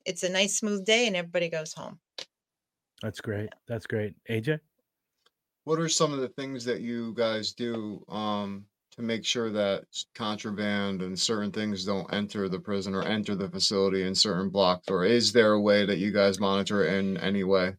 it's 0.07 0.23
a 0.23 0.29
nice, 0.29 0.57
smooth 0.57 0.85
day 0.85 1.07
and 1.07 1.17
everybody 1.17 1.49
goes 1.49 1.73
home. 1.73 1.99
That's 3.03 3.21
great. 3.21 3.51
That's 3.67 3.87
great. 3.87 4.15
AJ? 4.31 4.61
What 5.65 5.81
are 5.81 5.89
some 5.89 6.13
of 6.13 6.21
the 6.21 6.29
things 6.29 6.65
that 6.67 6.81
you 6.81 7.13
guys 7.15 7.53
do 7.53 8.05
um, 8.09 8.67
to 8.97 9.03
make 9.03 9.25
sure 9.25 9.51
that 9.51 9.85
contraband 10.15 11.03
and 11.03 11.19
certain 11.19 11.51
things 11.51 11.85
don't 11.85 12.13
enter 12.13 12.49
the 12.49 12.61
prison 12.61 12.95
or 12.95 13.03
enter 13.03 13.35
the 13.35 13.49
facility 13.49 14.03
in 14.03 14.15
certain 14.15 14.51
blocks? 14.51 14.89
Or 14.89 15.05
is 15.05 15.33
there 15.33 15.53
a 15.53 15.61
way 15.61 15.85
that 15.85 15.99
you 15.99 16.13
guys 16.13 16.39
monitor 16.39 16.85
in 16.85 17.17
any 17.17 17.45
way? 17.45 17.75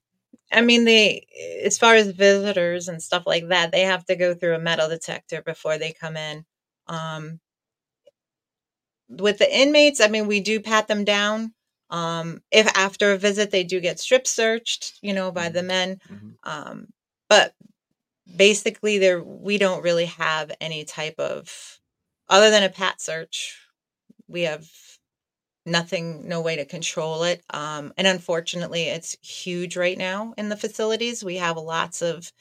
I 0.51 0.61
mean, 0.61 0.85
they, 0.85 1.25
as 1.63 1.77
far 1.77 1.95
as 1.95 2.07
visitors 2.09 2.87
and 2.87 3.01
stuff 3.01 3.23
like 3.25 3.47
that, 3.49 3.71
they 3.71 3.81
have 3.81 4.05
to 4.05 4.15
go 4.15 4.33
through 4.33 4.55
a 4.55 4.59
metal 4.59 4.89
detector 4.89 5.41
before 5.41 5.77
they 5.77 5.91
come 5.91 6.17
in. 6.17 6.45
Um, 6.87 7.39
with 9.09 9.37
the 9.37 9.57
inmates, 9.57 10.01
I 10.01 10.07
mean, 10.07 10.27
we 10.27 10.39
do 10.39 10.59
pat 10.59 10.87
them 10.87 11.03
down. 11.03 11.53
Um, 11.89 12.41
if 12.51 12.67
after 12.75 13.11
a 13.11 13.17
visit 13.17 13.51
they 13.51 13.63
do 13.63 13.79
get 13.79 13.99
strip 13.99 14.27
searched, 14.27 14.97
you 15.01 15.13
know, 15.13 15.31
by 15.31 15.49
the 15.49 15.59
mm-hmm. 15.59 15.67
men. 15.67 15.99
Mm-hmm. 16.11 16.29
Um, 16.43 16.87
but 17.29 17.53
basically 18.33 18.97
there 18.97 19.21
we 19.23 19.57
don't 19.57 19.83
really 19.83 20.05
have 20.05 20.51
any 20.59 20.83
type 20.83 21.15
of 21.19 21.79
other 22.29 22.49
than 22.49 22.63
a 22.63 22.69
pat 22.69 22.99
search 22.99 23.59
we 24.27 24.41
have 24.41 24.67
nothing 25.65 26.27
no 26.27 26.41
way 26.41 26.55
to 26.55 26.65
control 26.65 27.23
it 27.23 27.43
um, 27.49 27.91
and 27.97 28.07
unfortunately 28.07 28.83
it's 28.83 29.17
huge 29.21 29.75
right 29.75 29.97
now 29.97 30.33
in 30.37 30.49
the 30.49 30.57
facilities. 30.57 31.23
We 31.23 31.37
have 31.37 31.57
lots 31.57 32.01
of 32.01 32.31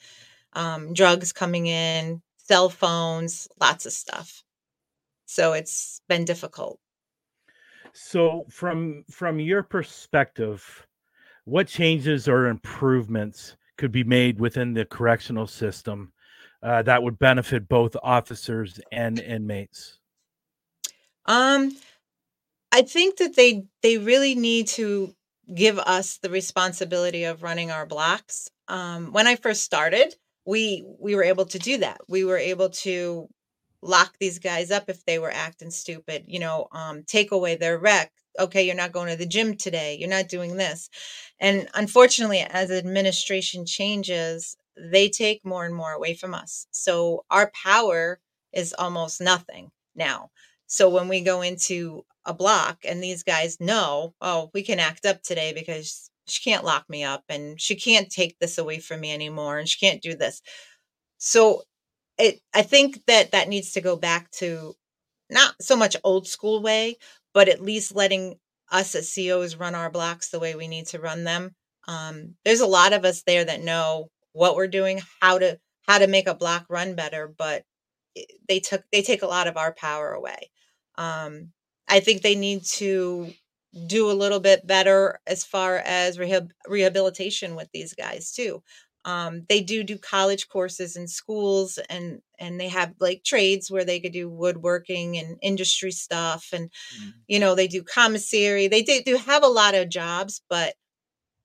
um, 0.53 0.93
drugs 0.93 1.33
coming 1.33 1.67
in 1.67 2.21
cell 2.37 2.69
phones 2.69 3.47
lots 3.59 3.85
of 3.85 3.91
stuff. 3.91 4.43
So 5.25 5.53
it's 5.53 6.01
been 6.07 6.25
difficult. 6.25 6.79
So 7.93 8.45
from 8.49 9.03
from 9.09 9.39
your 9.39 9.63
perspective 9.63 10.85
what 11.45 11.67
changes 11.67 12.27
or 12.27 12.47
improvements 12.47 13.55
could 13.77 13.91
be 13.91 14.03
made 14.03 14.39
within 14.39 14.73
the 14.73 14.85
correctional 14.85 15.47
system 15.47 16.11
uh, 16.63 16.81
that 16.83 17.03
would 17.03 17.19
benefit 17.19 17.67
both 17.67 17.95
officers 18.01 18.79
and 18.91 19.19
inmates? 19.19 19.99
Um, 21.25 21.75
I 22.71 22.81
think 22.81 23.17
that 23.17 23.35
they 23.35 23.65
they 23.81 23.97
really 23.97 24.35
need 24.35 24.67
to 24.69 25.13
give 25.53 25.77
us 25.79 26.17
the 26.17 26.29
responsibility 26.29 27.23
of 27.23 27.43
running 27.43 27.71
our 27.71 27.85
blocks. 27.85 28.49
Um, 28.67 29.11
when 29.11 29.27
I 29.27 29.35
first 29.35 29.63
started, 29.63 30.15
we 30.45 30.83
we 30.99 31.15
were 31.15 31.23
able 31.23 31.45
to 31.45 31.59
do 31.59 31.77
that. 31.77 32.01
We 32.07 32.25
were 32.25 32.37
able 32.37 32.69
to 32.69 33.27
lock 33.81 34.15
these 34.19 34.39
guys 34.39 34.71
up 34.71 34.89
if 34.89 35.05
they 35.05 35.19
were 35.19 35.31
acting 35.31 35.71
stupid. 35.71 36.25
You 36.27 36.39
know, 36.39 36.67
um, 36.71 37.03
take 37.03 37.31
away 37.31 37.55
their 37.55 37.77
rec, 37.77 38.11
okay, 38.39 38.63
you're 38.63 38.75
not 38.75 38.91
going 38.91 39.09
to 39.09 39.15
the 39.15 39.25
gym 39.25 39.55
today, 39.55 39.97
you're 39.99 40.09
not 40.09 40.29
doing 40.29 40.57
this. 40.57 40.89
And 41.39 41.67
unfortunately, 41.73 42.41
as 42.41 42.71
administration 42.71 43.65
changes, 43.65 44.57
they 44.77 45.09
take 45.09 45.45
more 45.45 45.65
and 45.65 45.75
more 45.75 45.91
away 45.91 46.15
from 46.15 46.33
us. 46.33 46.67
So 46.71 47.25
our 47.29 47.51
power 47.63 48.19
is 48.53 48.73
almost 48.77 49.21
nothing 49.21 49.71
now. 49.95 50.31
So 50.67 50.89
when 50.89 51.07
we 51.07 51.21
go 51.21 51.41
into 51.41 52.05
a 52.25 52.33
block 52.33 52.79
and 52.85 53.03
these 53.03 53.23
guys 53.23 53.59
know, 53.59 54.13
oh, 54.21 54.49
we 54.53 54.63
can 54.63 54.79
act 54.79 55.05
up 55.05 55.21
today 55.21 55.53
because 55.53 56.09
she 56.27 56.41
can't 56.49 56.65
lock 56.65 56.89
me 56.89 57.03
up 57.03 57.23
and 57.29 57.61
she 57.61 57.75
can't 57.75 58.09
take 58.09 58.37
this 58.39 58.57
away 58.57 58.79
from 58.79 59.01
me 59.01 59.13
anymore 59.13 59.59
and 59.59 59.69
she 59.69 59.79
can't 59.85 60.01
do 60.01 60.15
this. 60.15 60.41
So 61.17 61.63
it 62.17 62.41
I 62.53 62.61
think 62.63 63.05
that 63.07 63.31
that 63.31 63.49
needs 63.49 63.73
to 63.73 63.81
go 63.81 63.95
back 63.95 64.31
to 64.31 64.75
not 65.29 65.55
so 65.61 65.75
much 65.75 65.97
old 66.03 66.27
school 66.27 66.61
way, 66.61 66.97
but 67.35 67.49
at 67.49 67.61
least 67.61 67.95
letting 67.95 68.37
us 68.71 68.95
as 68.95 69.13
COs 69.13 69.57
run 69.57 69.75
our 69.75 69.91
blocks 69.91 70.29
the 70.29 70.39
way 70.39 70.55
we 70.55 70.67
need 70.67 70.87
to 70.87 70.99
run 70.99 71.25
them. 71.25 71.51
Um, 71.87 72.35
there's 72.45 72.61
a 72.61 72.65
lot 72.67 72.93
of 72.93 73.05
us 73.05 73.21
there 73.27 73.45
that 73.45 73.61
know 73.61 74.09
what 74.33 74.55
we're 74.55 74.67
doing, 74.67 75.01
how 75.21 75.37
to 75.37 75.59
how 75.87 75.99
to 75.99 76.07
make 76.07 76.27
a 76.27 76.33
block 76.33 76.65
run 76.69 76.95
better, 76.95 77.31
but 77.37 77.63
they 78.47 78.59
took 78.59 78.83
they 78.91 79.03
take 79.03 79.21
a 79.21 79.27
lot 79.27 79.47
of 79.47 79.57
our 79.57 79.73
power 79.73 80.13
away. 80.13 80.49
Um, 80.97 81.51
I 81.87 81.99
think 81.99 82.21
they 82.21 82.35
need 82.35 82.63
to 82.75 83.31
do 83.87 84.09
a 84.09 84.13
little 84.13 84.39
bit 84.39 84.65
better 84.65 85.19
as 85.27 85.43
far 85.43 85.77
as 85.77 86.17
rehab, 86.17 86.51
rehabilitation 86.67 87.55
with 87.55 87.67
these 87.73 87.93
guys 87.93 88.31
too 88.31 88.63
um, 89.05 89.45
they 89.47 89.61
do 89.61 89.83
do 89.83 89.97
college 89.97 90.49
courses 90.49 90.95
in 90.95 91.07
schools 91.07 91.79
and 91.89 92.21
and 92.39 92.59
they 92.59 92.67
have 92.67 92.93
like 92.99 93.23
trades 93.23 93.71
where 93.71 93.85
they 93.85 93.99
could 93.99 94.11
do 94.11 94.29
woodworking 94.29 95.17
and 95.17 95.37
industry 95.41 95.91
stuff 95.91 96.49
and 96.51 96.69
mm. 96.99 97.13
you 97.27 97.39
know 97.39 97.55
they 97.55 97.67
do 97.67 97.83
commissary. 97.83 98.67
They 98.67 98.81
do, 98.81 99.01
do 99.05 99.15
have 99.17 99.43
a 99.43 99.47
lot 99.47 99.75
of 99.75 99.89
jobs 99.89 100.41
but 100.49 100.73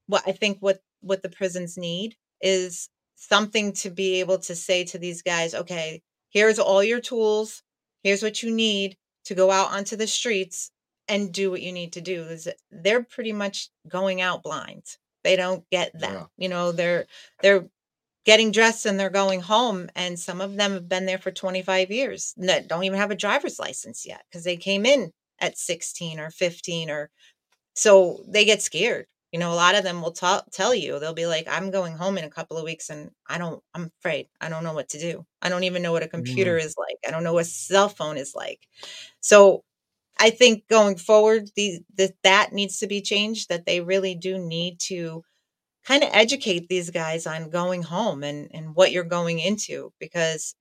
what 0.07 0.23
i 0.27 0.33
think 0.33 0.59
what 0.61 0.81
what 1.03 1.23
the 1.23 1.29
prisons 1.29 1.77
need 1.79 2.17
is 2.41 2.89
something 3.15 3.73
to 3.73 3.91
be 3.91 4.21
able 4.21 4.39
to 4.39 4.57
say 4.57 4.83
to 4.85 4.99
these 4.99 5.23
guys 5.23 5.55
okay 5.55 6.03
here's 6.31 6.59
all 6.59 6.83
your 6.83 7.01
tools. 7.01 7.63
Here's 8.03 8.23
what 8.23 8.43
you 8.43 8.51
need 8.51 8.97
to 9.25 9.35
go 9.35 9.51
out 9.51 9.73
onto 9.73 9.97
the 9.97 10.07
streets 10.07 10.71
and 11.07 11.33
do 11.33 11.51
what 11.51 11.61
you 11.61 11.73
need 11.73 11.93
to 11.95 12.01
do. 12.01 12.23
Is 12.23 12.49
they're 12.71 13.03
pretty 13.03 13.33
much 13.33 13.69
going 13.87 14.21
out 14.21 14.43
blind 14.43 14.85
they 15.25 15.37
don't 15.37 15.69
get 15.71 15.93
that. 16.01 16.13
Yeah. 16.13 16.25
You 16.37 16.49
know, 16.49 16.73
they're 16.73 17.07
they're 17.43 17.67
getting 18.25 18.53
dressed 18.53 18.87
and 18.87 18.99
they're 18.99 19.11
going 19.11 19.41
home 19.41 19.89
and 19.97 20.19
some 20.19 20.41
of 20.41 20.57
them 20.57 20.73
have 20.73 20.89
been 20.89 21.07
there 21.07 21.19
for 21.19 21.31
25 21.31 21.91
years 21.91 22.35
that 22.37 22.69
don't 22.69 22.85
even 22.85 22.99
have 22.99 23.11
a 23.11 23.17
driver's 23.17 23.59
license 23.59 24.07
yet 24.07 24.23
because 24.31 24.45
they 24.45 24.57
came 24.57 24.85
in 24.85 25.11
at 25.41 25.57
16 25.57 26.21
or 26.21 26.31
15 26.31 26.91
or 26.91 27.11
so 27.75 28.23
they 28.29 28.45
get 28.45 28.61
scared 28.61 29.07
you 29.33 29.39
know 29.39 29.53
a 29.53 29.55
lot 29.55 29.75
of 29.75 29.85
them 29.85 30.03
will 30.03 30.13
t- 30.13 30.27
tell 30.53 30.75
you 30.75 30.99
they'll 30.99 31.15
be 31.15 31.27
like 31.27 31.47
i'm 31.51 31.71
going 31.71 31.97
home 31.97 32.19
in 32.19 32.25
a 32.25 32.31
couple 32.31 32.59
of 32.59 32.65
weeks 32.65 32.91
and 32.91 33.11
i 33.29 33.39
don't 33.39 33.63
i'm 33.75 33.91
afraid 34.01 34.27
i 34.41 34.49
don't 34.49 34.65
know 34.65 34.75
what 34.75 34.89
to 34.89 34.99
do 34.99 35.25
i 35.41 35.49
don't 35.49 35.65
even 35.65 35.83
know 35.83 35.93
what 35.93 36.03
a 36.03 36.09
computer 36.09 36.59
mm. 36.59 36.65
is 36.65 36.75
like 36.79 36.97
i 37.07 37.11
don't 37.11 37.25
know 37.25 37.33
what 37.33 37.43
a 37.43 37.49
cell 37.49 37.89
phone 37.89 38.17
is 38.19 38.35
like 38.35 38.61
so 39.21 39.65
I 40.21 40.31
think 40.31 40.69
going 40.69 40.97
forward, 40.97 41.51
the, 41.57 41.81
the 41.97 42.13
that 42.23 42.53
needs 42.53 42.79
to 42.81 42.87
be 42.87 43.01
changed. 43.01 43.49
That 43.49 43.67
they 43.67 43.81
really 43.81 44.15
do 44.15 44.39
need 44.39 44.79
to 44.89 45.25
kind 45.85 46.03
of 46.03 46.11
educate 46.13 46.69
these 46.69 46.91
guys 46.91 47.27
on 47.27 47.51
going 47.51 47.83
home 47.83 48.23
and 48.23 48.49
and 48.53 48.75
what 48.75 48.93
you're 48.93 49.05
going 49.05 49.41
into 49.41 49.93
because 49.99 50.55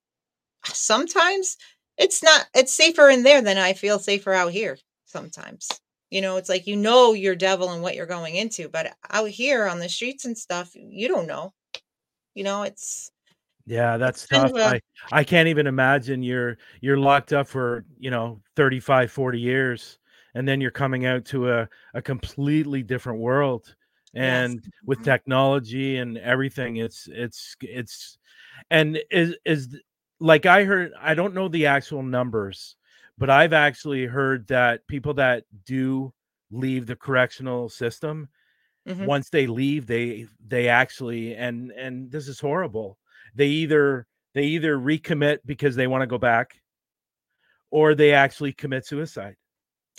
sometimes 0.66 1.57
it's 1.97 2.24
not 2.24 2.47
it's 2.55 2.74
safer 2.74 3.10
in 3.10 3.24
there 3.24 3.41
than 3.41 3.57
I 3.57 3.74
feel 3.74 3.99
safer 3.99 4.34
out 4.34 4.51
here 4.53 4.78
sometimes. 5.05 5.68
You 6.10 6.22
know, 6.22 6.38
it's 6.38 6.49
like 6.49 6.66
you 6.66 6.76
know 6.76 7.14
your 7.14 7.36
devil 7.36 7.72
and 7.72 7.84
what 7.84 7.95
you're 7.95 8.05
going 8.05 8.36
into, 8.36 8.70
but 8.70 8.95
out 9.12 9.30
here 9.30 9.68
on 9.68 9.80
the 9.80 9.89
streets 9.89 10.26
and 10.26 10.38
stuff, 10.38 10.72
you 10.74 11.07
don't 11.07 11.28
know. 11.28 11.53
You 12.34 12.43
know, 12.45 12.64
it's 12.64 13.12
yeah, 13.70 13.97
that's 13.97 14.26
tough. 14.26 14.51
I 14.55 14.82
I 15.11 15.24
can't 15.24 15.47
even 15.47 15.67
imagine 15.67 16.24
you're 16.24 16.57
you're 16.82 16.97
locked 16.97 17.34
up 17.34 17.47
for, 17.47 17.86
you 17.99 18.09
know, 18.09 18.41
35 18.55 19.11
40 19.11 19.39
years 19.39 19.99
and 20.34 20.47
then 20.47 20.59
you're 20.59 20.72
coming 20.72 21.05
out 21.05 21.24
to 21.26 21.51
a 21.51 21.70
a 21.93 22.01
completely 22.01 22.82
different 22.82 23.20
world 23.20 23.76
and 24.15 24.55
yes. 24.55 24.72
with 24.86 24.97
mm-hmm. 24.99 25.05
technology 25.05 25.97
and 25.97 26.17
everything 26.17 26.78
it's 26.78 27.07
it's 27.11 27.55
it's 27.61 28.17
and 28.72 28.99
is 29.11 29.36
is 29.45 29.78
like 30.20 30.47
I 30.47 30.63
heard 30.63 30.91
I 30.99 31.13
don't 31.13 31.36
know 31.36 31.47
the 31.47 31.67
actual 31.67 32.01
numbers, 32.01 32.76
but 33.20 33.30
I've 33.30 33.53
actually 33.53 34.07
heard 34.07 34.47
that 34.47 34.88
people 34.88 35.13
that 35.15 35.43
do 35.65 36.11
leave 36.49 36.88
the 36.88 36.95
correctional 36.95 37.70
system 37.70 38.30
mm-hmm. 38.88 39.05
once 39.05 39.30
they 39.30 39.45
leave 39.45 39.86
they 39.86 40.26
they 40.47 40.70
actually 40.70 41.36
and 41.36 41.70
and 41.74 42.11
this 42.11 42.28
is 42.28 42.39
horrible 42.39 42.97
they 43.39 43.47
either 43.47 44.05
they 44.35 44.43
either 44.43 44.77
recommit 44.77 45.39
because 45.45 45.75
they 45.75 45.87
want 45.87 46.03
to 46.03 46.07
go 46.07 46.19
back 46.19 46.61
or 47.71 47.95
they 47.95 48.13
actually 48.13 48.53
commit 48.53 48.85
suicide 48.85 49.35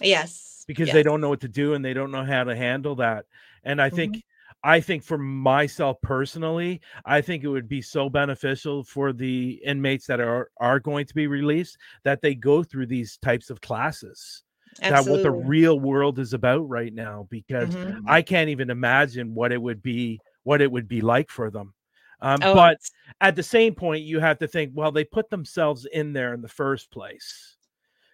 Yes. 0.01 0.65
Because 0.67 0.89
yes. 0.89 0.95
they 0.95 1.03
don't 1.03 1.21
know 1.21 1.29
what 1.29 1.41
to 1.41 1.49
do 1.49 1.75
and 1.75 1.85
they 1.85 1.95
don't 1.95 2.11
know 2.11 2.25
how 2.25 2.45
to 2.45 2.57
handle 2.57 2.97
that. 2.97 3.27
And 3.65 3.81
I 3.81 3.91
think 3.91 4.17
mm-hmm. 4.17 4.21
I 4.63 4.81
think 4.81 5.03
for 5.05 5.17
myself 5.17 5.97
personally, 6.03 6.83
I 7.07 7.23
think 7.23 7.45
it 7.45 7.49
would 7.49 7.69
be 7.69 7.81
so 7.81 8.11
beneficial 8.11 8.85
for 8.85 9.13
the 9.13 9.61
inmates 9.65 10.07
that 10.07 10.21
are 10.21 10.51
are 10.59 10.81
going 10.81 11.07
to 11.07 11.15
be 11.15 11.27
released 11.27 11.79
that 12.05 12.21
they 12.23 12.35
go 12.35 12.63
through 12.63 12.87
these 12.87 13.17
types 13.19 13.51
of 13.51 13.61
classes. 13.61 14.43
Absolutely. 14.83 15.23
That 15.23 15.31
what 15.31 15.41
the 15.41 15.47
real 15.47 15.81
world 15.81 16.19
is 16.19 16.33
about 16.33 16.69
right 16.69 16.95
now 16.95 17.27
because 17.31 17.75
mm-hmm. 17.75 18.09
I 18.09 18.23
can't 18.23 18.51
even 18.51 18.71
imagine 18.71 19.35
what 19.35 19.53
it 19.53 19.61
would 19.61 19.83
be 19.83 20.21
what 20.45 20.63
it 20.63 20.71
would 20.71 20.89
be 20.89 21.01
like 21.01 21.31
for 21.31 21.51
them. 21.51 21.75
Um, 22.23 22.39
oh, 22.43 22.55
but 22.55 22.79
at 23.21 23.37
the 23.37 23.43
same 23.43 23.75
point, 23.75 24.03
you 24.03 24.21
have 24.21 24.39
to 24.39 24.49
think, 24.49 24.73
well, 24.75 24.93
they 24.93 25.05
put 25.05 25.31
themselves 25.31 25.87
in 25.93 26.13
there 26.13 26.35
in 26.35 26.43
the 26.43 26.49
first 26.49 26.91
place. 26.91 27.57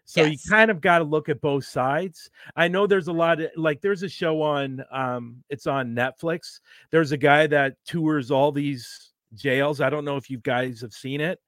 So 0.07 0.23
yes. 0.23 0.33
you 0.33 0.51
kind 0.51 0.71
of 0.71 0.81
got 0.81 0.99
to 0.99 1.05
look 1.05 1.29
at 1.29 1.41
both 1.41 1.65
sides. 1.65 2.31
I 2.55 2.69
know 2.69 2.87
there's 2.87 3.09
a 3.09 3.13
lot 3.13 3.41
of 3.41 3.51
like 3.57 3.81
there's 3.81 4.05
a 4.05 4.09
show 4.09 4.41
on 4.41 4.85
um 4.93 5.43
it's 5.51 5.67
on 5.67 5.97
Netflix. 5.97 6.61
There's 6.93 7.11
a 7.11 7.17
guy 7.17 7.49
that 7.49 7.75
tours 7.85 8.31
all 8.31 8.53
these 8.53 9.11
jails. 9.35 9.81
I 9.81 9.91
don't 9.91 10.05
know 10.05 10.17
if 10.17 10.31
you 10.31 10.39
guys 10.39 10.81
have 10.83 10.93
seen 10.93 11.21
it, 11.21 11.41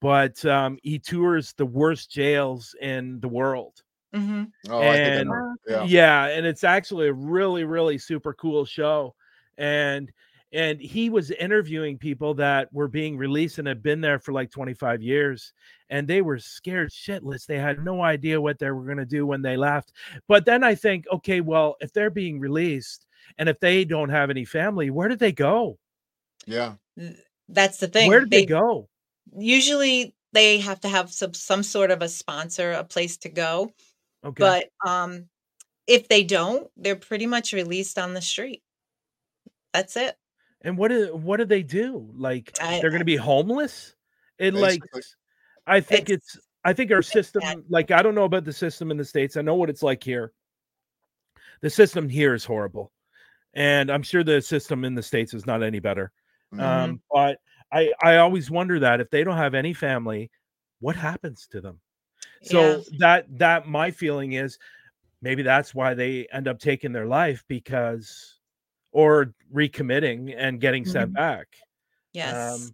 but 0.00 0.42
um 0.46 0.78
he 0.82 0.98
tours 0.98 1.52
the 1.58 1.66
worst 1.66 2.10
jails 2.10 2.74
in 2.80 3.20
the 3.20 3.28
world. 3.28 3.82
Mm-hmm. 4.14 4.44
Oh, 4.70 4.80
and 4.80 5.30
yeah. 5.68 5.84
yeah, 5.84 6.24
and 6.28 6.46
it's 6.46 6.64
actually 6.64 7.08
a 7.08 7.12
really, 7.12 7.64
really 7.64 7.98
super 7.98 8.32
cool 8.32 8.64
show. 8.64 9.14
And 9.58 10.10
and 10.52 10.80
he 10.80 11.10
was 11.10 11.30
interviewing 11.30 11.98
people 11.98 12.32
that 12.34 12.72
were 12.72 12.88
being 12.88 13.18
released 13.18 13.58
and 13.58 13.68
had 13.68 13.82
been 13.82 14.00
there 14.00 14.18
for 14.18 14.32
like 14.32 14.50
25 14.50 15.02
years 15.02 15.52
and 15.90 16.08
they 16.08 16.22
were 16.22 16.38
scared 16.38 16.90
shitless. 16.90 17.44
They 17.44 17.58
had 17.58 17.84
no 17.84 18.02
idea 18.02 18.40
what 18.40 18.58
they 18.58 18.70
were 18.70 18.84
going 18.84 18.98
to 18.98 19.04
do 19.04 19.26
when 19.26 19.42
they 19.42 19.56
left. 19.56 19.92
But 20.26 20.46
then 20.46 20.64
i 20.64 20.74
think 20.74 21.06
okay 21.12 21.40
well 21.40 21.76
if 21.80 21.92
they're 21.92 22.10
being 22.10 22.40
released 22.40 23.06
and 23.36 23.48
if 23.48 23.60
they 23.60 23.84
don't 23.84 24.08
have 24.08 24.30
any 24.30 24.44
family 24.44 24.90
where 24.90 25.08
did 25.08 25.18
they 25.18 25.32
go? 25.32 25.78
Yeah. 26.46 26.74
That's 27.48 27.78
the 27.78 27.88
thing. 27.88 28.08
Where 28.08 28.20
did 28.20 28.30
they, 28.30 28.40
they 28.40 28.46
go? 28.46 28.88
usually 29.36 30.14
they 30.32 30.58
have 30.58 30.80
to 30.80 30.88
have 30.88 31.12
some 31.12 31.34
some 31.34 31.62
sort 31.62 31.90
of 31.90 32.00
a 32.00 32.08
sponsor 32.08 32.72
a 32.72 32.82
place 32.82 33.18
to 33.18 33.28
go 33.28 33.70
okay. 34.24 34.40
but 34.82 34.90
um 34.90 35.28
if 35.86 36.08
they 36.08 36.24
don't 36.24 36.70
they're 36.78 36.96
pretty 36.96 37.26
much 37.26 37.52
released 37.52 37.98
on 37.98 38.14
the 38.14 38.22
street. 38.22 38.62
That's 39.74 39.96
it 39.98 40.16
and 40.62 40.76
what 40.76 40.88
do 40.88 41.14
what 41.14 41.38
do 41.38 41.44
they 41.44 41.62
do? 41.62 42.10
Like 42.16 42.52
I, 42.60 42.80
they're 42.80 42.90
going 42.90 43.00
to 43.00 43.04
be 43.04 43.16
homeless? 43.16 43.94
It 44.38 44.54
like 44.54 44.82
I 45.66 45.80
think 45.80 46.10
it's, 46.10 46.34
it's 46.36 46.46
I 46.64 46.72
think 46.72 46.90
our 46.90 47.02
system 47.02 47.42
like 47.68 47.90
I 47.90 48.02
don't 48.02 48.14
know 48.14 48.24
about 48.24 48.44
the 48.44 48.52
system 48.52 48.90
in 48.90 48.96
the 48.96 49.04
states. 49.04 49.36
I 49.36 49.42
know 49.42 49.54
what 49.54 49.70
it's 49.70 49.82
like 49.82 50.02
here. 50.02 50.32
The 51.60 51.70
system 51.70 52.08
here 52.08 52.34
is 52.34 52.44
horrible. 52.44 52.92
And 53.54 53.90
I'm 53.90 54.02
sure 54.02 54.22
the 54.22 54.40
system 54.40 54.84
in 54.84 54.94
the 54.94 55.02
states 55.02 55.34
is 55.34 55.46
not 55.46 55.62
any 55.62 55.80
better. 55.80 56.12
Mm-hmm. 56.54 56.62
Um, 56.62 57.00
but 57.10 57.38
I 57.72 57.92
I 58.02 58.16
always 58.16 58.50
wonder 58.50 58.80
that 58.80 59.00
if 59.00 59.10
they 59.10 59.24
don't 59.24 59.36
have 59.36 59.54
any 59.54 59.72
family, 59.72 60.30
what 60.80 60.96
happens 60.96 61.46
to 61.52 61.60
them? 61.60 61.80
So 62.42 62.60
yeah. 62.60 62.82
that 62.98 63.38
that 63.38 63.68
my 63.68 63.90
feeling 63.90 64.32
is 64.32 64.58
maybe 65.22 65.42
that's 65.42 65.74
why 65.74 65.94
they 65.94 66.26
end 66.32 66.48
up 66.48 66.58
taking 66.58 66.92
their 66.92 67.06
life 67.06 67.44
because 67.48 68.37
or 68.92 69.34
recommitting 69.52 70.34
and 70.36 70.60
getting 70.60 70.84
sent 70.84 71.12
mm-hmm. 71.12 71.14
back. 71.14 71.46
Yes. 72.12 72.54
Um, 72.54 72.70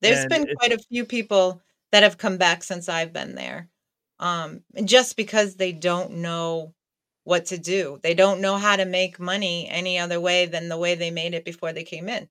There's 0.00 0.26
been 0.26 0.48
quite 0.58 0.72
a 0.72 0.78
few 0.78 1.04
people 1.04 1.60
that 1.90 2.02
have 2.02 2.18
come 2.18 2.38
back 2.38 2.62
since 2.62 2.88
I've 2.88 3.12
been 3.12 3.34
there. 3.34 3.68
Um, 4.18 4.60
just 4.84 5.16
because 5.16 5.56
they 5.56 5.72
don't 5.72 6.18
know 6.18 6.74
what 7.24 7.46
to 7.46 7.58
do. 7.58 7.98
They 8.02 8.14
don't 8.14 8.40
know 8.40 8.56
how 8.56 8.76
to 8.76 8.84
make 8.84 9.20
money 9.20 9.68
any 9.68 9.98
other 9.98 10.20
way 10.20 10.46
than 10.46 10.68
the 10.68 10.78
way 10.78 10.94
they 10.94 11.10
made 11.10 11.34
it 11.34 11.44
before 11.44 11.72
they 11.72 11.84
came 11.84 12.08
in. 12.08 12.28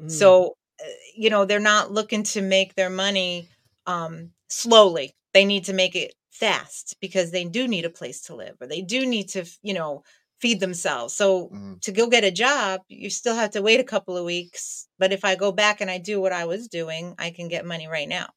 Mm. 0.00 0.10
So, 0.10 0.56
uh, 0.82 0.86
you 1.14 1.30
know, 1.30 1.44
they're 1.44 1.60
not 1.60 1.92
looking 1.92 2.22
to 2.24 2.42
make 2.42 2.74
their 2.74 2.90
money 2.90 3.48
um, 3.86 4.30
slowly. 4.48 5.14
They 5.34 5.44
need 5.44 5.64
to 5.64 5.72
make 5.72 5.94
it 5.94 6.14
fast 6.30 6.96
because 7.00 7.30
they 7.30 7.44
do 7.44 7.68
need 7.68 7.84
a 7.84 7.90
place 7.90 8.22
to 8.22 8.34
live 8.34 8.56
or 8.60 8.66
they 8.66 8.80
do 8.80 9.04
need 9.04 9.28
to, 9.30 9.44
you 9.62 9.74
know, 9.74 10.02
feed 10.40 10.60
themselves. 10.60 11.14
So 11.14 11.46
mm-hmm. 11.46 11.74
to 11.82 11.92
go 11.92 12.08
get 12.08 12.24
a 12.24 12.30
job, 12.30 12.80
you 12.88 13.10
still 13.10 13.34
have 13.34 13.50
to 13.50 13.62
wait 13.62 13.80
a 13.80 13.84
couple 13.84 14.16
of 14.16 14.24
weeks. 14.24 14.88
But 14.98 15.12
if 15.12 15.24
I 15.24 15.36
go 15.36 15.52
back 15.52 15.80
and 15.80 15.90
I 15.90 15.98
do 15.98 16.20
what 16.20 16.32
I 16.32 16.46
was 16.46 16.68
doing, 16.68 17.14
I 17.18 17.30
can 17.30 17.48
get 17.48 17.66
money 17.66 17.88
right 17.88 18.08
now. 18.08 18.28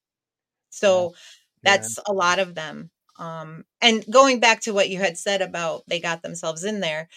So 0.70 1.14
yeah. 1.64 1.78
that's 1.78 2.00
a 2.08 2.14
lot 2.14 2.40
of 2.40 2.56
them. 2.56 2.90
Um, 3.20 3.64
and 3.82 4.04
going 4.10 4.40
back 4.40 4.62
to 4.62 4.74
what 4.74 4.90
you 4.90 5.00
had 5.00 5.18
said 5.18 5.42
about 5.42 5.84
they 5.88 6.00
got 6.00 6.22
themselves 6.22 6.64
in 6.64 6.80
there, 6.80 7.08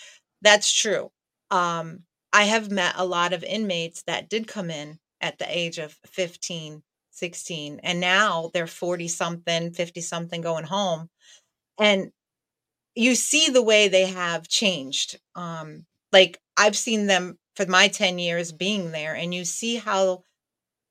that's 0.43 0.73
true. 0.73 1.11
Um, 1.51 2.01
I 2.33 2.45
have 2.45 2.71
met 2.71 2.95
a 2.97 3.05
lot 3.05 3.33
of 3.33 3.43
inmates 3.43 4.03
that 4.03 4.29
did 4.29 4.47
come 4.47 4.71
in 4.71 4.99
at 5.21 5.39
the 5.39 5.47
age 5.49 5.79
of 5.79 5.97
15, 6.07 6.83
16, 7.11 7.81
and 7.83 8.01
now 8.01 8.51
they're 8.53 8.67
40 8.67 9.09
something, 9.09 9.73
50 9.73 10.01
something 10.03 10.43
going 10.43 10.65
home. 10.65 11.09
And 11.79 12.13
you 12.97 13.15
see 13.15 13.51
the 13.51 13.63
way 13.63 13.89
they 13.89 14.07
have 14.07 14.49
changed. 14.49 15.21
Um, 15.37 15.87
like 16.13 16.41
I've 16.57 16.77
seen 16.77 17.07
them 17.07 17.39
for 17.55 17.67
my 17.67 17.89
10 17.89 18.19
years 18.19 18.53
being 18.53 18.93
there, 18.93 19.15
and 19.15 19.35
you 19.35 19.45
see 19.45 19.77
how 19.77 20.25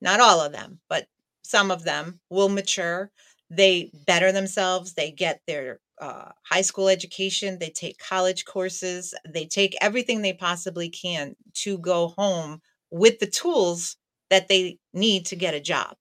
not 0.01 0.20
all 0.20 0.41
of 0.41 0.51
them, 0.51 0.80
but 0.89 1.08
some 1.43 1.72
of 1.72 1.84
them 1.84 2.20
will 2.30 2.49
mature. 2.49 3.12
They 3.49 3.91
better 4.08 4.32
themselves, 4.32 4.93
they 4.93 5.12
get 5.12 5.41
their 5.47 5.80
uh, 6.01 6.32
high 6.43 6.62
school 6.62 6.89
education, 6.89 7.60
they 7.60 7.70
take 7.70 7.97
college 7.99 8.45
courses, 8.45 9.14
they 9.28 9.45
take 9.45 9.76
everything 9.82 10.22
they 10.22 10.34
possibly 10.34 10.89
can 10.89 11.36
to 11.53 11.78
go 11.78 12.10
home 12.18 12.62
with 12.91 13.20
the 13.20 13.28
tools 13.28 13.97
that 14.30 14.47
they 14.47 14.80
need 14.93 15.26
to 15.28 15.36
get 15.36 15.53
a 15.53 15.60
job. 15.60 15.95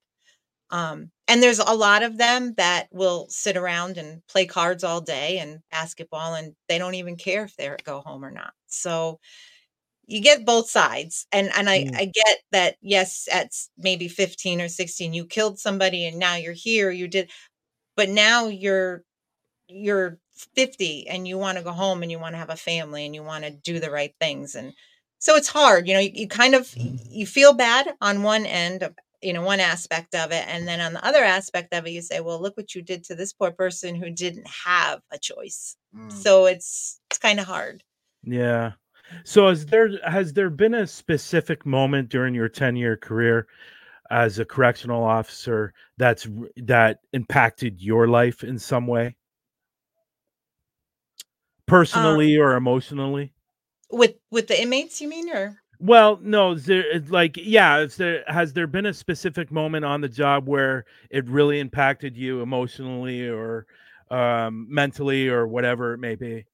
Um, 0.71 1.11
and 1.29 1.43
there's 1.43 1.59
a 1.59 1.75
lot 1.75 2.03
of 2.03 2.19
them 2.19 2.55
that 2.57 2.89
will 2.91 3.27
sit 3.31 3.57
around 3.57 3.97
and 3.97 4.23
play 4.29 4.47
cards 4.47 4.85
all 4.85 5.01
day 5.01 5.39
and 5.39 5.61
basketball, 5.71 6.35
and 6.35 6.55
they 6.69 6.79
don't 6.79 6.95
even 6.95 7.17
care 7.17 7.45
if 7.45 7.57
they 7.57 7.75
go 7.85 8.01
home 8.01 8.25
or 8.25 8.31
not. 8.31 8.53
So 8.67 9.21
you 10.07 10.21
get 10.21 10.45
both 10.45 10.69
sides, 10.69 11.27
and 11.33 11.51
and 11.57 11.69
I 11.69 11.85
mm. 11.85 11.97
I 11.97 12.05
get 12.07 12.39
that. 12.53 12.77
Yes, 12.83 13.29
at 13.33 13.53
maybe 13.79 14.09
15 14.09 14.61
or 14.61 14.69
16, 14.69 15.15
you 15.15 15.27
killed 15.27 15.59
somebody, 15.59 16.07
and 16.07 16.19
now 16.19 16.37
you're 16.37 16.53
here. 16.53 16.91
You 16.91 17.09
did, 17.09 17.31
but 17.97 18.09
now 18.11 18.47
you're 18.49 19.05
you're 19.69 20.19
50 20.57 21.09
and 21.09 21.27
you 21.29 21.39
want 21.39 21.59
to 21.59 21.65
go 21.65 21.73
home 21.73 22.03
and 22.03 22.11
you 22.11 22.19
want 22.19 22.35
to 22.35 22.39
have 22.39 22.51
a 22.51 22.57
family 22.57 23.07
and 23.07 23.15
you 23.15 23.23
want 23.23 23.45
to 23.45 23.51
do 23.51 23.79
the 23.79 23.91
right 23.91 24.15
things 24.21 24.55
and 24.55 24.73
so 25.19 25.37
it's 25.37 25.49
hard 25.49 25.87
you 25.87 25.95
know 25.95 26.01
you, 26.01 26.11
you 26.13 26.29
kind 26.29 26.55
of 26.55 26.67
mm. 26.69 26.99
you 27.09 27.27
feel 27.27 27.53
bad 27.53 27.95
on 28.01 28.23
one 28.23 28.45
end 28.47 28.83
of 28.83 28.95
you 29.25 29.33
know 29.33 29.43
one 29.43 29.61
aspect 29.61 30.15
of 30.15 30.31
it 30.33 30.45
and 30.49 30.69
then 30.69 30.81
on 30.81 30.93
the 30.93 31.05
other 31.05 31.25
aspect 31.25 31.73
of 31.73 31.87
it 31.87 31.91
you 31.91 32.03
say 32.03 32.21
well 32.21 32.41
look 32.41 32.57
what 32.57 32.75
you 32.75 32.83
did 32.83 33.03
to 33.05 33.15
this 33.15 33.33
poor 33.33 33.51
person 33.51 33.95
who 33.95 34.11
didn't 34.11 34.47
have 34.47 35.01
a 35.11 35.19
choice. 35.19 35.77
Mm. 35.97 36.13
so 36.13 36.47
it's 36.47 37.01
it's 37.11 37.19
kind 37.19 37.41
of 37.41 37.47
hard. 37.47 37.83
Yeah. 38.23 38.73
So 39.25 39.49
has 39.49 39.67
there 39.67 39.91
has 40.07 40.33
there 40.33 40.51
been 40.51 40.75
a 40.75 40.87
specific 40.87 41.65
moment 41.67 42.09
during 42.09 42.35
your 42.35 42.49
10 42.49 42.77
year 42.77 42.97
career 42.97 43.47
as 44.11 44.39
a 44.39 44.45
correctional 44.45 45.03
officer 45.05 45.73
that's 45.97 46.27
that 46.57 46.99
impacted 47.13 47.81
your 47.81 48.09
life 48.09 48.45
in 48.45 48.59
some 48.59 48.87
way? 48.87 49.07
Um 49.07 49.13
personally 51.67 52.37
um, 52.37 52.43
or 52.43 52.57
emotionally? 52.57 53.33
With 53.91 54.15
with 54.31 54.49
the 54.49 54.61
inmates 54.61 55.01
you 55.01 55.09
mean 55.09 55.31
or 55.31 55.63
well, 55.79 56.19
no, 56.23 56.55
there 56.55 56.85
like 57.09 57.37
yeah, 57.37 57.79
is 57.79 57.97
there 57.97 58.25
has 58.27 58.53
there 58.53 58.67
been 58.67 58.87
a 58.87 58.95
specific 58.95 59.51
moment 59.51 59.85
on 59.85 60.01
the 60.01 60.09
job 60.09 60.49
where 60.49 60.85
it 61.11 61.29
really 61.29 61.61
impacted 61.61 62.17
you 62.17 62.43
emotionally 62.43 63.29
or 63.29 63.67
um 64.11 64.67
mentally 64.71 65.29
or 65.29 65.47
whatever 65.47 65.95
it 65.95 65.99
may 65.99 66.15
be? 66.15 66.45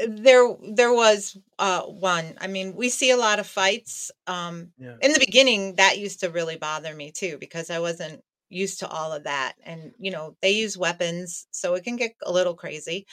Uh, 0.00 0.06
there 0.08 0.48
there 0.74 0.92
was 0.92 1.36
uh 1.58 1.82
one. 1.82 2.34
I 2.40 2.46
mean, 2.46 2.74
we 2.74 2.88
see 2.88 3.10
a 3.10 3.16
lot 3.16 3.38
of 3.38 3.46
fights. 3.46 4.10
Um 4.26 4.72
yeah. 4.78 4.96
in 5.00 5.12
the 5.12 5.20
beginning 5.20 5.76
that 5.76 5.98
used 5.98 6.20
to 6.20 6.30
really 6.30 6.56
bother 6.56 6.94
me 6.94 7.12
too 7.12 7.38
because 7.38 7.70
I 7.70 7.78
wasn't 7.78 8.22
used 8.50 8.80
to 8.80 8.88
all 8.88 9.12
of 9.12 9.24
that 9.24 9.54
and 9.64 9.92
you 9.98 10.10
know, 10.10 10.36
they 10.42 10.50
use 10.52 10.76
weapons, 10.76 11.46
so 11.50 11.74
it 11.74 11.84
can 11.84 11.96
get 11.96 12.14
a 12.24 12.32
little 12.32 12.54
crazy. 12.54 13.06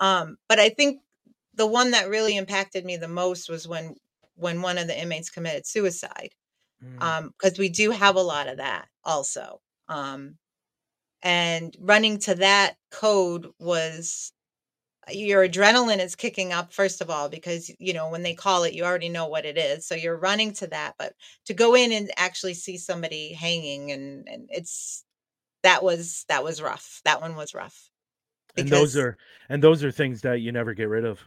Um 0.00 0.36
but 0.48 0.58
I 0.58 0.68
think 0.70 1.00
the 1.54 1.66
one 1.66 1.90
that 1.90 2.08
really 2.08 2.36
impacted 2.36 2.84
me 2.84 2.96
the 2.96 3.08
most 3.08 3.50
was 3.50 3.66
when 3.66 3.96
when 4.38 4.62
one 4.62 4.78
of 4.78 4.86
the 4.86 5.00
inmates 5.00 5.30
committed 5.30 5.66
suicide 5.66 6.30
mm. 6.84 7.02
um 7.02 7.32
because 7.38 7.58
we 7.58 7.68
do 7.68 7.90
have 7.90 8.16
a 8.16 8.22
lot 8.22 8.48
of 8.48 8.58
that 8.58 8.86
also 9.04 9.60
um 9.88 10.36
and 11.22 11.76
running 11.80 12.18
to 12.18 12.34
that 12.34 12.74
code 12.90 13.48
was 13.58 14.32
your 15.10 15.48
adrenaline 15.48 16.00
is 16.00 16.14
kicking 16.14 16.52
up 16.52 16.72
first 16.72 17.00
of 17.00 17.08
all 17.08 17.28
because 17.28 17.70
you 17.78 17.92
know 17.92 18.10
when 18.10 18.22
they 18.22 18.34
call 18.34 18.64
it 18.64 18.74
you 18.74 18.84
already 18.84 19.08
know 19.08 19.26
what 19.26 19.46
it 19.46 19.56
is 19.56 19.86
so 19.86 19.94
you're 19.94 20.18
running 20.18 20.52
to 20.52 20.66
that 20.66 20.94
but 20.98 21.14
to 21.46 21.54
go 21.54 21.74
in 21.74 21.92
and 21.92 22.10
actually 22.16 22.54
see 22.54 22.76
somebody 22.76 23.32
hanging 23.32 23.90
and 23.90 24.28
and 24.28 24.48
it's 24.50 25.04
that 25.62 25.82
was 25.82 26.24
that 26.28 26.44
was 26.44 26.60
rough 26.60 27.00
that 27.04 27.20
one 27.20 27.34
was 27.34 27.54
rough 27.54 27.90
and 28.58 28.68
those 28.68 28.96
are 28.96 29.16
and 29.48 29.62
those 29.62 29.84
are 29.84 29.90
things 29.90 30.20
that 30.22 30.40
you 30.40 30.52
never 30.52 30.74
get 30.74 30.88
rid 30.88 31.04
of. 31.04 31.20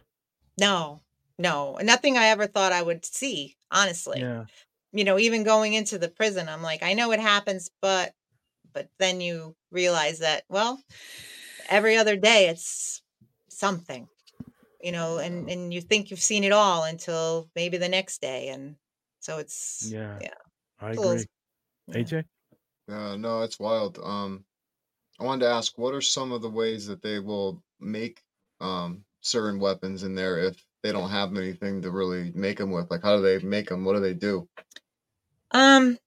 No, 0.59 1.01
no, 1.41 1.77
nothing 1.81 2.17
I 2.17 2.27
ever 2.27 2.47
thought 2.47 2.71
I 2.71 2.81
would 2.81 3.03
see, 3.05 3.55
honestly. 3.71 4.21
Yeah. 4.21 4.45
You 4.93 5.03
know, 5.03 5.17
even 5.17 5.43
going 5.43 5.73
into 5.73 5.97
the 5.97 6.09
prison, 6.09 6.49
I'm 6.49 6.61
like, 6.61 6.83
I 6.83 6.93
know 6.93 7.11
it 7.11 7.19
happens, 7.19 7.69
but 7.81 8.13
but 8.73 8.87
then 8.99 9.19
you 9.21 9.55
realize 9.71 10.19
that, 10.19 10.43
well, 10.49 10.81
every 11.69 11.97
other 11.97 12.15
day 12.15 12.47
it's 12.47 13.01
something, 13.49 14.07
you 14.81 14.91
know, 14.91 15.17
and 15.17 15.49
and 15.49 15.73
you 15.73 15.81
think 15.81 16.11
you've 16.11 16.21
seen 16.21 16.43
it 16.43 16.51
all 16.51 16.83
until 16.83 17.49
maybe 17.55 17.77
the 17.77 17.89
next 17.89 18.21
day, 18.21 18.49
and 18.49 18.75
so 19.19 19.39
it's 19.39 19.91
Yeah. 19.91 20.19
yeah, 20.21 20.33
I 20.79 20.91
little 20.91 21.11
agree. 21.11 21.25
yeah. 21.87 21.95
AJ? 21.95 22.25
Yeah, 22.87 23.15
no, 23.15 23.41
it's 23.41 23.59
wild. 23.59 23.97
Um, 23.99 24.45
I 25.19 25.23
wanted 25.23 25.45
to 25.45 25.51
ask, 25.51 25.77
what 25.77 25.93
are 25.93 26.01
some 26.01 26.31
of 26.31 26.41
the 26.41 26.49
ways 26.49 26.87
that 26.87 27.01
they 27.01 27.19
will 27.19 27.63
make 27.79 28.21
um 28.59 29.05
certain 29.21 29.59
weapons 29.59 30.03
in 30.03 30.15
there 30.15 30.37
if 30.37 30.65
they 30.83 30.91
don't 30.91 31.09
have 31.11 31.35
anything 31.35 31.81
to 31.83 31.91
really 31.91 32.31
make 32.35 32.57
them 32.57 32.71
with? 32.71 32.89
Like, 32.91 33.03
how 33.03 33.15
do 33.17 33.21
they 33.21 33.39
make 33.39 33.69
them? 33.69 33.85
What 33.85 33.93
do 33.93 33.99
they 34.01 34.13
do? 34.13 34.47
Um, 35.51 35.97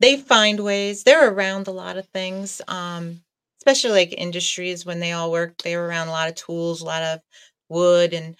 they 0.00 0.16
find 0.16 0.60
ways. 0.60 1.04
They're 1.04 1.30
around 1.32 1.68
a 1.68 1.72
lot 1.72 1.96
of 1.98 2.06
things. 2.08 2.62
Um, 2.68 3.22
especially 3.60 3.92
like 3.92 4.14
industries 4.16 4.86
when 4.86 5.00
they 5.00 5.12
all 5.12 5.32
work, 5.32 5.58
they're 5.62 5.86
around 5.86 6.08
a 6.08 6.12
lot 6.12 6.28
of 6.28 6.34
tools, 6.36 6.80
a 6.80 6.86
lot 6.86 7.02
of 7.02 7.20
wood 7.68 8.14
and 8.14 8.36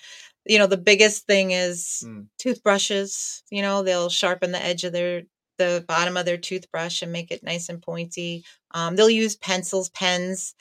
you 0.46 0.58
know, 0.58 0.66
the 0.66 0.76
biggest 0.78 1.26
thing 1.26 1.52
is 1.52 2.04
Mm. 2.06 2.28
toothbrushes. 2.38 3.42
You 3.50 3.62
know, 3.62 3.82
they'll 3.82 4.10
sharpen 4.10 4.52
the 4.52 4.64
edge 4.64 4.84
of 4.84 4.92
their 4.92 5.24
the 5.58 5.84
bottom 5.88 6.16
of 6.16 6.26
their 6.26 6.38
toothbrush 6.38 7.02
and 7.02 7.12
make 7.12 7.30
it 7.32 7.42
nice 7.42 7.68
and 7.68 7.82
pointy. 7.82 8.44
Um, 8.72 8.96
they'll 8.96 9.10
use 9.10 9.36
pencils, 9.36 9.90
pens. 9.90 10.54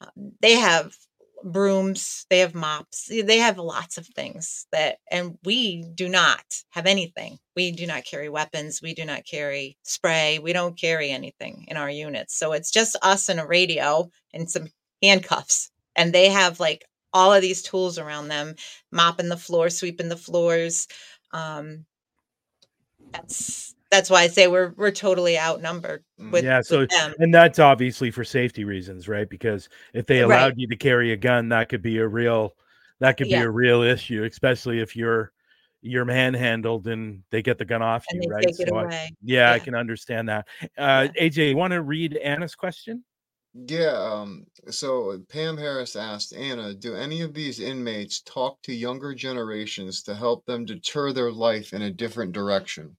Uh, 0.00 0.06
they 0.40 0.54
have 0.54 0.96
brooms, 1.44 2.26
they 2.30 2.40
have 2.40 2.54
mops. 2.54 3.08
They 3.08 3.38
have 3.38 3.58
lots 3.58 3.98
of 3.98 4.06
things 4.08 4.66
that 4.72 4.98
and 5.10 5.38
we 5.44 5.84
do 5.94 6.08
not 6.08 6.44
have 6.70 6.86
anything. 6.86 7.38
We 7.56 7.72
do 7.72 7.86
not 7.86 8.04
carry 8.04 8.28
weapons, 8.28 8.80
we 8.82 8.94
do 8.94 9.04
not 9.04 9.26
carry 9.26 9.76
spray, 9.84 10.38
we 10.40 10.52
don't 10.52 10.78
carry 10.78 11.10
anything 11.10 11.66
in 11.68 11.76
our 11.76 11.90
units. 11.90 12.36
So 12.38 12.52
it's 12.52 12.70
just 12.72 12.96
us 13.02 13.28
and 13.28 13.40
a 13.40 13.46
radio 13.46 14.10
and 14.32 14.50
some 14.50 14.68
handcuffs. 15.02 15.70
And 15.96 16.12
they 16.12 16.28
have 16.30 16.60
like 16.60 16.84
all 17.12 17.32
of 17.32 17.42
these 17.42 17.62
tools 17.62 17.98
around 17.98 18.28
them, 18.28 18.56
mopping 18.90 19.28
the 19.28 19.36
floor, 19.36 19.70
sweeping 19.70 20.08
the 20.08 20.16
floors. 20.16 20.88
Um, 21.32 21.86
that's 23.12 23.73
that's 23.94 24.10
why 24.10 24.22
I 24.22 24.26
say 24.28 24.46
we're 24.48 24.72
we're 24.76 24.90
totally 24.90 25.38
outnumbered 25.38 26.04
Mm. 26.20 26.32
with, 26.32 26.44
Yeah, 26.44 26.60
so 26.62 26.80
with 26.80 26.90
them. 26.90 27.14
and 27.18 27.34
that's 27.34 27.58
obviously 27.58 28.10
for 28.10 28.24
safety 28.24 28.64
reasons, 28.64 29.08
right? 29.08 29.28
Because 29.28 29.68
if 29.92 30.06
they 30.06 30.20
Right. 30.22 30.36
allowed 30.36 30.54
you 30.56 30.66
to 30.68 30.76
carry 30.76 31.12
a 31.12 31.16
gun, 31.16 31.48
that 31.50 31.68
could 31.68 31.82
be 31.82 31.98
a 31.98 32.06
real 32.06 32.56
that 33.00 33.16
could 33.16 33.28
be 33.28 33.34
a 33.34 33.50
real 33.50 33.82
issue, 33.82 34.24
especially 34.24 34.80
if 34.80 34.96
you're 34.96 35.32
you're 35.82 36.04
manhandled 36.04 36.86
and 36.86 37.22
they 37.30 37.42
get 37.42 37.58
the 37.58 37.64
gun 37.64 37.82
off 37.82 38.04
And 38.10 38.22
you, 38.22 38.28
they 38.30 38.34
right? 38.34 38.46
take 38.46 38.60
it 38.60 38.68
So 38.68 38.76
I, 38.76 38.82
away. 38.84 39.14
yeah, 39.22 39.52
I 39.52 39.58
can 39.58 39.74
understand 39.74 40.28
that. 40.28 40.46
Uh, 40.78 41.08
AJ, 41.20 41.50
you 41.50 41.56
want 41.56 41.72
to 41.72 41.82
read 41.82 42.16
Anna's 42.16 42.54
question? 42.54 43.04
Yeah, 43.54 43.92
um, 43.92 44.46
so 44.70 45.20
Pam 45.28 45.56
Harris 45.56 45.94
asked 45.94 46.32
Anna, 46.34 46.74
do 46.74 46.94
any 46.96 47.20
of 47.20 47.34
these 47.34 47.60
inmates 47.60 48.20
talk 48.22 48.60
to 48.62 48.72
younger 48.74 49.14
generations 49.14 50.02
to 50.04 50.14
help 50.14 50.44
them 50.46 50.64
deter 50.64 51.12
their 51.12 51.30
life 51.30 51.72
in 51.72 51.82
a 51.82 51.90
different 51.90 52.32
direction? 52.32 52.96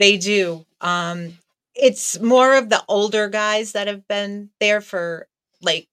They 0.00 0.18
do. 0.18 0.66
Um, 0.80 1.38
it's 1.76 2.20
more 2.20 2.56
of 2.56 2.70
the 2.70 2.84
older 2.88 3.28
guys 3.28 3.72
that 3.72 3.88
have 3.88 4.08
been 4.08 4.50
there 4.60 4.82
for 4.82 5.28
like 5.62 5.88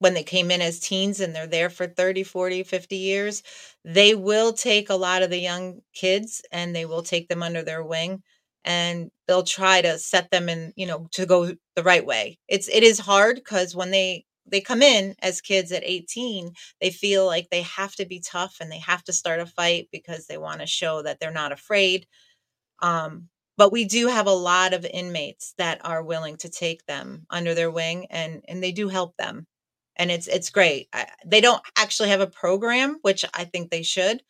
when 0.00 0.14
they 0.14 0.24
came 0.24 0.50
in 0.50 0.62
as 0.62 0.80
teens 0.80 1.20
and 1.20 1.34
they're 1.36 1.48
there 1.48 1.70
for 1.70 1.86
30, 1.88 2.24
40, 2.24 2.64
50 2.64 2.96
years. 2.98 3.42
They 3.84 4.14
will 4.16 4.52
take 4.54 4.90
a 4.90 4.96
lot 4.96 5.22
of 5.22 5.30
the 5.30 5.38
young 5.40 5.82
kids 5.94 6.42
and 6.52 6.76
they 6.76 6.86
will 6.86 7.02
take 7.04 7.28
them 7.28 7.42
under 7.42 7.62
their 7.62 7.84
wing 7.84 8.22
and 8.64 9.10
they'll 9.28 9.44
try 9.44 9.82
to 9.82 9.98
set 9.98 10.30
them 10.32 10.48
in, 10.50 10.74
you 10.76 10.86
know, 10.86 11.08
to 11.12 11.26
go 11.26 11.54
the 11.76 11.84
right 11.84 12.06
way. 12.06 12.38
It's 12.48 12.68
it 12.68 12.84
is 12.84 13.00
hard 13.00 13.36
because 13.36 13.76
when 13.76 13.92
they 13.92 14.26
they 14.46 14.62
come 14.62 14.82
in 14.82 15.16
as 15.22 15.42
kids 15.42 15.72
at 15.72 15.84
18, 15.84 16.52
they 16.82 16.90
feel 16.90 17.26
like 17.26 17.50
they 17.50 17.62
have 17.62 17.94
to 17.96 18.06
be 18.06 18.20
tough 18.20 18.58
and 18.60 18.72
they 18.72 18.80
have 18.80 19.04
to 19.06 19.14
start 19.14 19.40
a 19.40 19.46
fight 19.46 19.88
because 19.92 20.28
they 20.28 20.38
want 20.38 20.60
to 20.62 20.68
show 20.68 21.02
that 21.02 21.20
they're 21.20 21.32
not 21.32 21.52
afraid. 21.52 22.06
Um, 22.80 23.28
but 23.60 23.72
we 23.72 23.84
do 23.84 24.06
have 24.06 24.26
a 24.26 24.32
lot 24.32 24.72
of 24.72 24.86
inmates 24.86 25.52
that 25.58 25.84
are 25.84 26.02
willing 26.02 26.34
to 26.38 26.48
take 26.48 26.86
them 26.86 27.26
under 27.28 27.54
their 27.54 27.70
wing 27.70 28.06
and 28.08 28.42
and 28.48 28.62
they 28.62 28.72
do 28.72 28.88
help 28.88 29.14
them 29.18 29.46
and 29.96 30.10
it's 30.10 30.26
it's 30.28 30.48
great 30.48 30.88
I, 30.94 31.06
they 31.26 31.42
don't 31.42 31.60
actually 31.76 32.08
have 32.08 32.22
a 32.22 32.26
program 32.26 32.96
which 33.02 33.22
i 33.34 33.44
think 33.44 33.70
they 33.70 33.82
should 33.82 34.22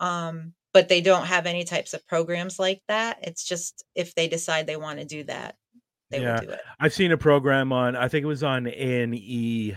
um 0.00 0.52
but 0.72 0.88
they 0.88 1.00
don't 1.00 1.26
have 1.26 1.46
any 1.46 1.64
types 1.64 1.92
of 1.92 2.06
programs 2.06 2.60
like 2.60 2.80
that 2.86 3.18
it's 3.22 3.42
just 3.42 3.84
if 3.96 4.14
they 4.14 4.28
decide 4.28 4.68
they 4.68 4.76
want 4.76 5.00
to 5.00 5.04
do 5.04 5.24
that 5.24 5.56
they 6.12 6.20
Yeah. 6.20 6.40
will 6.40 6.46
do 6.46 6.52
it 6.52 6.60
I've 6.78 6.94
seen 6.94 7.10
a 7.10 7.18
program 7.18 7.72
on, 7.72 7.96
I 7.96 8.06
think 8.06 8.22
it 8.22 8.28
was 8.28 8.44
on 8.44 8.68
A 8.68 9.02
and 9.02 9.12
E, 9.12 9.76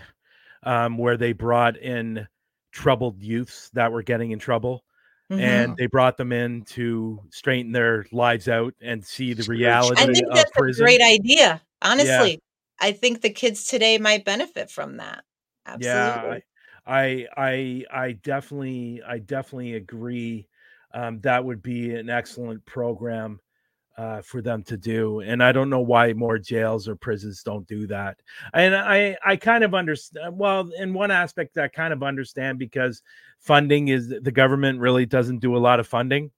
um, 0.61 0.99
where 0.99 1.17
they 1.17 1.33
brought 1.33 1.75
in 1.75 2.27
troubled 2.71 3.19
youths 3.19 3.71
that 3.73 3.91
were 3.91 4.03
getting 4.03 4.29
in 4.29 4.37
trouble, 4.37 4.83
Mhm. 5.31 5.39
and 5.39 5.77
they 5.77 5.87
brought 5.87 6.17
them 6.17 6.31
in 6.31 6.63
to 6.63 7.19
straighten 7.31 7.71
their 7.71 8.05
lives 8.11 8.47
out 8.49 8.73
and 8.81 9.05
see 9.05 9.33
the 9.33 9.45
reality 9.45 10.01
i 10.01 10.05
think 10.05 10.25
of 10.29 10.33
that's 10.35 10.51
a 10.57 10.61
great 10.77 11.01
idea 11.01 11.61
honestly. 11.81 12.39
I 12.83 12.91
think 12.93 13.21
the 13.21 13.29
kids 13.29 13.65
today 13.65 13.99
might 13.99 14.25
benefit 14.25 14.71
from 14.71 14.97
that. 14.97 15.23
Yeah, 15.77 16.15
absolutely. 16.15 16.43
I, 16.85 17.03
I, 17.03 17.27
I, 17.37 17.85
I 18.05 18.11
definitely, 18.13 19.01
I 19.05 19.19
definitely 19.19 19.75
agree. 19.75 20.47
Um, 20.93 21.19
that 21.21 21.45
would 21.45 21.61
be 21.61 21.93
an 21.95 22.09
excellent 22.09 22.65
program 22.65 23.39
uh, 23.97 24.21
for 24.21 24.41
them 24.41 24.63
to 24.63 24.77
do, 24.77 25.19
and 25.19 25.43
I 25.43 25.51
don't 25.51 25.69
know 25.69 25.81
why 25.81 26.13
more 26.13 26.37
jails 26.37 26.87
or 26.87 26.95
prisons 26.95 27.43
don't 27.43 27.67
do 27.67 27.87
that. 27.87 28.19
And 28.53 28.75
I, 28.75 29.17
I 29.25 29.35
kind 29.35 29.63
of 29.63 29.73
understand. 29.73 30.37
Well, 30.37 30.69
in 30.79 30.93
one 30.93 31.11
aspect, 31.11 31.57
I 31.57 31.67
kind 31.67 31.93
of 31.93 32.01
understand 32.01 32.57
because 32.59 33.01
funding 33.39 33.89
is 33.89 34.07
the 34.09 34.31
government 34.31 34.79
really 34.79 35.05
doesn't 35.05 35.39
do 35.39 35.55
a 35.55 35.59
lot 35.59 35.79
of 35.79 35.87
funding 35.87 36.31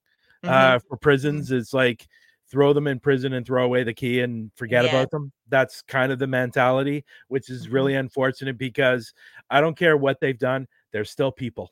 Mhm. 0.43 0.49
uh, 0.49 0.79
for 0.79 0.97
prisons. 0.97 1.51
It's 1.51 1.73
like 1.73 2.07
throw 2.49 2.73
them 2.73 2.87
in 2.87 2.99
prison 2.99 3.33
and 3.33 3.45
throw 3.45 3.63
away 3.63 3.83
the 3.83 3.93
key 3.93 4.19
and 4.21 4.51
forget 4.55 4.83
Yeah. 4.83 4.89
about 4.91 5.11
them. 5.11 5.31
That's 5.47 5.81
kind 5.83 6.11
of 6.11 6.19
the 6.19 6.27
mentality, 6.27 7.05
which 7.29 7.49
is 7.49 7.67
Mhm. 7.67 7.73
really 7.73 7.95
unfortunate 7.95 8.57
because 8.57 9.13
I 9.49 9.61
don't 9.61 9.77
care 9.77 9.95
what 9.95 10.19
they've 10.19 10.37
done, 10.37 10.67
they're 10.91 11.05
still 11.05 11.31
people. 11.31 11.71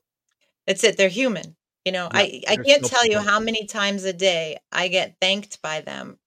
That's 0.65 0.83
it. 0.83 0.95
They're 0.97 1.09
human. 1.09 1.55
You 1.85 1.91
know, 1.91 2.09
Yeah, 2.13 2.19
I 2.21 2.43
I 2.47 2.57
can't 2.57 2.85
tell 2.85 3.05
you 3.05 3.19
how 3.19 3.39
many 3.39 3.65
times 3.65 4.03
a 4.03 4.13
day 4.13 4.59
I 4.71 4.87
get 4.87 5.15
thanked 5.19 5.61
by 5.61 5.81
them 5.81 6.19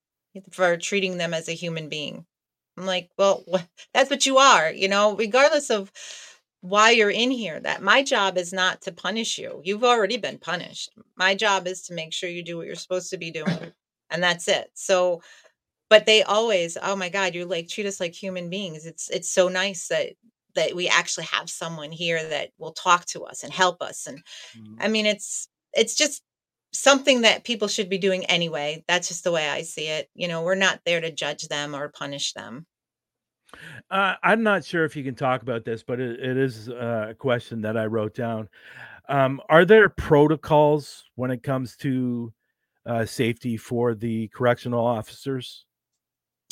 for 0.51 0.77
treating 0.77 1.17
them 1.17 1.33
as 1.35 1.49
a 1.49 1.53
human 1.53 1.89
being. 1.89 2.27
I'm 2.77 2.87
like, 2.87 3.11
well, 3.17 3.45
that's 3.95 4.11
what 4.11 4.27
you 4.27 4.39
are, 4.39 4.71
you 4.71 4.89
know, 4.89 5.15
regardless 5.17 5.71
of 5.71 5.93
why 6.61 6.91
you're 6.91 7.11
in 7.11 7.31
here. 7.31 7.61
That 7.61 7.83
my 7.83 8.03
job 8.03 8.37
is 8.37 8.53
not 8.53 8.83
to 8.83 8.93
punish 8.93 9.39
you. 9.39 9.61
You've 9.65 9.85
already 9.85 10.17
been 10.17 10.39
punished. 10.39 10.91
My 11.17 11.35
job 11.35 11.67
is 11.67 11.83
to 11.83 11.95
make 11.95 12.13
sure 12.13 12.29
you 12.29 12.43
do 12.43 12.57
what 12.57 12.67
you're 12.67 12.75
supposed 12.77 13.11
to 13.11 13.19
be 13.19 13.31
doing. 13.31 13.73
And 14.11 14.23
that's 14.23 14.47
it. 14.47 14.71
So, 14.75 15.23
but 15.91 16.07
they 16.07 16.23
always, 16.23 16.77
oh 16.83 16.97
my 16.97 17.09
God, 17.09 17.35
you 17.35 17.45
like 17.47 17.69
treat 17.69 17.87
us 17.87 18.01
like 18.01 18.15
human 18.15 18.51
beings. 18.51 18.87
It's 18.87 19.11
it's 19.11 19.29
so 19.29 19.49
nice 19.49 19.89
that 19.89 20.11
that 20.55 20.75
we 20.75 20.89
actually 20.89 21.25
have 21.25 21.51
someone 21.51 21.91
here 21.93 22.23
that 22.29 22.51
will 22.59 22.73
talk 22.73 23.05
to 23.07 23.25
us 23.25 23.43
and 23.43 23.53
help 23.53 23.83
us 23.83 24.07
and 24.07 24.23
I 24.79 24.89
mean, 24.89 25.07
it's 25.07 25.49
it's 25.73 25.95
just 25.95 26.23
something 26.73 27.23
that 27.23 27.45
people 27.45 27.69
should 27.69 27.89
be 27.89 27.99
doing 27.99 28.25
anyway. 28.27 28.85
That's 28.89 29.09
just 29.09 29.25
the 29.25 29.33
way 29.33 29.49
I 29.49 29.63
see 29.63 29.87
it. 29.87 30.09
You 30.15 30.29
know, 30.29 30.43
we're 30.43 30.55
not 30.55 30.81
there 30.85 31.01
to 31.01 31.11
judge 31.11 31.49
them 31.49 31.75
or 31.75 31.89
punish 31.89 32.33
them. 32.33 32.67
Uh, 33.91 34.15
I'm 34.23 34.43
not 34.43 34.65
sure 34.65 34.85
if 34.85 34.97
you 34.97 35.05
can 35.05 35.15
talk 35.15 35.43
about 35.43 35.65
this, 35.65 35.83
but 35.83 36.01
it, 36.01 36.19
it 36.19 36.37
is 36.37 36.69
uh, 36.69 37.09
a 37.11 37.15
question 37.15 37.61
that 37.63 37.77
I 37.77 37.87
wrote 37.87 38.15
down. 38.15 38.49
Um, 39.09 39.41
are 39.49 39.65
there 39.65 39.89
protocols 39.89 41.05
when 41.15 41.31
it 41.31 41.43
comes 41.43 41.77
to 41.79 42.33
uh, 42.87 43.05
safety 43.05 43.57
for 43.57 43.95
the 43.95 44.29
correctional 44.29 44.85
officers? 44.85 45.67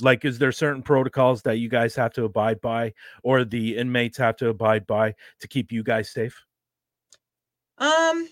Like, 0.01 0.25
is 0.25 0.39
there 0.39 0.53
certain 0.53 0.83
protocols 0.83 1.43
that 1.43 1.59
you 1.59 1.69
guys 1.69 1.95
have 1.97 2.13
to 2.15 2.25
abide 2.25 2.61
by, 2.61 2.95
or 3.23 3.45
the 3.45 3.77
inmates 3.77 4.17
have 4.19 4.37
to 4.37 4.49
abide 4.49 4.87
by 4.87 5.15
to 5.41 5.49
keep 5.49 5.71
you 5.71 5.83
guys 5.83 6.11
safe? 6.11 6.45
Um 7.79 8.29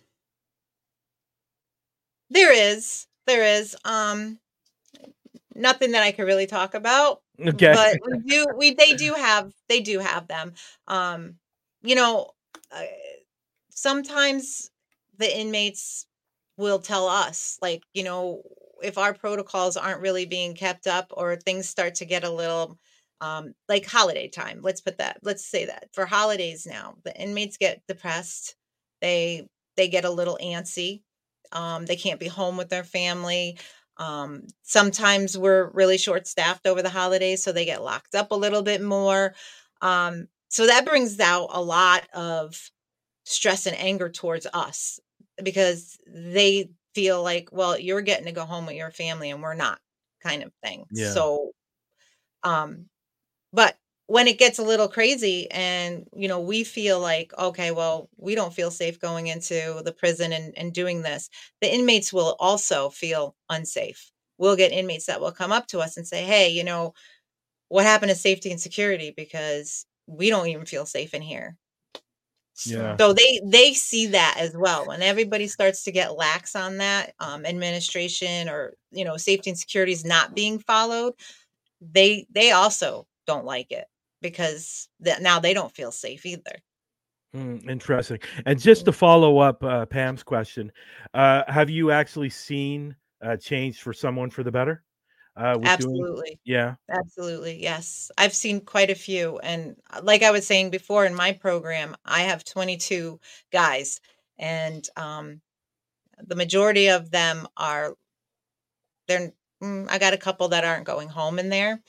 there 2.31 2.53
is 2.53 3.07
there 3.27 3.45
is 3.45 3.77
um 3.85 4.39
nothing 5.55 5.93
that 5.93 6.03
I 6.03 6.13
could 6.13 6.25
really 6.25 6.47
talk 6.47 6.75
about, 6.75 7.23
Okay. 7.41 7.73
but 7.73 7.99
we 8.07 8.19
do 8.29 8.47
we 8.57 8.75
they 8.75 8.95
do 8.95 9.15
have 9.15 9.53
they 9.69 9.81
do 9.81 9.99
have 9.99 10.29
them. 10.29 10.53
Um 10.87 11.37
you 11.83 11.95
know, 11.95 12.31
uh, 12.73 12.83
sometimes 13.71 14.71
the 15.19 15.39
inmates 15.39 16.07
will 16.57 16.79
tell 16.79 17.09
us 17.09 17.59
like, 17.63 17.83
you 17.95 18.05
know, 18.05 18.43
if 18.83 18.99
our 18.99 19.15
protocols 19.15 19.77
aren't 19.77 20.01
really 20.01 20.27
being 20.27 20.55
kept 20.55 20.87
up 20.87 21.07
or 21.13 21.37
things 21.37 21.69
start 21.69 21.97
to 21.97 22.05
get 22.05 22.25
a 22.25 22.31
little 22.31 22.79
um, 23.21 23.55
like 23.69 23.87
holiday 23.87 24.29
time. 24.29 24.61
Let's 24.63 24.81
put 24.81 24.99
that. 24.99 25.19
Let's 25.23 25.45
say 25.45 25.67
that 25.67 25.89
for 25.93 26.07
holidays 26.07 26.67
now, 26.67 26.95
the 27.05 27.15
inmates 27.21 27.57
get 27.59 27.83
depressed. 27.87 28.57
They 29.01 29.47
they 29.77 29.89
get 29.89 30.05
a 30.05 30.11
little 30.11 30.39
antsy. 30.43 31.03
Um, 31.53 31.87
they 31.87 31.97
can't 31.97 32.21
be 32.21 32.29
home 32.29 32.57
with 32.57 32.69
their 32.69 32.85
family. 32.85 33.59
Um, 33.97 34.45
sometimes 34.63 35.37
we're 35.37 35.71
really 35.73 35.99
short 35.99 36.27
staffed 36.27 36.67
over 36.67 36.81
the 36.83 36.89
holidays, 36.89 37.43
so 37.43 37.53
they 37.53 37.65
get 37.67 37.83
locked 37.83 38.15
up 38.15 38.31
a 38.31 38.37
little 38.37 38.63
bit 38.63 38.81
more. 38.83 39.35
Um, 39.83 40.29
so 40.49 40.67
that 40.67 40.87
brings 40.87 41.19
out 41.21 41.49
a 41.53 41.61
lot 41.63 42.09
of 42.15 42.71
stress 43.25 43.67
and 43.67 43.77
anger 43.79 44.09
towards 44.09 44.47
us 44.53 45.01
because 45.43 45.99
they 46.07 46.71
feel 46.95 47.23
like, 47.23 47.51
well, 47.53 47.79
you're 47.79 48.03
getting 48.03 48.27
to 48.27 48.33
go 48.33 48.45
home 48.45 48.67
with 48.67 48.77
your 48.77 48.91
family 48.91 49.31
and 49.31 49.43
we're 49.43 49.55
not, 49.55 49.81
kind 50.23 50.43
of 50.43 50.53
thing. 50.63 50.87
Yeah. 50.91 51.13
So, 51.13 51.53
um, 52.43 52.87
but 53.53 53.77
when 54.07 54.29
it 54.29 54.39
gets 54.39 54.59
a 54.59 54.63
little 54.65 54.89
crazy 54.89 55.51
and 55.51 56.09
you 56.17 56.29
know 56.29 56.41
we 56.41 56.65
feel 56.65 57.01
like 57.01 57.33
okay 57.39 57.71
well 57.71 58.11
we 58.17 58.35
don't 58.35 58.55
feel 58.55 58.71
safe 58.71 59.01
going 59.01 59.29
into 59.29 59.83
the 59.85 59.93
prison 59.93 60.33
and, 60.33 60.57
and 60.59 60.75
doing 60.75 61.03
this 61.03 61.31
the 61.61 61.73
inmates 61.73 62.13
will 62.13 62.37
also 62.41 62.91
feel 62.91 63.37
unsafe 63.51 64.11
we'll 64.39 64.57
get 64.57 64.73
inmates 64.73 65.07
that 65.07 65.21
will 65.21 65.33
come 65.33 65.53
up 65.53 65.67
to 65.69 65.81
us 65.81 65.97
and 65.97 66.07
say 66.09 66.25
hey 66.25 66.49
you 66.49 66.65
know 66.65 66.93
what 67.69 67.85
happened 67.87 68.11
to 68.11 68.17
safety 68.17 68.51
and 68.51 68.61
security 68.61 69.13
because 69.17 69.87
we 70.07 70.31
don't 70.31 70.49
even 70.49 70.67
feel 70.67 70.87
safe 70.87 71.15
in 71.15 71.23
here 71.23 71.57
yeah. 72.67 72.97
So 72.99 73.13
they 73.13 73.41
they 73.45 73.75
see 73.75 74.09
that 74.09 74.37
as 74.39 74.57
well. 74.57 74.87
When 74.87 75.03
everybody 75.03 75.47
starts 75.49 75.85
to 75.85 75.93
get 75.93 76.17
lax 76.17 76.57
on 76.57 76.79
that, 76.79 77.15
um, 77.19 77.47
administration 77.47 78.49
or 78.49 78.75
you 78.91 79.05
know 79.05 79.17
safety 79.17 79.51
and 79.51 79.59
security 79.59 79.93
is 79.93 80.05
not 80.05 80.35
being 80.35 80.59
followed, 80.59 81.15
they 81.81 82.27
they 82.31 82.53
also 82.53 83.07
don't 83.27 83.45
like 83.45 83.71
it 83.71 83.87
because 84.23 84.89
that 85.01 85.23
now 85.23 85.39
they 85.41 85.55
don't 85.55 85.75
feel 85.75 85.93
safe 85.93 86.27
either. 86.27 86.57
Mm, 87.35 87.69
interesting. 87.69 88.19
And 88.45 88.61
just 88.61 88.85
to 88.87 88.93
follow 88.93 89.39
up 89.39 89.63
uh, 89.63 89.87
Pam's 89.87 90.23
question, 90.23 90.73
uh, 91.15 91.45
have 91.47 91.71
you 91.71 91.91
actually 91.91 92.31
seen 92.31 92.97
a 93.21 93.37
change 93.37 93.83
for 93.83 93.93
someone 93.93 94.31
for 94.31 94.43
the 94.43 94.51
better? 94.51 94.83
Uh, 95.41 95.59
absolutely. 95.63 96.23
Doing... 96.23 96.39
yeah. 96.45 96.75
Absolutely. 96.91 97.63
Yes. 97.63 98.11
I've 98.19 98.35
seen 98.35 98.61
quite 98.61 98.91
a 98.91 98.95
few. 98.95 99.39
And 99.39 99.77
uh, 99.91 100.01
like 100.03 100.23
I 100.23 100.31
was 100.31 100.47
saying 100.47 100.71
before 100.71 101.07
in 101.07 101.15
my 101.15 101.33
program, 101.33 101.97
I 102.05 102.23
have 102.23 102.45
22 102.45 103.19
guys, 103.53 104.01
and 104.39 104.87
um, 104.97 105.41
the 106.19 106.37
majority 106.37 106.89
of 106.89 107.11
them 107.11 107.49
are, 107.57 107.95
they're, 109.09 109.33
mm, 109.63 109.87
I 109.91 109.99
got 109.99 110.15
a 110.15 110.19
couple 110.19 110.49
that 110.49 110.65
aren't 110.65 110.87
going 110.87 111.09
home 111.09 111.39
in 111.39 111.49
there. 111.49 111.81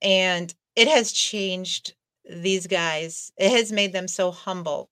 And 0.00 0.52
it 0.74 0.88
has 0.88 1.12
changed 1.12 1.94
these 2.24 2.66
guys. 2.66 3.32
It 3.36 3.50
has 3.50 3.72
made 3.72 3.92
them 3.92 4.08
so 4.08 4.30
humble 4.30 4.90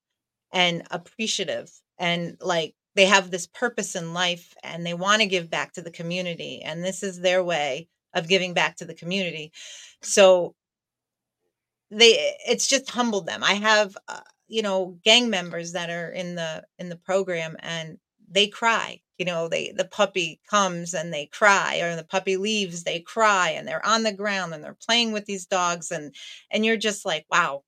and 0.52 0.84
appreciative 0.90 1.70
and 1.98 2.36
like 2.40 2.74
they 2.94 3.06
have 3.06 3.30
this 3.30 3.46
purpose 3.46 3.96
in 3.96 4.14
life 4.14 4.54
and 4.62 4.86
they 4.86 4.94
want 4.94 5.20
to 5.20 5.26
give 5.26 5.50
back 5.50 5.72
to 5.72 5.82
the 5.82 5.90
community 5.90 6.62
and 6.62 6.82
this 6.82 7.02
is 7.02 7.20
their 7.20 7.42
way 7.42 7.88
of 8.14 8.28
giving 8.28 8.54
back 8.54 8.76
to 8.76 8.84
the 8.84 8.94
community. 8.94 9.52
So 10.02 10.54
they 11.90 12.34
it's 12.46 12.66
just 12.66 12.90
humbled 12.90 13.26
them. 13.26 13.42
I 13.44 13.54
have 13.54 13.96
uh, 14.08 14.20
you 14.48 14.62
know 14.62 14.98
gang 15.04 15.30
members 15.30 15.72
that 15.72 15.90
are 15.90 16.10
in 16.10 16.34
the 16.34 16.64
in 16.78 16.88
the 16.88 16.96
program 16.96 17.56
and 17.60 17.98
they 18.30 18.46
cry 18.46 19.00
you 19.18 19.24
know 19.24 19.48
they 19.48 19.72
the 19.76 19.84
puppy 19.84 20.40
comes 20.48 20.94
and 20.94 21.12
they 21.12 21.26
cry 21.26 21.80
or 21.80 21.96
the 21.96 22.04
puppy 22.04 22.36
leaves 22.36 22.82
they 22.84 23.00
cry 23.00 23.50
and 23.50 23.66
they're 23.66 23.84
on 23.86 24.02
the 24.02 24.12
ground 24.12 24.52
and 24.54 24.64
they're 24.64 24.76
playing 24.86 25.12
with 25.12 25.24
these 25.26 25.46
dogs 25.46 25.90
and 25.90 26.14
and 26.50 26.64
you're 26.64 26.76
just 26.76 27.04
like 27.04 27.24
wow 27.30 27.62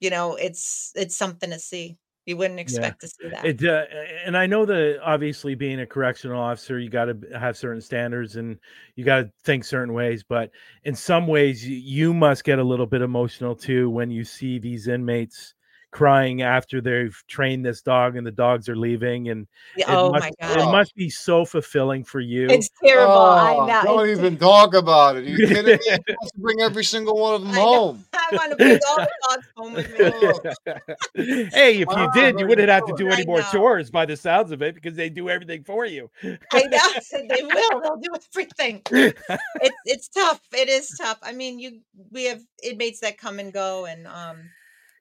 you 0.00 0.10
know 0.10 0.34
it's 0.36 0.92
it's 0.94 1.16
something 1.16 1.50
to 1.50 1.58
see 1.58 1.96
you 2.26 2.36
wouldn't 2.36 2.60
expect 2.60 3.02
yeah. 3.02 3.06
to 3.06 3.08
see 3.08 3.28
that 3.28 3.44
it, 3.46 3.64
uh, 3.64 3.84
and 4.24 4.36
i 4.36 4.46
know 4.46 4.66
that 4.66 4.98
obviously 5.02 5.54
being 5.54 5.80
a 5.80 5.86
correctional 5.86 6.40
officer 6.40 6.78
you 6.78 6.90
got 6.90 7.06
to 7.06 7.16
have 7.38 7.56
certain 7.56 7.80
standards 7.80 8.36
and 8.36 8.58
you 8.96 9.04
got 9.04 9.22
to 9.22 9.30
think 9.44 9.64
certain 9.64 9.94
ways 9.94 10.22
but 10.22 10.50
in 10.84 10.94
some 10.94 11.26
ways 11.26 11.66
you 11.66 12.12
must 12.12 12.44
get 12.44 12.58
a 12.58 12.64
little 12.64 12.86
bit 12.86 13.00
emotional 13.00 13.54
too 13.54 13.88
when 13.88 14.10
you 14.10 14.24
see 14.24 14.58
these 14.58 14.88
inmates 14.88 15.54
crying 15.96 16.42
after 16.42 16.82
they've 16.82 17.24
trained 17.26 17.64
this 17.64 17.80
dog 17.80 18.16
and 18.16 18.26
the 18.26 18.30
dogs 18.30 18.68
are 18.68 18.76
leaving 18.76 19.30
and 19.30 19.46
oh 19.88 20.10
must, 20.10 20.24
my 20.24 20.30
god. 20.38 20.58
it 20.60 20.70
must 20.70 20.94
be 20.94 21.08
so 21.08 21.42
fulfilling 21.42 22.04
for 22.04 22.20
you. 22.20 22.50
It's 22.50 22.68
terrible 22.84 23.14
oh, 23.14 23.66
i 23.66 23.82
know 23.82 23.82
don't 23.82 24.06
it's 24.06 24.18
even 24.20 24.36
talk 24.36 24.74
about 24.74 25.16
it 25.16 25.24
Are 25.24 25.28
you 25.30 25.48
kidding 25.48 25.64
me? 25.64 25.78
You 25.88 25.96
to 25.96 26.30
bring 26.36 26.60
every 26.60 26.84
single 26.84 27.16
one 27.18 27.36
of 27.36 27.40
them 27.40 27.52
I 27.52 27.60
home. 27.60 28.04
I 28.12 28.28
want 28.32 28.50
to 28.50 28.56
bring 28.58 28.78
all 28.86 28.96
the 28.96 29.10
dogs 29.26 29.46
home 29.56 29.72
with 29.72 31.16
me. 31.16 31.46
Hey 31.54 31.78
if 31.80 31.88
you 31.88 32.10
did 32.12 32.38
you 32.38 32.46
wouldn't 32.46 32.68
have 32.68 32.84
to 32.84 32.94
do 32.98 33.08
any 33.08 33.24
more 33.24 33.40
chores 33.50 33.90
by 33.90 34.04
the 34.04 34.18
sounds 34.18 34.52
of 34.52 34.60
it 34.60 34.74
because 34.74 34.96
they 34.96 35.08
do 35.08 35.30
everything 35.30 35.64
for 35.64 35.86
you. 35.86 36.10
I 36.52 36.62
know 36.64 36.78
they 37.10 37.42
will 37.42 37.80
they'll 37.80 37.96
do 37.96 38.14
everything. 38.34 38.82
It's 38.90 39.76
it's 39.86 40.08
tough 40.08 40.42
it 40.52 40.68
is 40.68 40.90
tough. 41.00 41.20
I 41.22 41.32
mean 41.32 41.58
you 41.58 41.80
we 42.10 42.24
have 42.26 42.42
inmates 42.62 43.00
that 43.00 43.16
come 43.16 43.38
and 43.38 43.50
go 43.50 43.86
and 43.86 44.06
um 44.06 44.50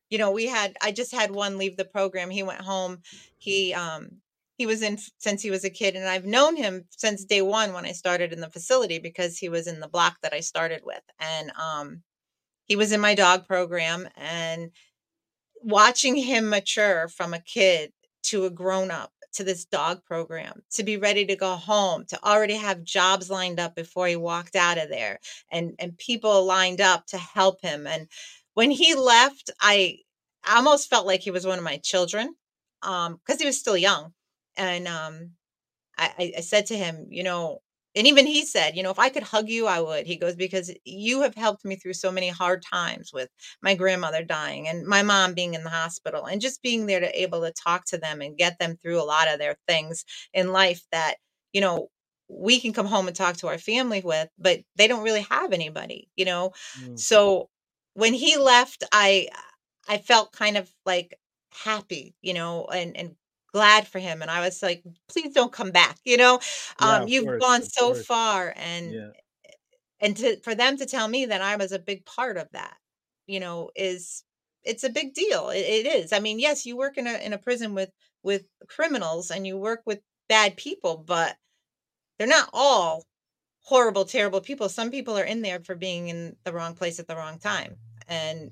you 0.10 0.18
know, 0.18 0.32
we 0.32 0.48
had 0.48 0.76
I 0.82 0.92
just 0.92 1.14
had 1.14 1.32
one 1.32 1.58
leave 1.58 1.78
the 1.78 1.86
program. 1.86 2.30
He 2.30 2.44
went 2.44 2.62
home. 2.62 3.02
He 3.38 3.74
um 3.74 4.10
he 4.58 4.66
was 4.66 4.82
in 4.82 4.98
since 5.18 5.42
he 5.42 5.52
was 5.52 5.66
a 5.66 5.70
kid 5.70 5.96
and 5.96 6.08
I've 6.08 6.26
known 6.26 6.56
him 6.56 6.86
since 6.92 7.26
day 7.26 7.42
1 7.42 7.74
when 7.74 7.86
I 7.86 7.92
started 7.92 8.32
in 8.32 8.40
the 8.40 8.50
facility 8.50 9.00
because 9.00 9.38
he 9.38 9.50
was 9.50 9.68
in 9.68 9.80
the 9.82 9.88
block 9.90 10.18
that 10.24 10.34
I 10.34 10.40
started 10.42 10.82
with. 10.86 11.02
And 11.20 11.52
um 11.62 12.04
he 12.66 12.76
was 12.76 12.92
in 12.92 13.02
my 13.02 13.16
dog 13.16 13.48
program 13.48 14.08
and 14.16 14.72
watching 15.62 16.16
him 16.16 16.50
mature 16.50 17.08
from 17.08 17.34
a 17.34 17.40
kid 17.40 17.92
to 18.24 18.46
a 18.46 18.50
grown 18.50 18.92
up 18.92 19.12
to 19.34 19.44
this 19.44 19.66
dog 19.66 20.04
program 20.06 20.62
to 20.72 20.84
be 20.84 20.98
ready 20.98 21.26
to 21.26 21.36
go 21.36 21.56
home 21.56 22.06
to 22.08 22.24
already 22.26 22.56
have 22.56 22.84
jobs 22.84 23.30
lined 23.30 23.60
up 23.60 23.76
before 23.76 24.08
he 24.08 24.16
walked 24.16 24.56
out 24.56 24.78
of 24.78 24.90
there 24.90 25.20
and 25.52 25.74
and 25.80 25.98
people 25.98 26.46
lined 26.46 26.80
up 26.80 27.06
to 27.06 27.18
help 27.18 27.62
him 27.62 27.86
and 27.86 28.08
when 28.56 28.72
he 28.72 28.96
left, 28.96 29.52
I 29.62 30.00
almost 30.50 30.90
felt 30.90 31.06
like 31.06 31.22
he 31.22 31.32
was 31.32 31.46
one 31.46 31.58
of 31.58 31.64
my 31.64 31.78
children 31.78 32.36
um 32.84 33.20
because 33.26 33.40
he 33.40 33.46
was 33.48 33.60
still 33.60 33.78
young 33.78 34.14
and 34.58 34.88
um 34.88 35.32
I, 35.98 36.34
I 36.38 36.42
said 36.42 36.68
to 36.68 36.78
him 36.78 37.08
you 37.10 37.24
know 37.24 37.62
and 37.96 38.06
even 38.06 38.28
he 38.28 38.46
said 38.46 38.76
you 38.76 38.84
know 38.84 38.92
if 38.92 39.00
i 39.00 39.10
could 39.10 39.24
hug 39.24 39.50
you 39.50 39.66
i 39.68 39.80
would 39.80 40.06
he 40.06 40.18
goes 40.18 40.36
because 40.36 40.72
you 40.84 41.22
have 41.22 41.36
helped 41.36 41.66
me 41.66 41.76
through 41.78 41.94
so 41.94 42.12
many 42.12 42.30
hard 42.30 42.62
times 42.62 43.12
with 43.14 43.30
my 43.62 43.76
grandmother 43.76 44.24
dying 44.24 44.68
and 44.68 44.86
my 44.86 45.02
mom 45.02 45.34
being 45.34 45.54
in 45.54 45.64
the 45.64 45.70
hospital 45.70 46.26
and 46.26 46.42
just 46.42 46.62
being 46.62 46.86
there 46.86 47.00
to 47.00 47.22
able 47.22 47.42
to 47.42 47.52
talk 47.52 47.86
to 47.86 47.98
them 47.98 48.22
and 48.22 48.38
get 48.38 48.60
them 48.60 48.76
through 48.76 49.02
a 49.02 49.04
lot 49.04 49.32
of 49.32 49.40
their 49.40 49.56
things 49.68 50.06
in 50.34 50.52
life 50.52 50.82
that 50.92 51.16
you 51.54 51.62
know 51.62 51.88
we 52.28 52.60
can 52.60 52.74
come 52.74 52.88
home 52.88 53.08
and 53.08 53.16
talk 53.16 53.38
to 53.38 53.48
our 53.48 53.58
family 53.58 54.02
with 54.04 54.28
but 54.38 54.60
they 54.76 54.88
don't 54.88 55.04
really 55.04 55.26
have 55.30 55.54
anybody 55.54 56.10
you 56.16 56.26
know 56.26 56.52
mm. 56.84 57.00
so 57.00 57.50
when 57.96 58.14
he 58.14 58.38
left, 58.38 58.84
I 58.94 59.30
I 59.88 59.98
felt 60.00 60.34
kind 60.34 60.58
of 60.58 60.72
like 60.86 61.20
happy, 61.52 62.16
you 62.22 62.34
know, 62.34 62.66
and 62.68 62.96
and 62.98 63.16
glad 63.54 63.88
for 63.88 64.00
him. 64.00 64.22
And 64.22 64.32
I 64.32 64.42
was 64.42 64.62
like, 64.64 64.84
please 65.10 65.34
don't 65.34 65.52
come 65.54 65.72
back, 65.72 65.98
you 66.06 66.18
know. 66.18 66.40
Yeah, 66.80 67.02
um, 67.02 67.08
you've 67.08 67.26
course, 67.26 67.42
gone 67.42 67.64
so 67.64 67.94
course. 67.94 68.06
far, 68.06 68.54
and 68.58 68.94
yeah. 68.94 69.10
and 70.02 70.18
to 70.18 70.38
for 70.42 70.56
them 70.56 70.78
to 70.78 70.86
tell 70.86 71.08
me 71.08 71.26
that 71.28 71.42
I 71.42 71.56
was 71.56 71.72
a 71.72 71.80
big 71.80 72.06
part 72.06 72.38
of 72.38 72.50
that, 72.54 72.78
you 73.28 73.40
know, 73.40 73.72
is 73.76 74.24
it's 74.64 74.84
a 74.84 74.90
big 74.90 75.14
deal. 75.14 75.50
It, 75.50 75.60
it 75.60 75.86
is. 75.88 76.14
I 76.14 76.20
mean, 76.20 76.40
yes, 76.40 76.66
you 76.66 76.78
work 76.78 76.98
in 76.98 77.08
a 77.08 77.14
in 77.16 77.34
a 77.34 77.38
prison 77.38 77.74
with 77.76 77.92
with 78.24 78.44
criminals 78.68 79.32
and 79.32 79.46
you 79.48 79.58
work 79.58 79.82
with 79.86 80.02
bad 80.30 80.58
people, 80.58 80.98
but 80.98 81.38
they're 82.18 82.28
not 82.28 82.50
all 82.54 83.04
horrible, 83.66 84.06
terrible 84.06 84.42
people. 84.42 84.70
Some 84.70 84.92
people 84.92 85.18
are 85.18 85.24
in 85.24 85.42
there 85.42 85.60
for 85.60 85.76
being 85.76 86.08
in 86.08 86.36
the 86.44 86.54
wrong 86.54 86.76
place 86.76 87.00
at 87.00 87.08
the 87.08 87.16
wrong 87.16 87.40
time. 87.40 87.76
And, 88.08 88.52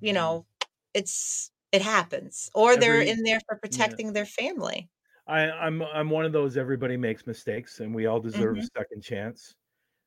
you 0.00 0.12
know, 0.12 0.44
it's 0.92 1.52
it 1.72 1.82
happens. 1.82 2.50
Or 2.52 2.72
Every, 2.72 2.80
they're 2.80 3.00
in 3.00 3.22
there 3.22 3.40
for 3.48 3.56
protecting 3.56 4.06
yeah. 4.06 4.12
their 4.12 4.26
family. 4.26 4.88
I, 5.28 5.42
I'm 5.50 5.82
I'm 5.82 6.10
one 6.10 6.24
of 6.24 6.32
those 6.32 6.56
everybody 6.56 6.96
makes 6.96 7.26
mistakes 7.26 7.78
and 7.78 7.94
we 7.94 8.06
all 8.06 8.18
deserve 8.18 8.56
mm-hmm. 8.56 8.64
a 8.64 8.80
second 8.80 9.02
chance. 9.02 9.54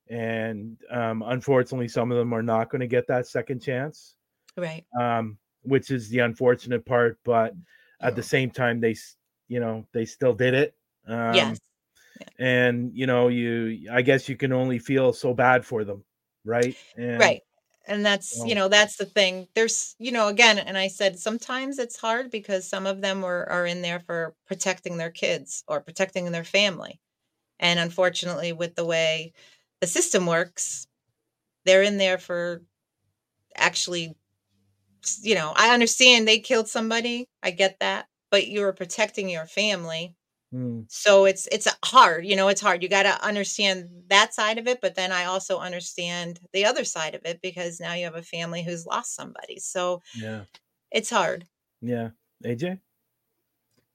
And 0.09 0.75
um, 0.91 1.23
unfortunately 1.25 1.87
some 1.87 2.11
of 2.11 2.17
them 2.17 2.33
are 2.33 2.43
not 2.43 2.69
going 2.69 2.81
to 2.81 2.87
get 2.87 3.07
that 3.07 3.27
second 3.27 3.61
chance. 3.61 4.15
Right. 4.57 4.83
Um, 4.99 5.37
which 5.61 5.89
is 5.89 6.09
the 6.09 6.19
unfortunate 6.19 6.85
part, 6.85 7.17
but 7.23 7.53
at 8.01 8.17
the 8.17 8.23
same 8.23 8.51
time 8.51 8.81
they 8.81 8.97
you 9.47 9.61
know, 9.61 9.85
they 9.93 10.03
still 10.03 10.33
did 10.33 10.53
it. 10.53 10.75
Um, 11.07 11.33
yes 11.33 11.59
and 12.39 12.91
you 12.93 13.05
know 13.05 13.27
you 13.27 13.87
i 13.91 14.01
guess 14.01 14.27
you 14.27 14.35
can 14.35 14.51
only 14.51 14.79
feel 14.79 15.13
so 15.13 15.33
bad 15.33 15.65
for 15.65 15.83
them 15.83 16.03
right 16.45 16.75
and, 16.97 17.19
right 17.19 17.41
and 17.87 18.05
that's 18.05 18.33
you 18.33 18.39
know, 18.39 18.47
you 18.47 18.55
know 18.55 18.67
that's 18.67 18.97
the 18.97 19.05
thing 19.05 19.47
there's 19.55 19.95
you 19.99 20.11
know 20.11 20.27
again 20.27 20.57
and 20.57 20.77
i 20.77 20.87
said 20.87 21.17
sometimes 21.17 21.79
it's 21.79 21.97
hard 21.97 22.31
because 22.31 22.67
some 22.67 22.85
of 22.85 23.01
them 23.01 23.21
were 23.21 23.49
are 23.49 23.65
in 23.65 23.81
there 23.81 23.99
for 23.99 24.35
protecting 24.47 24.97
their 24.97 25.11
kids 25.11 25.63
or 25.67 25.81
protecting 25.81 26.31
their 26.31 26.43
family 26.43 26.99
and 27.59 27.79
unfortunately 27.79 28.53
with 28.53 28.75
the 28.75 28.85
way 28.85 29.33
the 29.81 29.87
system 29.87 30.25
works 30.25 30.87
they're 31.65 31.83
in 31.83 31.97
there 31.97 32.17
for 32.17 32.61
actually 33.55 34.15
you 35.21 35.35
know, 35.35 35.53
I 35.55 35.73
understand 35.73 36.27
they 36.27 36.39
killed 36.39 36.67
somebody. 36.67 37.27
I 37.41 37.51
get 37.51 37.77
that, 37.79 38.07
but 38.31 38.47
you 38.47 38.61
were 38.61 38.73
protecting 38.73 39.29
your 39.29 39.45
family. 39.45 40.15
Mm. 40.53 40.85
So 40.87 41.25
it's 41.25 41.47
it's 41.51 41.67
hard, 41.83 42.25
you 42.25 42.35
know, 42.35 42.47
it's 42.47 42.61
hard. 42.61 42.83
You 42.83 42.89
got 42.89 43.03
to 43.03 43.25
understand 43.25 43.89
that 44.09 44.33
side 44.33 44.59
of 44.59 44.67
it, 44.67 44.81
but 44.81 44.95
then 44.95 45.11
I 45.11 45.25
also 45.25 45.57
understand 45.57 46.39
the 46.53 46.65
other 46.65 46.83
side 46.83 47.15
of 47.15 47.21
it 47.25 47.39
because 47.41 47.79
now 47.79 47.93
you 47.93 48.05
have 48.05 48.15
a 48.15 48.21
family 48.21 48.63
who's 48.63 48.85
lost 48.85 49.15
somebody. 49.15 49.59
So 49.59 50.01
Yeah. 50.15 50.43
It's 50.91 51.09
hard. 51.09 51.45
Yeah. 51.81 52.09
AJ? 52.45 52.79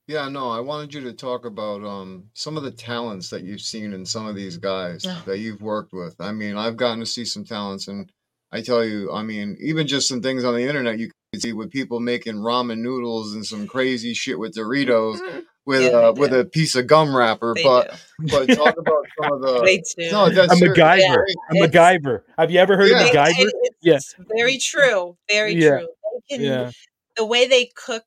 Yeah, 0.09 0.29
no, 0.31 0.51
I 0.51 0.61
wanted 0.61 0.95
you 0.95 1.03
to 1.03 1.13
talk 1.13 1.45
about 1.45 1.85
um 1.85 2.25
some 2.35 2.57
of 2.57 2.65
the 2.65 2.73
talents 2.73 3.31
that 3.31 3.45
you've 3.45 3.61
seen 3.61 3.93
in 3.93 4.05
some 4.05 4.27
of 4.27 4.35
these 4.35 4.57
guys 4.57 5.05
oh. 5.07 5.23
that 5.27 5.39
you've 5.39 5.63
worked 5.63 5.93
with. 5.93 6.17
I 6.21 6.33
mean, 6.33 6.57
I've 6.57 6.77
gotten 6.77 7.01
to 7.01 7.07
see 7.07 7.25
some 7.25 7.45
talents 7.45 7.87
and 7.87 8.11
I 8.51 8.63
tell 8.63 8.85
you, 8.85 9.13
I 9.13 9.23
mean, 9.23 9.57
even 9.61 9.87
just 9.87 10.09
some 10.09 10.23
things 10.23 10.43
on 10.43 10.55
the 10.55 10.67
internet 10.67 10.99
you 10.99 11.11
can 11.33 11.41
see 11.41 11.53
with 11.53 11.71
people 11.71 12.01
making 12.01 12.37
ramen 12.37 12.79
noodles 12.79 13.35
and 13.35 13.45
some 13.45 13.67
crazy 13.67 14.15
shit 14.15 14.39
with 14.39 14.55
Doritos 14.55 15.21
with 15.69 15.83
yeah, 15.83 15.99
uh, 15.99 16.13
with 16.13 16.33
a 16.33 16.47
piece 16.47 16.75
of 16.75 16.87
gum 16.87 17.15
wrapper. 17.15 17.53
They 17.55 17.63
but 17.63 17.91
do. 18.19 18.27
but 18.31 18.47
talk 18.57 18.75
about 18.79 19.05
some 19.21 19.33
of 19.35 19.41
the. 19.43 19.61
They 19.65 19.77
do. 19.77 20.11
No, 20.11 20.31
that's 20.31 20.53
a 20.53 20.57
MacGyver. 20.57 21.25
Yeah, 21.53 21.65
a 21.65 21.69
MacGyver. 21.69 22.23
Have 22.39 22.51
you 22.51 22.59
ever 22.59 22.77
heard 22.77 22.91
yeah. 22.91 23.05
of 23.05 23.11
MacGyver? 23.11 23.51
Yes. 23.83 24.15
Yeah. 24.19 24.25
Very 24.35 24.57
true. 24.57 25.17
Very 25.31 25.55
yeah. 25.55 25.81
true. 25.81 25.89
Can, 26.31 26.41
yeah. 26.41 26.71
The 27.17 27.27
way 27.27 27.47
they 27.47 27.71
cook, 27.77 28.05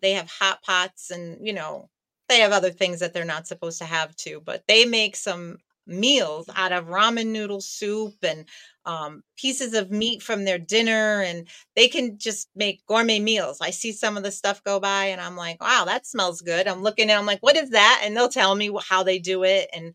they 0.00 0.12
have 0.12 0.30
hot 0.30 0.62
pots, 0.62 1.10
and 1.10 1.46
you 1.46 1.52
know 1.52 1.90
they 2.30 2.38
have 2.38 2.52
other 2.52 2.70
things 2.70 3.00
that 3.00 3.12
they're 3.12 3.26
not 3.26 3.46
supposed 3.46 3.78
to 3.78 3.84
have 3.84 4.16
too. 4.16 4.40
But 4.42 4.64
they 4.66 4.86
make 4.86 5.14
some 5.14 5.58
meals 5.86 6.48
out 6.56 6.72
of 6.72 6.86
ramen 6.86 7.26
noodle 7.26 7.60
soup 7.60 8.14
and 8.22 8.46
um, 8.86 9.22
pieces 9.36 9.74
of 9.74 9.90
meat 9.90 10.22
from 10.22 10.44
their 10.44 10.58
dinner 10.58 11.22
and 11.22 11.48
they 11.76 11.88
can 11.88 12.18
just 12.18 12.48
make 12.54 12.84
gourmet 12.86 13.18
meals. 13.20 13.58
I 13.60 13.70
see 13.70 13.92
some 13.92 14.16
of 14.16 14.22
the 14.22 14.30
stuff 14.30 14.62
go 14.64 14.78
by 14.80 15.06
and 15.06 15.20
I'm 15.20 15.36
like, 15.36 15.62
wow, 15.62 15.84
that 15.86 16.06
smells 16.06 16.40
good. 16.42 16.66
I'm 16.68 16.82
looking 16.82 17.10
at 17.10 17.18
I'm 17.18 17.26
like, 17.26 17.40
what 17.42 17.56
is 17.56 17.70
that? 17.70 18.02
And 18.04 18.16
they'll 18.16 18.28
tell 18.28 18.54
me 18.54 18.70
how 18.88 19.02
they 19.02 19.18
do 19.18 19.44
it. 19.44 19.68
And 19.74 19.94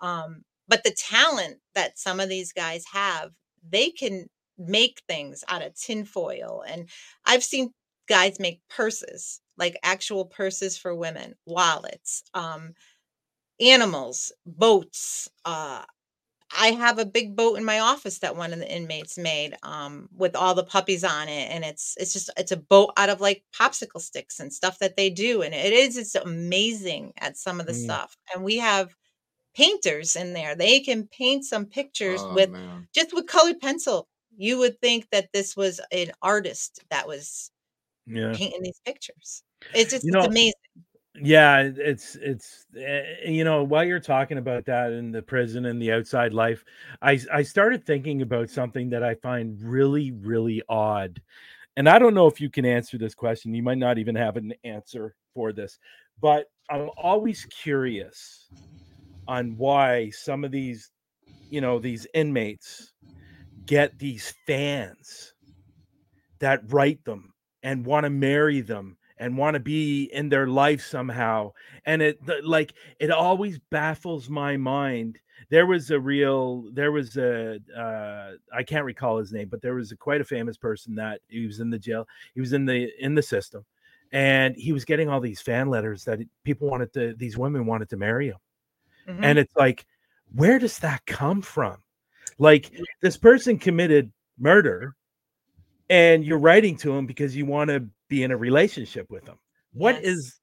um, 0.00 0.42
but 0.68 0.84
the 0.84 0.92
talent 0.92 1.58
that 1.74 1.98
some 1.98 2.20
of 2.20 2.28
these 2.28 2.52
guys 2.52 2.84
have, 2.92 3.30
they 3.68 3.90
can 3.90 4.26
make 4.58 5.02
things 5.08 5.42
out 5.48 5.62
of 5.62 5.74
tinfoil. 5.74 6.62
And 6.66 6.88
I've 7.26 7.42
seen 7.44 7.72
guys 8.08 8.38
make 8.40 8.60
purses, 8.68 9.40
like 9.56 9.78
actual 9.82 10.24
purses 10.24 10.76
for 10.78 10.94
women, 10.94 11.34
wallets, 11.46 12.22
um, 12.34 12.74
animals, 13.60 14.32
boats, 14.46 15.28
uh, 15.44 15.82
I 16.58 16.68
have 16.72 16.98
a 16.98 17.04
big 17.04 17.36
boat 17.36 17.58
in 17.58 17.64
my 17.64 17.78
office 17.78 18.18
that 18.18 18.36
one 18.36 18.52
of 18.52 18.58
the 18.58 18.70
inmates 18.70 19.16
made 19.16 19.56
um, 19.62 20.08
with 20.16 20.34
all 20.34 20.54
the 20.54 20.64
puppies 20.64 21.04
on 21.04 21.28
it, 21.28 21.48
and 21.50 21.64
it's 21.64 21.96
it's 21.98 22.12
just 22.12 22.30
it's 22.36 22.50
a 22.50 22.56
boat 22.56 22.92
out 22.96 23.08
of 23.08 23.20
like 23.20 23.44
popsicle 23.54 24.00
sticks 24.00 24.40
and 24.40 24.52
stuff 24.52 24.78
that 24.80 24.96
they 24.96 25.10
do, 25.10 25.42
and 25.42 25.54
it 25.54 25.72
is 25.72 25.96
it's 25.96 26.14
amazing 26.16 27.12
at 27.18 27.36
some 27.36 27.60
of 27.60 27.66
the 27.66 27.72
mm. 27.72 27.84
stuff. 27.84 28.16
And 28.34 28.42
we 28.42 28.58
have 28.58 28.96
painters 29.54 30.16
in 30.16 30.32
there; 30.32 30.56
they 30.56 30.80
can 30.80 31.06
paint 31.06 31.44
some 31.44 31.66
pictures 31.66 32.20
oh, 32.20 32.34
with 32.34 32.50
man. 32.50 32.88
just 32.92 33.14
with 33.14 33.26
colored 33.26 33.60
pencil. 33.60 34.08
You 34.36 34.58
would 34.58 34.80
think 34.80 35.08
that 35.12 35.28
this 35.32 35.56
was 35.56 35.80
an 35.92 36.10
artist 36.20 36.82
that 36.90 37.06
was 37.06 37.52
yeah. 38.06 38.32
painting 38.34 38.62
these 38.62 38.80
pictures. 38.84 39.44
It's 39.72 39.92
just 39.92 40.04
you 40.04 40.10
know, 40.10 40.20
it's 40.20 40.28
amazing 40.28 40.52
yeah 41.22 41.70
it's 41.76 42.16
it's 42.16 42.66
uh, 42.76 43.02
you 43.28 43.44
know 43.44 43.62
while 43.62 43.84
you're 43.84 44.00
talking 44.00 44.38
about 44.38 44.64
that 44.64 44.92
in 44.92 45.12
the 45.12 45.22
prison 45.22 45.66
and 45.66 45.80
the 45.80 45.92
outside 45.92 46.32
life 46.32 46.64
i 47.02 47.18
i 47.32 47.42
started 47.42 47.84
thinking 47.84 48.22
about 48.22 48.48
something 48.48 48.88
that 48.88 49.02
i 49.02 49.14
find 49.14 49.60
really 49.62 50.12
really 50.12 50.62
odd 50.68 51.20
and 51.76 51.88
i 51.88 51.98
don't 51.98 52.14
know 52.14 52.26
if 52.26 52.40
you 52.40 52.48
can 52.48 52.64
answer 52.64 52.96
this 52.96 53.14
question 53.14 53.54
you 53.54 53.62
might 53.62 53.78
not 53.78 53.98
even 53.98 54.14
have 54.14 54.36
an 54.36 54.52
answer 54.64 55.14
for 55.34 55.52
this 55.52 55.78
but 56.20 56.46
i'm 56.70 56.90
always 56.96 57.44
curious 57.46 58.48
on 59.28 59.56
why 59.56 60.08
some 60.10 60.44
of 60.44 60.50
these 60.50 60.90
you 61.50 61.60
know 61.60 61.78
these 61.78 62.06
inmates 62.14 62.92
get 63.66 63.98
these 63.98 64.34
fans 64.46 65.34
that 66.38 66.62
write 66.72 67.04
them 67.04 67.32
and 67.62 67.84
want 67.84 68.04
to 68.04 68.10
marry 68.10 68.60
them 68.60 68.96
and 69.20 69.38
want 69.38 69.54
to 69.54 69.60
be 69.60 70.04
in 70.12 70.28
their 70.28 70.48
life 70.48 70.84
somehow 70.84 71.52
and 71.84 72.02
it 72.02 72.18
like 72.44 72.74
it 72.98 73.10
always 73.10 73.60
baffles 73.70 74.28
my 74.28 74.56
mind. 74.56 75.18
There 75.48 75.66
was 75.66 75.92
a 75.92 76.00
real 76.00 76.64
there 76.72 76.90
was 76.92 77.16
a 77.16 77.60
uh 77.76 78.32
i 78.52 78.62
can't 78.62 78.84
recall 78.84 79.18
his 79.18 79.32
name 79.32 79.48
but 79.48 79.62
there 79.62 79.74
was 79.74 79.90
a 79.90 79.96
quite 79.96 80.20
a 80.20 80.24
famous 80.24 80.56
person 80.56 80.94
that 80.96 81.20
he 81.28 81.46
was 81.46 81.60
in 81.60 81.70
the 81.70 81.78
jail 81.78 82.06
he 82.34 82.40
was 82.40 82.52
in 82.52 82.66
the 82.66 82.90
in 82.98 83.14
the 83.14 83.22
system 83.22 83.64
and 84.12 84.54
he 84.54 84.72
was 84.72 84.84
getting 84.84 85.08
all 85.08 85.20
these 85.20 85.40
fan 85.40 85.68
letters 85.70 86.04
that 86.04 86.18
people 86.44 86.68
wanted 86.68 86.92
to 86.92 87.14
these 87.14 87.38
women 87.38 87.64
wanted 87.64 87.88
to 87.88 87.96
marry 87.96 88.28
him 88.28 88.36
mm-hmm. 89.08 89.24
and 89.24 89.38
it's 89.38 89.56
like 89.56 89.86
where 90.34 90.58
does 90.58 90.78
that 90.80 91.04
come 91.06 91.42
from? 91.42 91.76
Like 92.38 92.72
this 93.02 93.16
person 93.16 93.58
committed 93.58 94.12
murder 94.38 94.94
and 95.88 96.24
you're 96.24 96.38
writing 96.38 96.76
to 96.78 96.96
him 96.96 97.06
because 97.06 97.36
you 97.36 97.46
want 97.46 97.68
to 97.68 97.86
be 98.10 98.22
in 98.22 98.30
a 98.30 98.36
relationship 98.36 99.06
with 99.08 99.24
them. 99.24 99.38
What 99.72 99.94
yes. 99.96 100.04
is? 100.04 100.40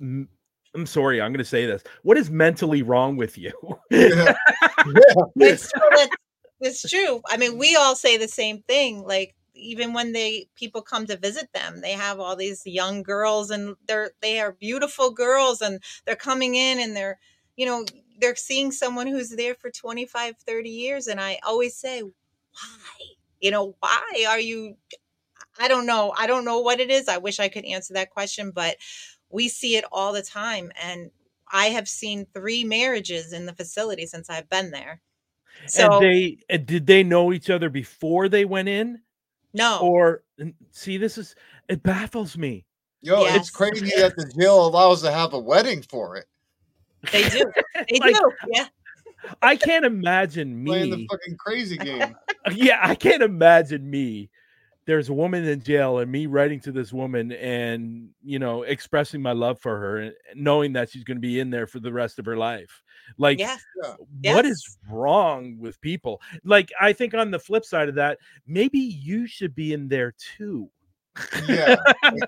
I'm 0.00 0.86
sorry, 0.86 1.20
I'm 1.20 1.32
going 1.32 1.38
to 1.38 1.44
say 1.44 1.66
this. 1.66 1.84
What 2.02 2.16
is 2.16 2.30
mentally 2.30 2.82
wrong 2.82 3.16
with 3.16 3.38
you? 3.38 3.52
yeah. 3.90 4.34
it's, 5.36 5.70
true. 5.70 6.06
it's 6.60 6.82
true. 6.82 7.20
I 7.28 7.36
mean, 7.36 7.58
we 7.58 7.76
all 7.76 7.94
say 7.94 8.16
the 8.16 8.28
same 8.28 8.62
thing. 8.62 9.04
Like 9.04 9.36
even 9.54 9.92
when 9.92 10.12
they 10.12 10.48
people 10.56 10.82
come 10.82 11.06
to 11.06 11.16
visit 11.16 11.48
them, 11.52 11.80
they 11.80 11.92
have 11.92 12.18
all 12.18 12.34
these 12.34 12.62
young 12.64 13.04
girls, 13.04 13.50
and 13.50 13.76
they're 13.86 14.10
they 14.20 14.40
are 14.40 14.52
beautiful 14.52 15.10
girls, 15.10 15.60
and 15.60 15.80
they're 16.06 16.16
coming 16.16 16.56
in, 16.56 16.80
and 16.80 16.96
they're 16.96 17.18
you 17.60 17.66
know 17.66 17.84
they're 18.20 18.36
seeing 18.36 18.72
someone 18.72 19.06
who's 19.06 19.30
there 19.30 19.54
for 19.54 19.70
25 19.70 20.34
30 20.46 20.70
years 20.70 21.06
and 21.06 21.20
i 21.20 21.38
always 21.46 21.76
say 21.76 22.02
why 22.02 22.10
you 23.40 23.50
know 23.50 23.74
why 23.80 24.24
are 24.28 24.40
you 24.40 24.76
i 25.60 25.68
don't 25.68 25.86
know 25.86 26.12
i 26.18 26.26
don't 26.26 26.44
know 26.44 26.60
what 26.60 26.80
it 26.80 26.90
is 26.90 27.08
i 27.08 27.18
wish 27.18 27.38
i 27.38 27.48
could 27.48 27.64
answer 27.64 27.94
that 27.94 28.10
question 28.10 28.50
but 28.50 28.76
we 29.30 29.48
see 29.48 29.76
it 29.76 29.84
all 29.92 30.12
the 30.12 30.22
time 30.22 30.72
and 30.82 31.10
i 31.52 31.66
have 31.66 31.88
seen 31.88 32.26
three 32.34 32.64
marriages 32.64 33.32
in 33.32 33.46
the 33.46 33.52
facility 33.52 34.06
since 34.06 34.28
i've 34.28 34.48
been 34.48 34.70
there 34.70 35.00
so 35.66 35.92
and 35.92 36.04
they 36.04 36.38
uh, 36.52 36.56
did 36.56 36.86
they 36.86 37.02
know 37.02 37.32
each 37.32 37.50
other 37.50 37.68
before 37.68 38.28
they 38.28 38.44
went 38.44 38.68
in 38.68 39.00
no 39.54 39.78
or 39.80 40.22
see 40.70 40.96
this 40.96 41.18
is 41.18 41.34
it 41.68 41.82
baffles 41.82 42.36
me 42.36 42.64
yo 43.02 43.22
yes. 43.22 43.36
it's 43.36 43.50
crazy 43.50 43.90
that 43.96 44.14
the 44.16 44.32
jail 44.38 44.66
allows 44.66 45.02
to 45.02 45.10
have 45.10 45.32
a 45.34 45.38
wedding 45.38 45.82
for 45.82 46.16
it 46.16 46.26
they 47.12 47.28
do 47.28 47.44
they 47.90 47.98
like, 48.00 48.14
do 48.14 48.32
yeah 48.48 48.66
I 49.42 49.56
can't 49.56 49.84
imagine 49.84 50.62
me 50.62 50.70
playing 50.70 50.90
the 50.90 51.06
fucking 51.10 51.36
crazy 51.36 51.76
game. 51.78 52.16
yeah, 52.52 52.78
I 52.82 52.94
can't 52.94 53.22
imagine 53.22 53.88
me. 53.88 54.30
There's 54.90 55.08
a 55.08 55.12
woman 55.12 55.46
in 55.46 55.62
jail, 55.62 55.98
and 55.98 56.10
me 56.10 56.26
writing 56.26 56.58
to 56.62 56.72
this 56.72 56.92
woman 56.92 57.30
and 57.30 58.08
you 58.24 58.40
know 58.40 58.64
expressing 58.64 59.22
my 59.22 59.30
love 59.30 59.60
for 59.60 59.78
her, 59.78 59.98
and 59.98 60.14
knowing 60.34 60.72
that 60.72 60.90
she's 60.90 61.04
going 61.04 61.18
to 61.18 61.20
be 61.20 61.38
in 61.38 61.48
there 61.48 61.68
for 61.68 61.78
the 61.78 61.92
rest 61.92 62.18
of 62.18 62.26
her 62.26 62.36
life. 62.36 62.82
Like, 63.16 63.38
yes. 63.38 63.60
what 63.76 63.98
yes. 64.20 64.46
is 64.46 64.78
wrong 64.90 65.58
with 65.60 65.80
people? 65.80 66.20
Like, 66.42 66.72
I 66.80 66.92
think 66.92 67.14
on 67.14 67.30
the 67.30 67.38
flip 67.38 67.64
side 67.64 67.88
of 67.88 67.94
that, 67.94 68.18
maybe 68.48 68.80
you 68.80 69.28
should 69.28 69.54
be 69.54 69.74
in 69.74 69.86
there 69.86 70.12
too. 70.36 70.68
Yeah. 71.48 71.76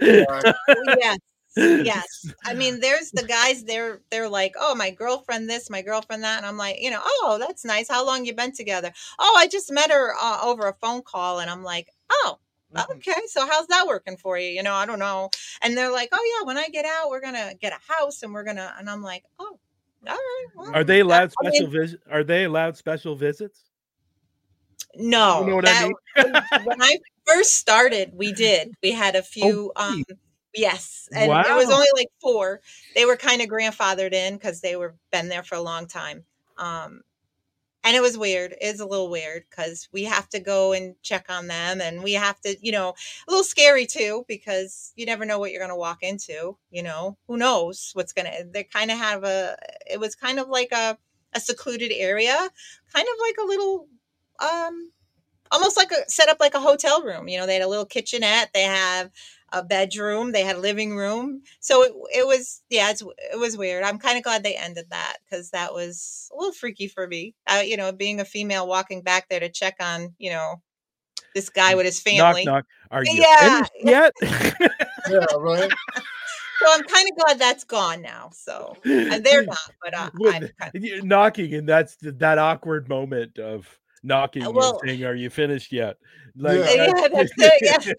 yes 0.00 1.18
yes 1.56 2.26
i 2.44 2.54
mean 2.54 2.80
there's 2.80 3.10
the 3.10 3.24
guys 3.24 3.64
they're 3.64 4.00
they're 4.10 4.28
like 4.28 4.54
oh 4.58 4.74
my 4.74 4.90
girlfriend 4.90 5.48
this 5.48 5.68
my 5.68 5.82
girlfriend 5.82 6.22
that 6.22 6.38
and 6.38 6.46
i'm 6.46 6.56
like 6.56 6.80
you 6.80 6.90
know 6.90 7.00
oh 7.02 7.36
that's 7.38 7.64
nice 7.64 7.88
how 7.88 8.04
long 8.06 8.24
you 8.24 8.34
been 8.34 8.52
together 8.52 8.90
oh 9.18 9.34
i 9.38 9.46
just 9.46 9.70
met 9.70 9.90
her 9.90 10.14
uh, 10.20 10.40
over 10.42 10.68
a 10.68 10.74
phone 10.74 11.02
call 11.02 11.40
and 11.40 11.50
i'm 11.50 11.62
like 11.62 11.88
oh 12.10 12.38
mm-hmm. 12.74 12.92
okay 12.92 13.20
so 13.26 13.46
how's 13.46 13.66
that 13.68 13.86
working 13.86 14.16
for 14.16 14.38
you 14.38 14.48
you 14.48 14.62
know 14.62 14.74
i 14.74 14.86
don't 14.86 14.98
know 14.98 15.30
and 15.62 15.76
they're 15.76 15.92
like 15.92 16.08
oh 16.12 16.38
yeah 16.38 16.46
when 16.46 16.58
i 16.58 16.68
get 16.68 16.84
out 16.84 17.10
we're 17.10 17.20
gonna 17.20 17.52
get 17.60 17.72
a 17.72 17.92
house 17.92 18.22
and 18.22 18.32
we're 18.32 18.44
gonna 18.44 18.74
and 18.78 18.88
i'm 18.88 19.02
like 19.02 19.24
oh 19.38 19.58
all 20.08 20.14
right 20.14 20.46
well, 20.56 20.74
are 20.74 20.84
they 20.84 21.00
allowed 21.00 21.30
special 21.32 21.66
visit 21.68 22.00
are 22.10 22.24
they 22.24 22.44
allowed 22.44 22.76
special 22.76 23.14
visits 23.14 23.70
no 24.96 25.44
you 25.44 25.50
know 25.50 25.60
that, 25.60 25.90
I 26.16 26.22
mean? 26.24 26.42
when 26.64 26.82
i 26.82 26.98
first 27.24 27.54
started 27.54 28.12
we 28.14 28.32
did 28.32 28.72
we 28.82 28.92
had 28.92 29.14
a 29.14 29.18
oh, 29.20 29.22
few 29.22 29.72
oh, 29.76 29.90
um 29.90 30.04
Yes, 30.54 31.08
and 31.14 31.30
wow. 31.30 31.44
it 31.46 31.56
was 31.56 31.70
only 31.70 31.86
like 31.94 32.08
four. 32.20 32.60
They 32.94 33.06
were 33.06 33.16
kind 33.16 33.40
of 33.40 33.48
grandfathered 33.48 34.12
in 34.12 34.34
because 34.34 34.60
they 34.60 34.76
were 34.76 34.94
been 35.10 35.28
there 35.28 35.42
for 35.42 35.54
a 35.54 35.62
long 35.62 35.86
time. 35.86 36.24
Um, 36.58 37.00
and 37.84 37.96
it 37.96 38.02
was 38.02 38.16
weird. 38.16 38.54
It's 38.60 38.80
a 38.80 38.86
little 38.86 39.10
weird 39.10 39.44
because 39.50 39.88
we 39.92 40.04
have 40.04 40.28
to 40.30 40.40
go 40.40 40.72
and 40.72 40.94
check 41.02 41.26
on 41.28 41.48
them, 41.48 41.80
and 41.80 42.02
we 42.02 42.12
have 42.14 42.40
to, 42.42 42.56
you 42.60 42.72
know, 42.72 42.90
a 42.90 43.30
little 43.30 43.44
scary 43.44 43.86
too 43.86 44.24
because 44.28 44.92
you 44.96 45.06
never 45.06 45.24
know 45.24 45.38
what 45.38 45.50
you're 45.50 45.60
going 45.60 45.70
to 45.70 45.76
walk 45.76 46.02
into. 46.02 46.56
You 46.70 46.82
know, 46.82 47.16
who 47.26 47.36
knows 47.36 47.90
what's 47.94 48.12
going 48.12 48.26
to? 48.26 48.44
They 48.50 48.64
kind 48.64 48.90
of 48.90 48.98
have 48.98 49.24
a. 49.24 49.56
It 49.90 50.00
was 50.00 50.14
kind 50.14 50.38
of 50.38 50.48
like 50.48 50.72
a 50.72 50.98
a 51.34 51.40
secluded 51.40 51.92
area, 51.94 52.36
kind 52.94 53.08
of 53.08 53.20
like 53.20 53.36
a 53.42 53.46
little 53.46 53.88
um 54.40 54.90
almost 55.50 55.76
like 55.76 55.90
a 55.92 56.08
set 56.08 56.28
up 56.28 56.38
like 56.40 56.54
a 56.54 56.60
hotel 56.60 57.02
room. 57.02 57.28
You 57.28 57.38
know, 57.38 57.46
they 57.46 57.54
had 57.54 57.62
a 57.62 57.68
little 57.68 57.84
kitchenette. 57.86 58.50
They 58.54 58.62
have 58.62 59.10
a 59.52 59.62
bedroom. 59.62 60.32
They 60.32 60.42
had 60.42 60.56
a 60.56 60.60
living 60.60 60.96
room. 60.96 61.42
So 61.60 61.82
it, 61.82 61.92
it 62.14 62.26
was, 62.26 62.62
yeah, 62.70 62.90
it's, 62.90 63.02
it 63.32 63.38
was 63.38 63.56
weird. 63.56 63.84
I'm 63.84 63.98
kind 63.98 64.16
of 64.16 64.24
glad 64.24 64.42
they 64.42 64.56
ended 64.56 64.86
that 64.90 65.18
because 65.24 65.50
that 65.50 65.72
was 65.72 66.30
a 66.32 66.38
little 66.38 66.52
freaky 66.52 66.88
for 66.88 67.06
me. 67.06 67.34
Uh, 67.46 67.62
you 67.64 67.76
know, 67.76 67.92
being 67.92 68.20
a 68.20 68.24
female 68.24 68.66
walking 68.66 69.02
back 69.02 69.28
there 69.28 69.40
to 69.40 69.48
check 69.48 69.76
on, 69.80 70.14
you 70.18 70.30
know, 70.30 70.60
this 71.34 71.48
guy 71.48 71.74
with 71.74 71.86
his 71.86 72.00
family. 72.00 72.44
Knock, 72.44 72.54
knock. 72.54 72.66
Are 72.90 73.04
you 73.04 73.12
yeah. 73.14 73.64
yet? 73.82 74.12
yeah, 74.22 75.24
right. 75.38 75.70
So 76.62 76.68
I'm 76.72 76.82
kind 76.84 77.08
of 77.10 77.24
glad 77.24 77.38
that's 77.38 77.64
gone 77.64 78.02
now. 78.02 78.30
So 78.32 78.76
and 78.84 79.24
they're 79.24 79.44
not, 79.46 79.58
but 79.82 79.94
uh, 79.94 80.10
I'm 80.14 80.48
kind 80.60 80.74
of... 80.74 81.04
knocking, 81.04 81.54
and 81.54 81.68
that's 81.68 81.96
that 82.00 82.38
awkward 82.38 82.88
moment 82.88 83.38
of 83.38 83.78
knocking 84.02 84.52
well, 84.52 84.78
and 84.80 84.88
saying, 84.88 85.04
"Are 85.04 85.14
you 85.14 85.30
finished 85.30 85.72
yet?" 85.72 85.96
Like, 86.36 86.58
yeah, 86.58 86.86
yeah 86.86 87.08
that's 87.12 87.32
it. 87.36 87.94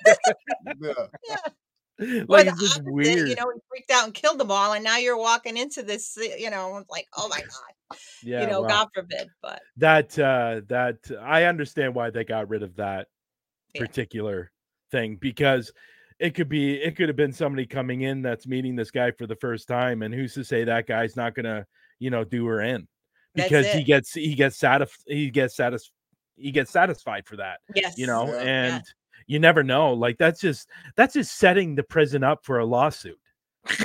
Yeah. 0.79 0.93
yeah. 1.29 2.23
Like 2.27 2.47
it's 2.47 2.59
just 2.59 2.81
weird. 2.83 3.29
You 3.29 3.35
know, 3.35 3.51
he 3.53 3.59
freaked 3.69 3.91
out 3.91 4.05
and 4.05 4.13
killed 4.13 4.39
them 4.39 4.51
all, 4.51 4.73
and 4.73 4.83
now 4.83 4.97
you're 4.97 5.17
walking 5.17 5.57
into 5.57 5.83
this. 5.83 6.17
You 6.17 6.49
know, 6.49 6.83
like, 6.89 7.07
oh 7.15 7.27
my 7.27 7.39
god. 7.91 7.97
Yeah, 8.23 8.41
you 8.41 8.47
know, 8.47 8.61
well, 8.61 8.69
God 8.69 8.87
forbid. 8.93 9.29
But 9.41 9.61
that 9.77 10.17
uh 10.17 10.61
that 10.67 10.97
I 11.21 11.43
understand 11.43 11.93
why 11.93 12.09
they 12.09 12.23
got 12.23 12.49
rid 12.49 12.63
of 12.63 12.75
that 12.77 13.07
particular 13.75 14.51
thing 14.91 15.17
because 15.19 15.71
it 16.19 16.35
could 16.35 16.49
be 16.49 16.75
it 16.75 16.95
could 16.95 17.09
have 17.09 17.15
been 17.15 17.33
somebody 17.33 17.65
coming 17.65 18.01
in 18.01 18.21
that's 18.21 18.47
meeting 18.47 18.75
this 18.75 18.91
guy 18.91 19.11
for 19.11 19.27
the 19.27 19.35
first 19.35 19.67
time 19.67 20.01
and 20.03 20.13
who's 20.13 20.33
to 20.35 20.43
say 20.43 20.63
that 20.63 20.87
guy's 20.87 21.15
not 21.15 21.33
gonna 21.33 21.65
you 21.99 22.09
know 22.11 22.23
do 22.23 22.45
her 22.45 22.61
in 22.61 22.87
because 23.35 23.67
he 23.71 23.83
gets 23.83 24.13
he 24.13 24.35
gets 24.35 24.57
satisfied 24.57 25.03
he 25.07 25.29
gets 25.29 25.55
satisfied 25.55 25.93
he 26.35 26.51
gets 26.51 26.71
satisfied 26.71 27.25
for 27.25 27.35
that 27.35 27.59
yes 27.75 27.97
you 27.97 28.07
know 28.07 28.25
yeah. 28.27 28.39
and 28.39 28.73
yeah. 28.73 28.81
you 29.27 29.39
never 29.39 29.63
know 29.63 29.93
like 29.93 30.17
that's 30.17 30.39
just 30.39 30.67
that's 30.95 31.13
just 31.13 31.37
setting 31.37 31.75
the 31.75 31.83
prison 31.83 32.23
up 32.23 32.43
for 32.43 32.59
a 32.59 32.65
lawsuit 32.65 33.19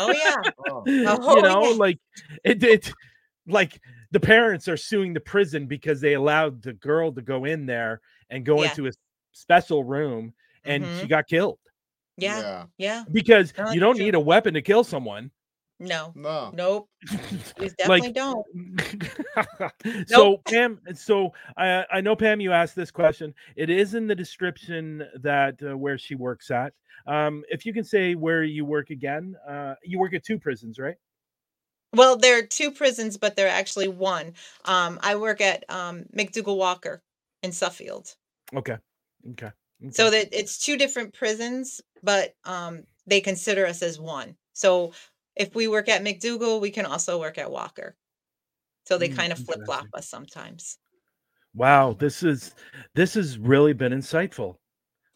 oh 0.00 0.12
yeah 0.12 0.50
oh. 0.70 0.82
you 0.86 1.06
oh, 1.06 1.34
know 1.40 1.70
yeah. 1.70 1.76
like 1.76 1.98
it, 2.44 2.62
it 2.62 2.92
like 3.46 3.80
the 4.10 4.20
parents 4.20 4.68
are 4.68 4.76
suing 4.76 5.12
the 5.12 5.20
prison 5.20 5.66
because 5.66 6.00
they 6.00 6.14
allowed 6.14 6.62
the 6.62 6.72
girl 6.72 7.12
to 7.12 7.22
go 7.22 7.44
in 7.44 7.66
there 7.66 8.00
and 8.30 8.44
go 8.44 8.62
into 8.62 8.86
a 8.86 8.92
special 9.32 9.84
room 9.84 10.32
and 10.64 10.84
mm-hmm. 10.84 11.00
she 11.00 11.06
got 11.06 11.26
killed 11.26 11.58
yeah. 12.18 12.40
Yeah. 12.40 12.64
yeah. 12.78 13.04
Because 13.10 13.52
you 13.72 13.80
don't 13.80 13.98
need 13.98 14.14
a 14.14 14.20
weapon 14.20 14.54
to 14.54 14.62
kill 14.62 14.84
someone. 14.84 15.30
No. 15.80 16.12
No. 16.14 16.50
Nope. 16.54 16.88
You 17.60 17.70
definitely 17.70 18.00
like, 18.00 18.14
don't. 18.14 18.46
so. 20.08 20.38
Pam, 20.48 20.80
so 20.94 21.32
I 21.56 21.84
I 21.92 22.00
know 22.00 22.14
Pam, 22.16 22.40
you 22.40 22.52
asked 22.52 22.76
this 22.76 22.90
question. 22.90 23.34
It 23.56 23.70
is 23.70 23.94
in 23.94 24.06
the 24.06 24.14
description 24.14 25.04
that 25.22 25.60
uh, 25.62 25.76
where 25.76 25.98
she 25.98 26.14
works 26.14 26.50
at. 26.50 26.72
Um, 27.06 27.44
if 27.48 27.66
you 27.66 27.72
can 27.72 27.84
say 27.84 28.14
where 28.14 28.44
you 28.44 28.64
work 28.64 28.90
again, 28.90 29.34
uh, 29.48 29.74
you 29.82 29.98
work 29.98 30.14
at 30.14 30.24
two 30.24 30.38
prisons, 30.38 30.78
right? 30.78 30.96
Well, 31.94 32.16
there 32.16 32.38
are 32.38 32.46
two 32.46 32.70
prisons, 32.70 33.16
but 33.16 33.34
they're 33.34 33.48
actually 33.48 33.88
one. 33.88 34.34
Um, 34.64 34.98
I 35.02 35.16
work 35.16 35.40
at 35.40 35.64
um, 35.70 36.04
MacDougall 36.12 36.58
Walker 36.58 37.02
in 37.42 37.52
Suffield. 37.52 38.14
Okay. 38.54 38.76
Okay. 39.30 39.50
Okay. 39.82 39.92
So 39.92 40.10
that 40.10 40.28
it's 40.32 40.58
two 40.58 40.76
different 40.76 41.14
prisons, 41.14 41.80
but 42.02 42.34
um, 42.44 42.84
they 43.06 43.20
consider 43.20 43.66
us 43.66 43.82
as 43.82 43.98
one. 43.98 44.36
So 44.52 44.92
if 45.38 45.54
we 45.54 45.68
work 45.68 45.88
at 45.88 46.02
MacDougall, 46.02 46.60
we 46.60 46.70
can 46.70 46.84
also 46.84 47.18
work 47.18 47.38
at 47.38 47.50
Walker. 47.50 47.96
So 48.84 48.98
they 48.98 49.08
mm, 49.08 49.16
kind 49.16 49.32
of 49.32 49.38
flip 49.38 49.60
flop 49.64 49.86
us 49.94 50.08
sometimes. 50.08 50.78
Wow, 51.54 51.96
this 51.98 52.22
is 52.22 52.54
this 52.94 53.14
has 53.14 53.38
really 53.38 53.72
been 53.72 53.92
insightful. 53.92 54.56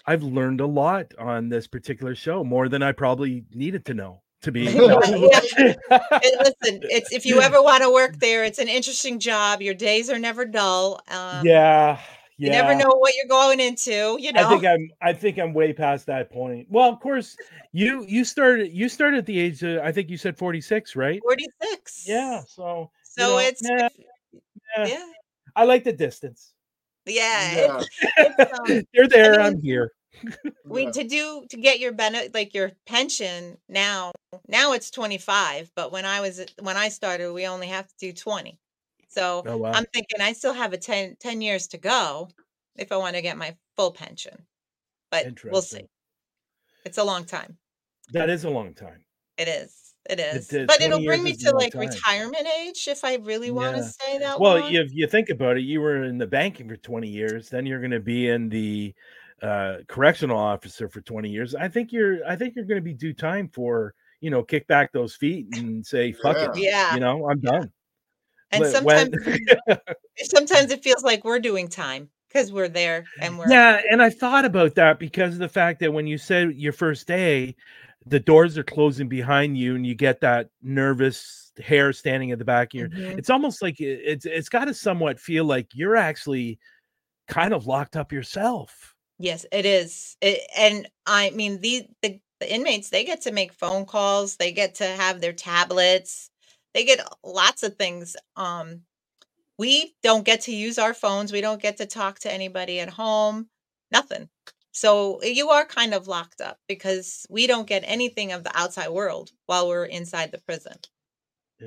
I've 0.06 0.22
learned 0.22 0.60
a 0.60 0.66
lot 0.66 1.12
on 1.18 1.48
this 1.48 1.66
particular 1.66 2.14
show, 2.14 2.42
more 2.42 2.68
than 2.68 2.82
I 2.82 2.92
probably 2.92 3.44
needed 3.52 3.84
to 3.86 3.94
know. 3.94 4.22
To 4.42 4.50
be 4.50 4.64
listen, 4.68 5.78
it's 6.10 7.12
if 7.12 7.24
you 7.24 7.40
ever 7.40 7.62
want 7.62 7.84
to 7.84 7.92
work 7.92 8.18
there, 8.18 8.42
it's 8.42 8.58
an 8.58 8.66
interesting 8.66 9.20
job. 9.20 9.62
Your 9.62 9.74
days 9.74 10.10
are 10.10 10.18
never 10.18 10.44
dull. 10.44 11.00
Um, 11.08 11.46
yeah, 11.46 12.00
you 12.38 12.50
never 12.50 12.74
know 12.74 12.90
what 12.96 13.14
you're 13.16 13.26
going 13.26 13.60
into, 13.60 14.16
you 14.18 14.32
know. 14.32 14.46
I 14.46 14.48
think 14.48 14.64
I'm 14.64 14.90
I 15.00 15.12
think 15.12 15.38
I'm 15.38 15.52
way 15.52 15.72
past 15.72 16.06
that 16.06 16.30
point. 16.30 16.66
Well, 16.70 16.88
of 16.88 17.00
course, 17.00 17.36
you 17.72 18.04
you 18.08 18.24
started 18.24 18.72
you 18.72 18.88
started 18.88 19.18
at 19.18 19.26
the 19.26 19.38
age 19.38 19.62
of 19.62 19.78
I 19.78 19.92
think 19.92 20.10
you 20.10 20.16
said 20.16 20.36
46, 20.36 20.96
right? 20.96 21.20
46. 21.22 22.04
Yeah, 22.08 22.42
so 22.46 22.90
so 23.04 23.26
you 23.26 23.32
know, 23.32 23.38
it's 23.38 23.62
yeah, 23.62 23.88
yeah. 24.76 24.86
yeah. 24.86 25.04
I 25.54 25.64
like 25.64 25.84
the 25.84 25.92
distance. 25.92 26.52
Yeah, 27.06 27.56
yeah. 27.56 27.80
It's, 27.80 28.34
it's, 28.38 28.70
um, 28.70 28.82
you're 28.92 29.08
there, 29.08 29.40
I 29.40 29.48
am 29.48 29.60
here. 29.60 29.92
we 30.66 30.90
to 30.90 31.04
do 31.04 31.44
to 31.48 31.56
get 31.56 31.80
your 31.80 31.92
benefit 31.92 32.34
like 32.34 32.54
your 32.54 32.70
pension 32.86 33.56
now 33.68 34.12
now 34.46 34.72
it's 34.72 34.90
25 34.90 35.70
but 35.74 35.90
when 35.90 36.04
i 36.04 36.20
was 36.20 36.44
when 36.60 36.76
i 36.76 36.90
started 36.90 37.32
we 37.32 37.46
only 37.46 37.66
have 37.68 37.88
to 37.88 37.94
do 37.98 38.12
20 38.12 38.58
so 39.12 39.42
oh, 39.46 39.56
wow. 39.58 39.72
I'm 39.72 39.84
thinking 39.92 40.20
I 40.22 40.32
still 40.32 40.54
have 40.54 40.72
a 40.72 40.78
10, 40.78 41.16
10 41.20 41.40
years 41.42 41.68
to 41.68 41.78
go 41.78 42.28
if 42.76 42.90
I 42.90 42.96
want 42.96 43.16
to 43.16 43.22
get 43.22 43.36
my 43.36 43.54
full 43.76 43.92
pension. 43.92 44.46
But 45.10 45.38
we'll 45.44 45.60
see. 45.60 45.84
It's 46.86 46.96
a 46.96 47.04
long 47.04 47.24
time. 47.24 47.58
That 48.12 48.30
is 48.30 48.44
a 48.44 48.50
long 48.50 48.72
time. 48.72 49.04
It 49.36 49.48
is. 49.48 49.94
It 50.08 50.18
is. 50.18 50.52
It, 50.52 50.66
but 50.66 50.80
it'll 50.80 51.04
bring 51.04 51.22
me 51.22 51.34
to 51.34 51.54
like 51.54 51.72
time. 51.72 51.82
retirement 51.82 52.46
age 52.60 52.88
if 52.88 53.04
I 53.04 53.16
really 53.16 53.50
want 53.50 53.76
to 53.76 53.84
stay 53.84 54.18
that 54.18 54.40
well, 54.40 54.54
long. 54.54 54.72
Well, 54.72 54.82
if 54.82 54.92
you 54.92 55.06
think 55.06 55.28
about 55.28 55.58
it, 55.58 55.62
you 55.62 55.80
were 55.80 56.04
in 56.04 56.16
the 56.16 56.26
banking 56.26 56.68
for 56.68 56.76
20 56.76 57.06
years, 57.06 57.50
then 57.50 57.66
you're 57.66 57.80
going 57.80 57.92
to 57.92 58.00
be 58.00 58.28
in 58.28 58.48
the 58.48 58.94
uh, 59.42 59.76
correctional 59.88 60.38
officer 60.38 60.88
for 60.88 61.02
20 61.02 61.28
years. 61.28 61.54
I 61.54 61.68
think 61.68 61.92
you're 61.92 62.26
I 62.26 62.34
think 62.34 62.56
you're 62.56 62.64
going 62.64 62.80
to 62.80 62.84
be 62.84 62.94
due 62.94 63.12
time 63.12 63.48
for, 63.52 63.94
you 64.20 64.30
know, 64.30 64.42
kick 64.42 64.66
back 64.66 64.92
those 64.92 65.14
feet 65.14 65.46
and 65.56 65.84
say 65.84 66.12
fuck 66.12 66.36
yeah. 66.36 66.44
it. 66.44 66.50
Yeah. 66.56 66.94
You 66.94 67.00
know, 67.00 67.28
I'm 67.28 67.40
done. 67.40 67.70
And 68.52 68.66
sometimes 68.66 69.14
sometimes 70.24 70.70
it 70.70 70.82
feels 70.82 71.02
like 71.02 71.24
we're 71.24 71.40
doing 71.40 71.68
time 71.68 72.10
because 72.28 72.52
we're 72.52 72.68
there 72.68 73.04
and 73.20 73.38
we're 73.38 73.50
Yeah, 73.50 73.80
and 73.90 74.02
I 74.02 74.10
thought 74.10 74.44
about 74.44 74.74
that 74.76 74.98
because 74.98 75.34
of 75.34 75.40
the 75.40 75.48
fact 75.48 75.80
that 75.80 75.92
when 75.92 76.06
you 76.06 76.18
said 76.18 76.54
your 76.54 76.72
first 76.72 77.06
day, 77.06 77.56
the 78.06 78.20
doors 78.20 78.58
are 78.58 78.64
closing 78.64 79.08
behind 79.08 79.56
you 79.56 79.74
and 79.74 79.86
you 79.86 79.94
get 79.94 80.20
that 80.20 80.48
nervous 80.62 81.52
hair 81.62 81.92
standing 81.92 82.30
at 82.32 82.38
the 82.38 82.44
back 82.44 82.72
of 82.72 82.80
your 82.80 82.88
mm-hmm. 82.88 83.18
it's 83.18 83.30
almost 83.30 83.62
like 83.62 83.76
it's 83.78 84.24
it's 84.24 84.48
got 84.48 84.64
to 84.64 84.74
somewhat 84.74 85.20
feel 85.20 85.44
like 85.44 85.68
you're 85.74 85.96
actually 85.96 86.58
kind 87.28 87.52
of 87.52 87.66
locked 87.66 87.96
up 87.96 88.12
yourself. 88.12 88.94
Yes, 89.18 89.46
it 89.52 89.66
is. 89.66 90.16
It, 90.20 90.40
and 90.56 90.88
I 91.06 91.30
mean 91.30 91.60
the, 91.60 91.86
the 92.02 92.20
the 92.40 92.52
inmates 92.52 92.90
they 92.90 93.04
get 93.04 93.22
to 93.22 93.32
make 93.32 93.52
phone 93.52 93.84
calls, 93.86 94.36
they 94.36 94.50
get 94.50 94.76
to 94.76 94.86
have 94.86 95.20
their 95.20 95.32
tablets 95.32 96.30
they 96.74 96.84
get 96.84 97.00
lots 97.24 97.62
of 97.62 97.76
things. 97.76 98.16
Um, 98.36 98.82
we 99.58 99.94
don't 100.02 100.24
get 100.24 100.42
to 100.42 100.54
use 100.54 100.78
our 100.78 100.94
phones. 100.94 101.32
We 101.32 101.40
don't 101.40 101.62
get 101.62 101.76
to 101.78 101.86
talk 101.86 102.18
to 102.20 102.32
anybody 102.32 102.80
at 102.80 102.90
home. 102.90 103.48
Nothing. 103.90 104.28
So 104.72 105.18
eh, 105.18 105.28
you 105.28 105.50
are 105.50 105.64
kind 105.66 105.94
of 105.94 106.08
locked 106.08 106.40
up 106.40 106.58
because 106.66 107.26
we 107.28 107.46
don't 107.46 107.66
get 107.66 107.84
anything 107.86 108.32
of 108.32 108.42
the 108.42 108.58
outside 108.58 108.88
world 108.88 109.30
while 109.46 109.68
we're 109.68 109.84
inside 109.84 110.32
the 110.32 110.40
prison. 110.40 110.76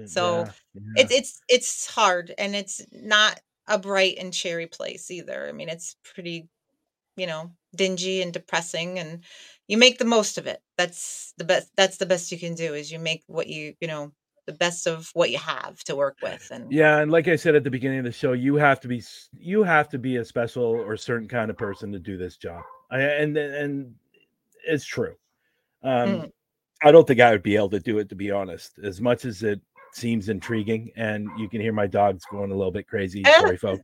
So 0.08 0.40
yeah, 0.40 0.52
yeah. 0.74 1.04
it's 1.04 1.14
it's 1.14 1.42
it's 1.48 1.88
hard 1.88 2.34
and 2.38 2.54
it's 2.54 2.82
not 2.92 3.40
a 3.68 3.80
bright 3.80 4.18
and 4.20 4.34
cherry 4.34 4.68
place 4.68 5.10
either. 5.10 5.48
I 5.48 5.54
mean, 5.54 5.70
it's 5.70 5.96
pretty, 6.04 6.50
you 7.16 7.28
know, 7.28 7.52
dingy 7.74 8.22
and 8.22 8.34
depressing 8.34 9.00
and 9.00 9.24
you 9.68 9.78
make 9.78 9.98
the 9.98 10.06
most 10.06 10.38
of 10.38 10.48
it. 10.48 10.62
That's 10.78 11.34
the 11.38 11.46
best 11.46 11.72
that's 11.78 11.98
the 11.98 12.06
best 12.06 12.32
you 12.32 12.38
can 12.38 12.56
do 12.56 12.74
is 12.74 12.92
you 12.92 13.00
make 13.00 13.24
what 13.28 13.48
you, 13.48 13.76
you 13.80 13.88
know, 13.88 14.12
the 14.46 14.54
best 14.54 14.88
of 14.88 15.10
what 15.14 15.32
you 15.32 15.38
have 15.38 15.84
to 15.84 15.96
work 15.96 16.18
with 16.22 16.50
and 16.52 16.72
yeah 16.72 17.00
and 17.00 17.12
like 17.12 17.28
i 17.28 17.36
said 17.36 17.56
at 17.56 17.64
the 17.64 17.70
beginning 17.70 18.00
of 18.00 18.06
the 18.06 18.12
show 18.12 18.34
you 18.34 18.56
have 18.56 18.80
to 18.80 18.88
be 18.88 19.02
you 19.38 19.64
have 19.64 19.90
to 19.90 19.98
be 19.98 20.18
a 20.18 20.26
special 20.26 20.64
or 20.64 20.96
certain 20.96 21.28
kind 21.28 21.50
of 21.50 21.58
person 21.58 21.92
to 21.92 22.00
do 22.00 22.18
this 22.18 22.38
job. 22.38 22.64
I, 22.92 23.00
and 23.02 23.36
and 23.38 23.96
it's 24.68 24.86
true. 24.86 25.16
Um 25.84 25.92
mm. 25.92 26.32
i 26.84 26.92
don't 26.92 27.08
think 27.08 27.20
i 27.20 27.32
would 27.32 27.44
be 27.44 27.56
able 27.56 27.70
to 27.72 27.80
do 27.80 27.98
it 28.00 28.10
to 28.10 28.16
be 28.16 28.32
honest. 28.32 28.74
As 28.84 29.02
much 29.02 29.26
as 29.26 29.44
it 29.44 29.60
seems 29.94 30.30
intriguing 30.30 30.92
and 30.96 31.30
you 31.38 31.48
can 31.48 31.62
hear 31.62 31.74
my 31.74 31.88
dogs 31.88 32.24
going 32.30 32.52
a 32.52 32.56
little 32.56 32.72
bit 32.72 32.88
crazy 32.88 33.24
sorry 33.40 33.58
folks. 33.58 33.84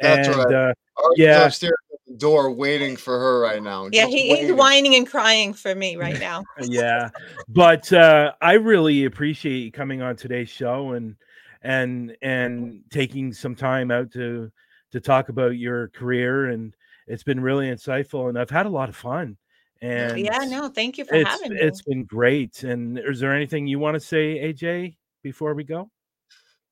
That's 0.00 0.28
and, 0.28 0.36
right. 0.36 0.54
Uh, 0.54 0.72
yeah 1.16 1.44
upstairs 1.44 1.74
door 2.16 2.50
waiting 2.50 2.96
for 2.96 3.18
her 3.18 3.40
right 3.40 3.62
now. 3.62 3.88
Yeah, 3.92 4.06
he, 4.06 4.34
he's 4.36 4.52
whining 4.52 4.94
and 4.94 5.06
crying 5.06 5.52
for 5.52 5.74
me 5.74 5.96
right 5.96 6.18
now. 6.20 6.44
yeah, 6.60 7.10
but 7.48 7.92
uh, 7.92 8.32
I 8.40 8.54
really 8.54 9.04
appreciate 9.04 9.58
you 9.58 9.72
coming 9.72 10.02
on 10.02 10.16
today's 10.16 10.48
show 10.48 10.92
and 10.92 11.16
and 11.62 12.16
and 12.22 12.82
taking 12.90 13.32
some 13.32 13.54
time 13.54 13.90
out 13.90 14.12
to 14.12 14.50
to 14.92 15.00
talk 15.00 15.28
about 15.28 15.56
your 15.56 15.88
career 15.88 16.46
and 16.46 16.74
it's 17.06 17.24
been 17.24 17.40
really 17.40 17.66
insightful 17.66 18.28
and 18.28 18.38
I've 18.38 18.50
had 18.50 18.66
a 18.66 18.70
lot 18.70 18.88
of 18.88 18.96
fun. 18.96 19.36
And 19.80 20.18
yeah, 20.18 20.38
no, 20.38 20.68
thank 20.68 20.98
you 20.98 21.04
for 21.04 21.16
having 21.16 21.52
me. 21.54 21.60
It's 21.60 21.82
been 21.82 22.04
great. 22.04 22.64
And 22.64 22.98
is 22.98 23.20
there 23.20 23.34
anything 23.34 23.66
you 23.66 23.78
want 23.78 23.94
to 23.94 24.00
say, 24.00 24.52
AJ, 24.52 24.96
before 25.22 25.54
we 25.54 25.62
go? 25.62 25.90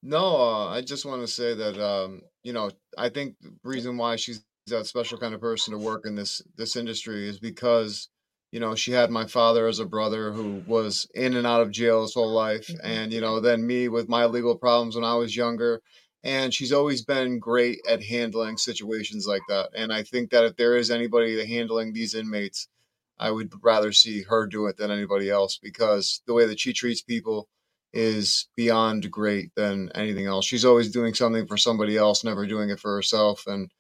No, 0.03 0.37
uh, 0.37 0.68
I 0.68 0.82
just 0.82 1.05
want 1.05 1.22
to 1.22 1.28
say 1.28 1.55
that 1.55 1.82
um, 1.82 2.22
you 2.43 2.53
know, 2.53 2.70
I 2.99 3.09
think 3.09 3.37
the 3.41 3.53
reason 3.64 3.97
why 3.97 4.16
she's 4.16 4.45
that 4.67 4.87
special 4.87 5.19
kind 5.19 5.35
of 5.35 5.41
person 5.41 5.73
to 5.73 5.79
work 5.79 6.07
in 6.07 6.14
this 6.14 6.43
this 6.57 6.77
industry 6.77 7.29
is 7.29 7.39
because 7.39 8.09
you 8.51 8.61
know 8.61 8.75
she 8.75 8.93
had 8.93 9.11
my 9.11 9.27
father 9.27 9.67
as 9.67 9.79
a 9.79 9.87
brother 9.87 10.33
who 10.33 10.62
was 10.67 11.07
in 11.14 11.37
and 11.37 11.47
out 11.47 11.61
of 11.61 11.71
jail 11.71 12.03
his 12.03 12.14
whole 12.14 12.33
life 12.33 12.67
mm-hmm. 12.67 12.87
and 12.87 13.12
you 13.12 13.21
know 13.21 13.41
then 13.41 13.67
me 13.67 13.89
with 13.89 14.09
my 14.09 14.25
legal 14.25 14.57
problems 14.57 14.95
when 14.95 15.05
i 15.05 15.14
was 15.14 15.37
younger 15.37 15.81
and 16.25 16.53
she's 16.53 16.73
always 16.73 17.05
been 17.05 17.39
great 17.39 17.79
at 17.89 18.03
handling 18.03 18.57
situations 18.57 19.27
like 19.27 19.43
that 19.49 19.69
and 19.75 19.93
i 19.93 20.03
think 20.03 20.31
that 20.31 20.45
if 20.45 20.57
there 20.57 20.77
is 20.77 20.91
anybody 20.91 21.45
handling 21.47 21.93
these 21.93 22.14
inmates 22.14 22.69
i 23.19 23.31
would 23.31 23.53
rather 23.62 23.93
see 23.93 24.23
her 24.23 24.47
do 24.47 24.67
it 24.67 24.77
than 24.77 24.91
anybody 24.91 25.31
else 25.31 25.59
because 25.62 26.23
the 26.27 26.35
way 26.35 26.47
that 26.47 26.59
she 26.59 26.73
treats 26.73 27.03
people 27.03 27.49
is 27.93 28.49
beyond 28.57 29.11
great 29.11 29.55
than 29.55 29.91
anything 29.95 30.27
else 30.27 30.45
she's 30.45 30.64
always 30.64 30.91
doing 30.91 31.14
something 31.14 31.47
for 31.47 31.57
somebody 31.57 31.97
else 31.97 32.25
never 32.25 32.47
doing 32.47 32.69
it 32.69 32.81
for 32.81 32.95
herself 32.95 33.47
and 33.47 33.71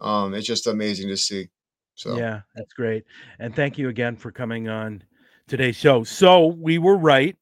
um, 0.00 0.34
it's 0.34 0.46
just 0.46 0.66
amazing 0.66 1.08
to 1.08 1.16
see 1.16 1.48
so 1.94 2.16
yeah 2.16 2.40
that's 2.54 2.72
great 2.72 3.04
and 3.38 3.54
thank 3.54 3.78
you 3.78 3.88
again 3.88 4.16
for 4.16 4.32
coming 4.32 4.68
on 4.68 5.02
today's 5.48 5.76
show 5.76 6.02
so 6.04 6.46
we 6.46 6.78
were 6.78 6.96
right 6.96 7.36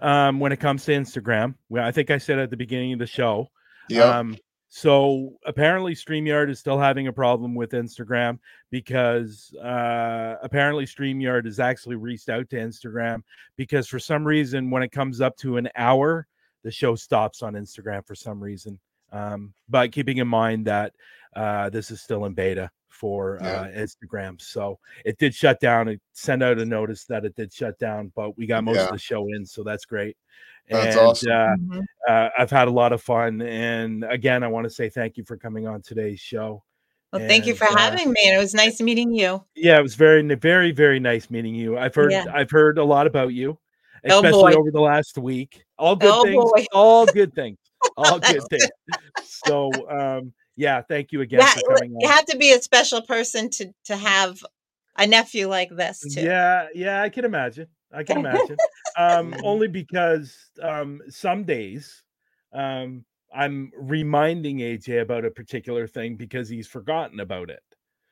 um, 0.00 0.40
when 0.40 0.52
it 0.52 0.58
comes 0.58 0.84
to 0.84 0.92
instagram 0.92 1.54
well, 1.68 1.84
i 1.84 1.90
think 1.90 2.10
i 2.10 2.18
said 2.18 2.38
at 2.38 2.50
the 2.50 2.56
beginning 2.56 2.92
of 2.92 2.98
the 2.98 3.06
show 3.06 3.48
yeah. 3.88 4.18
Um, 4.18 4.36
so 4.68 5.34
apparently 5.46 5.94
StreamYard 5.94 6.50
is 6.50 6.58
still 6.58 6.78
having 6.78 7.06
a 7.06 7.12
problem 7.12 7.54
with 7.54 7.70
Instagram 7.70 8.40
because 8.70 9.54
uh, 9.62 10.34
apparently 10.42 10.84
StreamYard 10.84 11.44
has 11.44 11.60
actually 11.60 11.94
reached 11.94 12.28
out 12.28 12.50
to 12.50 12.56
Instagram 12.56 13.22
because 13.56 13.86
for 13.86 14.00
some 14.00 14.26
reason 14.26 14.70
when 14.70 14.82
it 14.82 14.90
comes 14.90 15.20
up 15.20 15.36
to 15.36 15.58
an 15.58 15.68
hour, 15.76 16.26
the 16.64 16.72
show 16.72 16.96
stops 16.96 17.40
on 17.40 17.52
Instagram 17.52 18.04
for 18.04 18.16
some 18.16 18.42
reason. 18.42 18.80
Um, 19.12 19.54
but 19.68 19.92
keeping 19.92 20.18
in 20.18 20.26
mind 20.26 20.66
that 20.66 20.92
uh, 21.36 21.70
this 21.70 21.90
is 21.90 22.02
still 22.02 22.24
in 22.24 22.34
beta 22.34 22.70
for 22.88 23.38
yeah. 23.40 23.48
uh, 23.48 23.68
Instagram, 23.68 24.40
so 24.40 24.78
it 25.04 25.18
did 25.18 25.34
shut 25.34 25.60
down. 25.60 25.88
It 25.88 26.00
sent 26.12 26.42
out 26.42 26.58
a 26.58 26.64
notice 26.64 27.04
that 27.06 27.24
it 27.24 27.34
did 27.34 27.52
shut 27.52 27.78
down, 27.78 28.12
but 28.14 28.36
we 28.38 28.46
got 28.46 28.64
most 28.64 28.76
yeah. 28.76 28.84
of 28.84 28.92
the 28.92 28.98
show 28.98 29.26
in, 29.28 29.44
so 29.44 29.62
that's 29.62 29.84
great. 29.84 30.16
That's 30.68 30.96
and, 30.96 31.06
awesome. 31.06 31.30
Uh, 31.30 31.34
mm-hmm. 31.34 31.80
uh, 32.08 32.28
I've 32.38 32.50
had 32.50 32.68
a 32.68 32.70
lot 32.70 32.92
of 32.92 33.02
fun, 33.02 33.42
and 33.42 34.04
again, 34.04 34.42
I 34.42 34.48
want 34.48 34.64
to 34.64 34.70
say 34.70 34.88
thank 34.88 35.16
you 35.16 35.24
for 35.24 35.36
coming 35.36 35.66
on 35.66 35.82
today's 35.82 36.20
show. 36.20 36.62
Well, 37.14 37.22
and, 37.22 37.30
thank 37.30 37.46
you 37.46 37.54
for 37.54 37.66
uh, 37.66 37.76
having 37.76 38.10
me. 38.10 38.20
And 38.26 38.36
It 38.36 38.40
was 38.40 38.54
nice 38.54 38.80
meeting 38.80 39.12
you. 39.12 39.44
Yeah, 39.54 39.78
it 39.78 39.82
was 39.82 39.94
very, 39.94 40.22
very, 40.34 40.72
very 40.72 40.98
nice 40.98 41.30
meeting 41.30 41.54
you. 41.54 41.78
I've 41.78 41.94
heard, 41.94 42.10
yeah. 42.10 42.24
I've 42.34 42.50
heard 42.50 42.76
a 42.76 42.82
lot 42.84 43.06
about 43.06 43.32
you, 43.32 43.56
oh, 44.08 44.16
especially 44.16 44.54
oh 44.54 44.58
over 44.58 44.72
the 44.72 44.80
last 44.80 45.16
week. 45.16 45.64
All 45.78 45.94
good 45.94 46.10
oh 46.12 46.24
things. 46.24 46.44
Boy. 46.44 46.66
All 46.72 47.06
good 47.06 47.32
things. 47.34 47.58
All 47.96 48.18
good 48.18 48.42
things. 48.50 48.68
So, 49.22 49.70
um, 49.88 50.32
yeah, 50.56 50.82
thank 50.82 51.12
you 51.12 51.20
again 51.20 51.40
yeah, 51.40 51.54
for 51.54 51.74
coming. 51.76 51.96
You 51.98 52.08
on. 52.08 52.14
have 52.14 52.26
to 52.26 52.36
be 52.36 52.52
a 52.52 52.62
special 52.62 53.02
person 53.02 53.50
to 53.50 53.72
to 53.84 53.96
have 53.96 54.42
a 54.96 55.06
nephew 55.06 55.48
like 55.48 55.70
this 55.70 56.00
too. 56.00 56.22
Yeah, 56.22 56.68
yeah, 56.74 57.02
I 57.02 57.08
can 57.08 57.24
imagine. 57.24 57.66
I 57.92 58.02
can 58.02 58.18
imagine. 58.18 58.56
um, 58.98 59.34
only 59.42 59.68
because 59.68 60.36
um, 60.62 61.00
some 61.08 61.44
days 61.44 62.02
um, 62.52 63.04
I'm 63.34 63.72
reminding 63.76 64.58
AJ 64.58 65.02
about 65.02 65.24
a 65.24 65.30
particular 65.30 65.86
thing 65.86 66.16
because 66.16 66.48
he's 66.48 66.68
forgotten 66.68 67.20
about 67.20 67.50
it. 67.50 67.62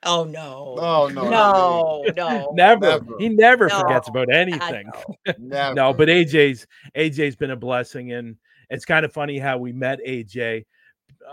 Oh 0.05 0.24
no! 0.24 0.76
Oh 0.80 1.09
no! 1.09 1.30
No! 1.30 2.05
No! 2.16 2.51
never. 2.55 2.80
never. 2.80 3.18
He 3.18 3.28
never 3.28 3.68
no. 3.68 3.80
forgets 3.80 4.09
about 4.09 4.32
anything. 4.34 4.90
no, 5.38 5.95
but 5.95 6.09
AJ's 6.09 6.66
AJ's 6.97 7.36
been 7.36 7.53
a 7.53 7.57
blessing, 7.57 8.12
and 8.12 8.36
it's 8.68 8.84
kind 8.84 9.05
of 9.05 9.12
funny 9.12 9.38
how 9.38 9.59
we 9.59 9.72
met 9.72 10.01
AJ, 10.05 10.64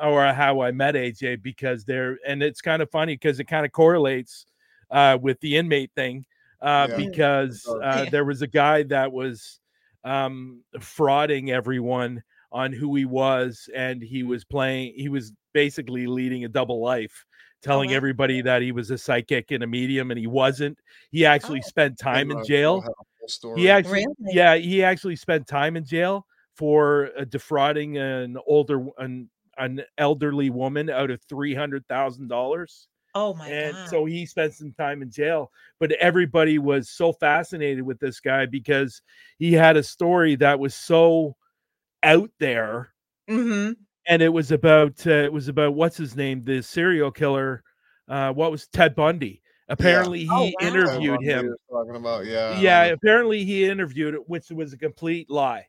or 0.02 0.26
how 0.34 0.62
I 0.62 0.72
met 0.72 0.96
AJ 0.96 1.42
because 1.42 1.86
they're, 1.86 2.18
and 2.28 2.42
it's 2.44 2.62
kind 2.62 2.82
of 2.82 2.90
funny 2.90 3.14
because 3.14 3.40
it 3.40 3.46
kind 3.46 3.66
of 3.66 3.72
correlates 3.72 4.46
uh, 4.92 5.18
with 5.22 5.40
the 5.42 5.58
inmate 5.58 5.92
thing 5.96 6.26
uh, 6.62 6.88
yeah. 6.90 6.98
because 6.98 7.68
uh, 7.84 8.06
there 8.10 8.26
was 8.26 8.42
a 8.42 8.48
guy 8.48 8.84
that 8.84 9.12
was 9.12 9.60
um, 10.04 10.64
frauding 10.78 11.50
everyone 11.50 12.24
on 12.52 12.74
who 12.74 12.96
he 12.96 13.06
was, 13.06 13.70
and 13.76 14.02
he 14.02 14.24
was 14.24 14.44
playing. 14.44 14.94
He 14.96 15.10
was 15.10 15.34
basically 15.54 16.08
leading 16.08 16.46
a 16.46 16.50
double 16.50 16.82
life, 16.82 17.26
telling 17.62 17.92
oh, 17.92 17.96
everybody 17.96 18.42
that 18.42 18.62
he 18.62 18.72
was 18.72 18.92
a 18.92 18.98
psychic 18.98 19.52
and 19.52 19.64
a 19.64 19.68
medium, 19.68 20.12
and 20.12 20.20
he 20.20 20.28
wasn't. 20.28 20.78
He 21.12 21.26
actually 21.26 21.62
oh. 21.64 21.68
spent 21.68 21.98
time 21.98 22.32
in 22.32 22.44
jail. 22.46 22.84
He 23.56 23.70
actually, 23.70 24.06
really? 24.20 24.34
yeah, 24.36 24.56
he 24.56 24.84
actually 24.84 25.16
spent 25.16 25.46
time 25.46 25.78
in 25.78 25.86
jail 25.86 26.26
for 26.56 27.12
uh, 27.18 27.26
defrauding 27.26 27.98
an 27.98 28.38
older 28.48 28.86
an 28.98 29.30
an 29.60 29.84
elderly 29.98 30.50
woman 30.50 30.90
out 30.90 31.12
of 31.12 31.22
three 31.24 31.54
hundred 31.54 31.86
thousand 31.88 32.28
dollars. 32.28 32.88
Oh 33.16 33.34
my 33.34 33.48
and 33.48 33.74
God. 33.74 33.90
so 33.90 34.06
he 34.06 34.26
spent 34.26 34.54
some 34.54 34.72
time 34.74 35.02
in 35.02 35.12
jail. 35.12 35.52
But 35.80 35.92
everybody 35.94 36.60
was 36.60 36.90
so 36.90 37.12
fascinated 37.12 37.84
with 37.84 38.00
this 38.00 38.20
guy 38.20 38.46
because 38.46 39.02
he 39.38 39.54
had 39.54 39.78
a 39.78 39.84
story 39.84 40.36
that 40.38 40.60
was 40.60 40.76
so 40.76 41.36
out 42.04 42.30
there. 42.40 42.94
Mm-hmm. 43.30 43.74
And 44.08 44.22
it 44.22 44.30
was 44.30 44.52
about 44.52 45.06
uh, 45.06 45.12
it 45.12 45.34
was 45.34 45.48
about 45.48 45.76
what's 45.76 45.98
his 45.98 46.16
name, 46.16 46.44
the 46.44 46.62
serial 46.62 47.12
killer. 47.12 47.64
Uh, 48.08 48.32
what 48.34 48.52
was 48.52 48.68
Ted 48.68 48.96
Bundy? 48.96 49.42
Apparently, 49.68 50.22
yeah. 50.22 50.40
he 50.40 50.56
oh, 50.60 50.64
wow. 50.64 50.68
interviewed 50.68 51.22
him. 51.22 51.56
Talking 51.70 51.96
about 51.96 52.26
yeah, 52.26 52.60
yeah. 52.60 52.86
Apparently, 52.86 53.46
he 53.46 53.66
interviewed 53.66 54.16
it, 54.16 54.28
which 54.28 54.50
was 54.50 54.74
a 54.74 54.78
complete 54.78 55.30
lie. 55.30 55.68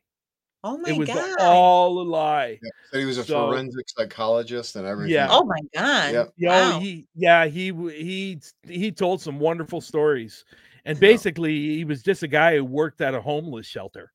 Oh 0.63 0.77
my 0.77 0.89
it 0.89 0.97
was 0.97 1.07
god! 1.07 1.39
all 1.39 1.99
a 1.99 2.03
lie. 2.03 2.59
Yeah, 2.61 2.69
said 2.91 2.99
he 2.99 3.05
was 3.05 3.17
a 3.17 3.23
so, 3.23 3.49
forensic 3.49 3.89
psychologist 3.89 4.75
and 4.75 4.85
everything. 4.85 5.13
Yeah. 5.13 5.27
Oh 5.31 5.43
my 5.43 5.59
god. 5.73 6.13
Yep. 6.13 6.33
Yeah. 6.37 6.71
Wow. 6.71 6.79
He 6.79 7.07
yeah 7.15 7.45
he 7.47 7.71
he 7.71 8.39
he 8.67 8.91
told 8.91 9.21
some 9.21 9.39
wonderful 9.39 9.81
stories, 9.81 10.45
and 10.85 10.99
basically 10.99 11.53
yeah. 11.53 11.77
he 11.77 11.85
was 11.85 12.03
just 12.03 12.21
a 12.21 12.27
guy 12.27 12.57
who 12.57 12.65
worked 12.65 13.01
at 13.01 13.15
a 13.15 13.21
homeless 13.21 13.65
shelter. 13.65 14.11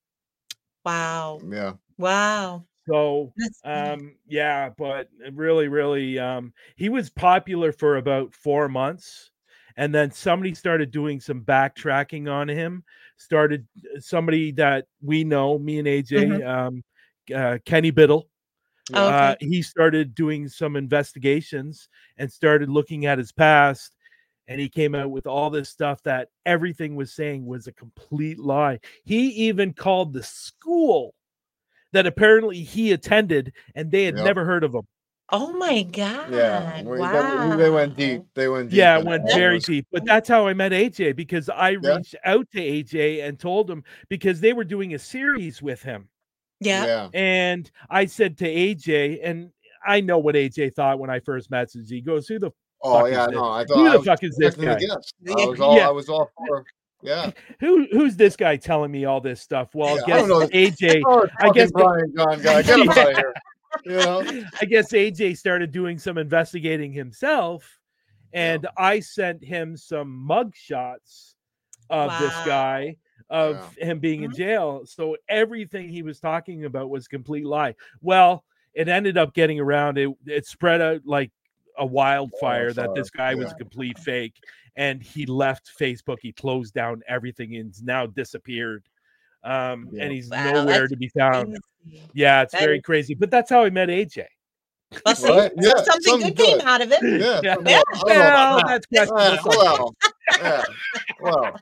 Wow. 0.84 1.40
Yeah. 1.50 1.72
Wow. 1.98 2.64
So 2.88 3.32
um 3.64 4.14
yeah, 4.28 4.70
but 4.78 5.08
really 5.32 5.66
really 5.66 6.18
um 6.20 6.52
he 6.76 6.88
was 6.88 7.10
popular 7.10 7.72
for 7.72 7.96
about 7.96 8.32
4 8.32 8.68
months 8.68 9.32
and 9.76 9.94
then 9.94 10.10
somebody 10.10 10.54
started 10.54 10.90
doing 10.90 11.20
some 11.20 11.42
backtracking 11.42 12.30
on 12.30 12.48
him 12.48 12.84
started 13.16 13.66
uh, 13.78 14.00
somebody 14.00 14.52
that 14.52 14.86
we 15.02 15.24
know 15.24 15.58
me 15.58 15.78
and 15.78 15.88
aj 15.88 16.08
mm-hmm. 16.08 16.46
um, 16.46 16.84
uh, 17.34 17.58
kenny 17.64 17.90
biddle 17.90 18.28
oh, 18.94 19.06
okay. 19.06 19.16
uh, 19.16 19.34
he 19.40 19.62
started 19.62 20.14
doing 20.14 20.48
some 20.48 20.76
investigations 20.76 21.88
and 22.18 22.30
started 22.30 22.68
looking 22.68 23.06
at 23.06 23.18
his 23.18 23.32
past 23.32 23.94
and 24.48 24.60
he 24.60 24.68
came 24.68 24.94
out 24.94 25.10
with 25.10 25.26
all 25.26 25.50
this 25.50 25.68
stuff 25.68 26.00
that 26.04 26.28
everything 26.44 26.94
was 26.94 27.12
saying 27.12 27.44
was 27.44 27.66
a 27.66 27.72
complete 27.72 28.38
lie 28.38 28.78
he 29.04 29.28
even 29.28 29.72
called 29.72 30.12
the 30.12 30.22
school 30.22 31.14
that 31.92 32.06
apparently 32.06 32.62
he 32.62 32.92
attended 32.92 33.52
and 33.74 33.90
they 33.90 34.04
had 34.04 34.16
yep. 34.16 34.24
never 34.24 34.44
heard 34.44 34.64
of 34.64 34.74
him 34.74 34.86
Oh 35.30 35.52
my 35.54 35.82
god! 35.82 36.32
Yeah, 36.32 36.82
wow. 36.82 37.56
they 37.56 37.68
went 37.68 37.96
deep. 37.96 38.22
They 38.34 38.48
went 38.48 38.70
deep. 38.70 38.78
Yeah, 38.78 38.98
went 38.98 39.24
very 39.32 39.58
deep. 39.58 39.84
But 39.90 40.04
that's 40.04 40.28
how 40.28 40.46
I 40.46 40.54
met 40.54 40.70
AJ 40.70 41.16
because 41.16 41.48
I 41.48 41.70
yeah. 41.70 41.96
reached 41.96 42.14
out 42.24 42.48
to 42.52 42.60
AJ 42.60 43.26
and 43.26 43.36
told 43.36 43.68
him 43.68 43.82
because 44.08 44.38
they 44.40 44.52
were 44.52 44.62
doing 44.62 44.94
a 44.94 44.98
series 45.00 45.60
with 45.60 45.82
him. 45.82 46.08
Yeah. 46.60 46.86
yeah. 46.86 47.08
And 47.12 47.68
I 47.90 48.06
said 48.06 48.38
to 48.38 48.44
AJ, 48.44 49.18
and 49.24 49.50
I 49.84 50.00
know 50.00 50.18
what 50.18 50.36
AJ 50.36 50.74
thought 50.74 51.00
when 51.00 51.10
I 51.10 51.18
first 51.18 51.50
met 51.50 51.74
him. 51.74 51.84
He 51.84 52.00
goes, 52.00 52.28
"Who 52.28 52.38
the 52.38 52.52
oh 52.82 53.06
yeah, 53.06 53.26
no, 53.26 53.50
I 53.50 53.64
thought 53.64 53.78
who 53.78 53.90
the 53.90 54.04
fuck 54.04 54.22
is 54.22 54.36
this 54.36 54.54
guy?" 54.54 54.78
I 55.28 55.46
was 55.46 55.60
all, 55.60 55.76
yeah. 55.76 55.88
I 55.88 55.90
was 55.90 56.08
all 56.08 56.30
for. 56.46 56.64
Yeah. 57.02 57.30
Who 57.60 57.86
who's 57.92 58.16
this 58.16 58.36
guy 58.36 58.56
telling 58.56 58.90
me 58.90 59.04
all 59.04 59.20
this 59.20 59.42
stuff? 59.42 59.74
Well, 59.74 59.96
yeah, 60.08 60.26
guess 60.26 60.28
AJ. 60.50 61.30
I 61.40 61.50
guess 61.50 61.70
Brian 61.70 62.12
John 62.16 62.40
guy. 62.40 62.62
Get 62.62 62.80
him 62.80 62.88
out 62.88 63.10
of 63.10 63.16
here 63.16 63.34
you 63.84 63.96
know? 63.96 64.22
I 64.60 64.64
guess 64.64 64.92
AJ 64.92 65.36
started 65.38 65.72
doing 65.72 65.98
some 65.98 66.18
investigating 66.18 66.92
himself, 66.92 67.78
and 68.32 68.62
yeah. 68.64 68.70
I 68.76 69.00
sent 69.00 69.44
him 69.44 69.76
some 69.76 70.10
mug 70.10 70.54
shots 70.54 71.36
of 71.90 72.08
wow. 72.08 72.20
this 72.20 72.34
guy 72.44 72.96
of 73.30 73.74
yeah. 73.78 73.86
him 73.86 73.98
being 73.98 74.22
in 74.22 74.30
mm-hmm. 74.30 74.38
jail. 74.38 74.82
So 74.86 75.16
everything 75.28 75.88
he 75.88 76.02
was 76.02 76.20
talking 76.20 76.64
about 76.64 76.90
was 76.90 77.08
complete 77.08 77.46
lie. 77.46 77.74
Well, 78.00 78.44
it 78.74 78.88
ended 78.88 79.18
up 79.18 79.34
getting 79.34 79.58
around. 79.58 79.98
It 79.98 80.10
it 80.26 80.46
spread 80.46 80.80
out 80.80 81.02
like 81.04 81.30
a 81.78 81.86
wildfire 81.86 82.72
that 82.72 82.94
this 82.94 83.10
guy 83.10 83.30
yeah. 83.30 83.36
was 83.36 83.52
a 83.52 83.56
complete 83.56 83.98
fake, 83.98 84.34
and 84.76 85.02
he 85.02 85.26
left 85.26 85.70
Facebook. 85.78 86.18
He 86.20 86.32
closed 86.32 86.74
down 86.74 87.02
everything 87.08 87.56
and 87.56 87.74
now 87.82 88.06
disappeared. 88.06 88.84
Um, 89.46 89.88
yeah. 89.92 90.04
and 90.04 90.12
he's 90.12 90.28
wow, 90.28 90.52
nowhere 90.52 90.88
to 90.88 90.96
be 90.96 91.08
found. 91.08 91.56
Crazy. 91.84 92.02
Yeah, 92.14 92.42
it's 92.42 92.52
that 92.52 92.60
very 92.60 92.78
is... 92.78 92.82
crazy. 92.82 93.14
But 93.14 93.30
that's 93.30 93.48
how 93.48 93.62
I 93.62 93.70
met 93.70 93.88
AJ. 93.88 94.24
Well, 95.04 95.14
see, 95.16 95.26
yeah, 95.26 95.48
something, 95.48 96.02
something 96.02 96.28
good, 96.28 96.36
good, 96.36 96.58
came 96.58 96.68
out 96.68 96.80
of 96.80 96.92
it. 96.92 97.00
Yeah, 97.02 97.40
yeah. 97.44 97.56
yeah. 97.66 97.82
Well, 98.04 98.62
that's 98.66 98.86
uh, 99.10 99.36
well, 99.44 99.94
yeah, 100.38 100.62
well, 101.20 101.60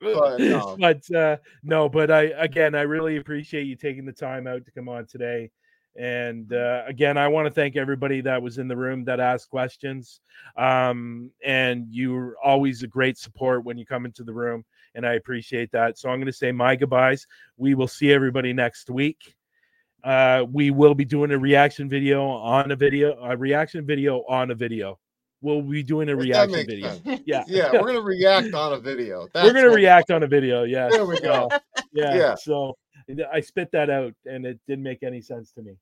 but, 0.00 0.40
no. 0.40 0.76
but 0.80 1.14
uh, 1.14 1.36
no, 1.62 1.88
but 1.88 2.10
I 2.10 2.22
again, 2.36 2.74
I 2.74 2.82
really 2.82 3.16
appreciate 3.16 3.64
you 3.64 3.76
taking 3.76 4.04
the 4.04 4.12
time 4.12 4.46
out 4.46 4.64
to 4.64 4.70
come 4.72 4.88
on 4.88 5.06
today 5.06 5.50
And 5.96 6.52
uh, 6.52 6.82
again, 6.86 7.16
I 7.16 7.28
want 7.28 7.46
to 7.46 7.52
thank 7.52 7.76
everybody 7.76 8.20
that 8.22 8.42
was 8.42 8.58
in 8.58 8.66
the 8.66 8.76
room 8.76 9.04
that 9.04 9.20
asked 9.20 9.48
questions. 9.48 10.20
Um, 10.56 11.30
and 11.44 11.86
you're 11.90 12.36
always 12.42 12.82
a 12.82 12.88
great 12.88 13.16
support 13.16 13.64
when 13.64 13.78
you 13.78 13.86
come 13.86 14.04
into 14.04 14.24
the 14.24 14.32
room, 14.32 14.64
and 14.94 15.06
I 15.06 15.14
appreciate 15.14 15.70
that. 15.72 15.98
So 15.98 16.08
I'm 16.08 16.18
going 16.18 16.26
to 16.26 16.32
say 16.32 16.52
my 16.52 16.76
goodbyes. 16.76 17.26
We 17.56 17.74
will 17.74 17.88
see 17.88 18.12
everybody 18.12 18.52
next 18.52 18.90
week. 18.90 19.34
Uh, 20.02 20.44
we 20.52 20.70
will 20.70 20.94
be 20.94 21.04
doing 21.04 21.30
a 21.30 21.38
reaction 21.38 21.88
video 21.88 22.26
on 22.26 22.70
a 22.70 22.76
video, 22.76 23.16
a 23.22 23.36
reaction 23.36 23.86
video 23.86 24.24
on 24.28 24.50
a 24.50 24.54
video. 24.54 24.98
We'll 25.40 25.62
be 25.62 25.82
doing 25.82 26.08
a 26.08 26.16
reaction 26.16 26.66
video. 26.66 26.88
Sense. 26.88 27.22
Yeah, 27.26 27.44
yeah, 27.46 27.72
we're 27.72 27.86
gonna 27.86 28.00
react 28.00 28.54
on 28.54 28.72
a 28.74 28.80
video. 28.80 29.28
That's 29.32 29.46
we're 29.46 29.52
gonna 29.52 29.74
react 29.74 30.10
on 30.10 30.22
a 30.22 30.26
video. 30.26 30.64
Yeah, 30.64 30.88
there 30.88 31.04
we 31.04 31.20
go. 31.20 31.48
yeah, 31.92 32.14
yeah. 32.14 32.34
So 32.34 32.76
I 33.30 33.40
spit 33.40 33.70
that 33.72 33.90
out, 33.90 34.14
and 34.24 34.46
it 34.46 34.58
didn't 34.66 34.84
make 34.84 35.02
any 35.02 35.20
sense 35.20 35.52
to 35.52 35.62
me 35.62 35.76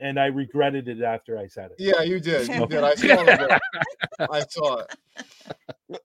and 0.00 0.18
I 0.18 0.26
regretted 0.26 0.88
it 0.88 1.02
after 1.02 1.38
I 1.38 1.46
said 1.46 1.70
it. 1.72 1.76
Yeah, 1.78 2.02
you 2.02 2.20
did. 2.20 2.48
You 2.48 2.66
did. 2.66 2.82
I 2.82 2.94
saw 2.94 3.22
it. 3.24 3.60
I 4.30 4.40
saw 4.48 4.78
it. 4.78 4.94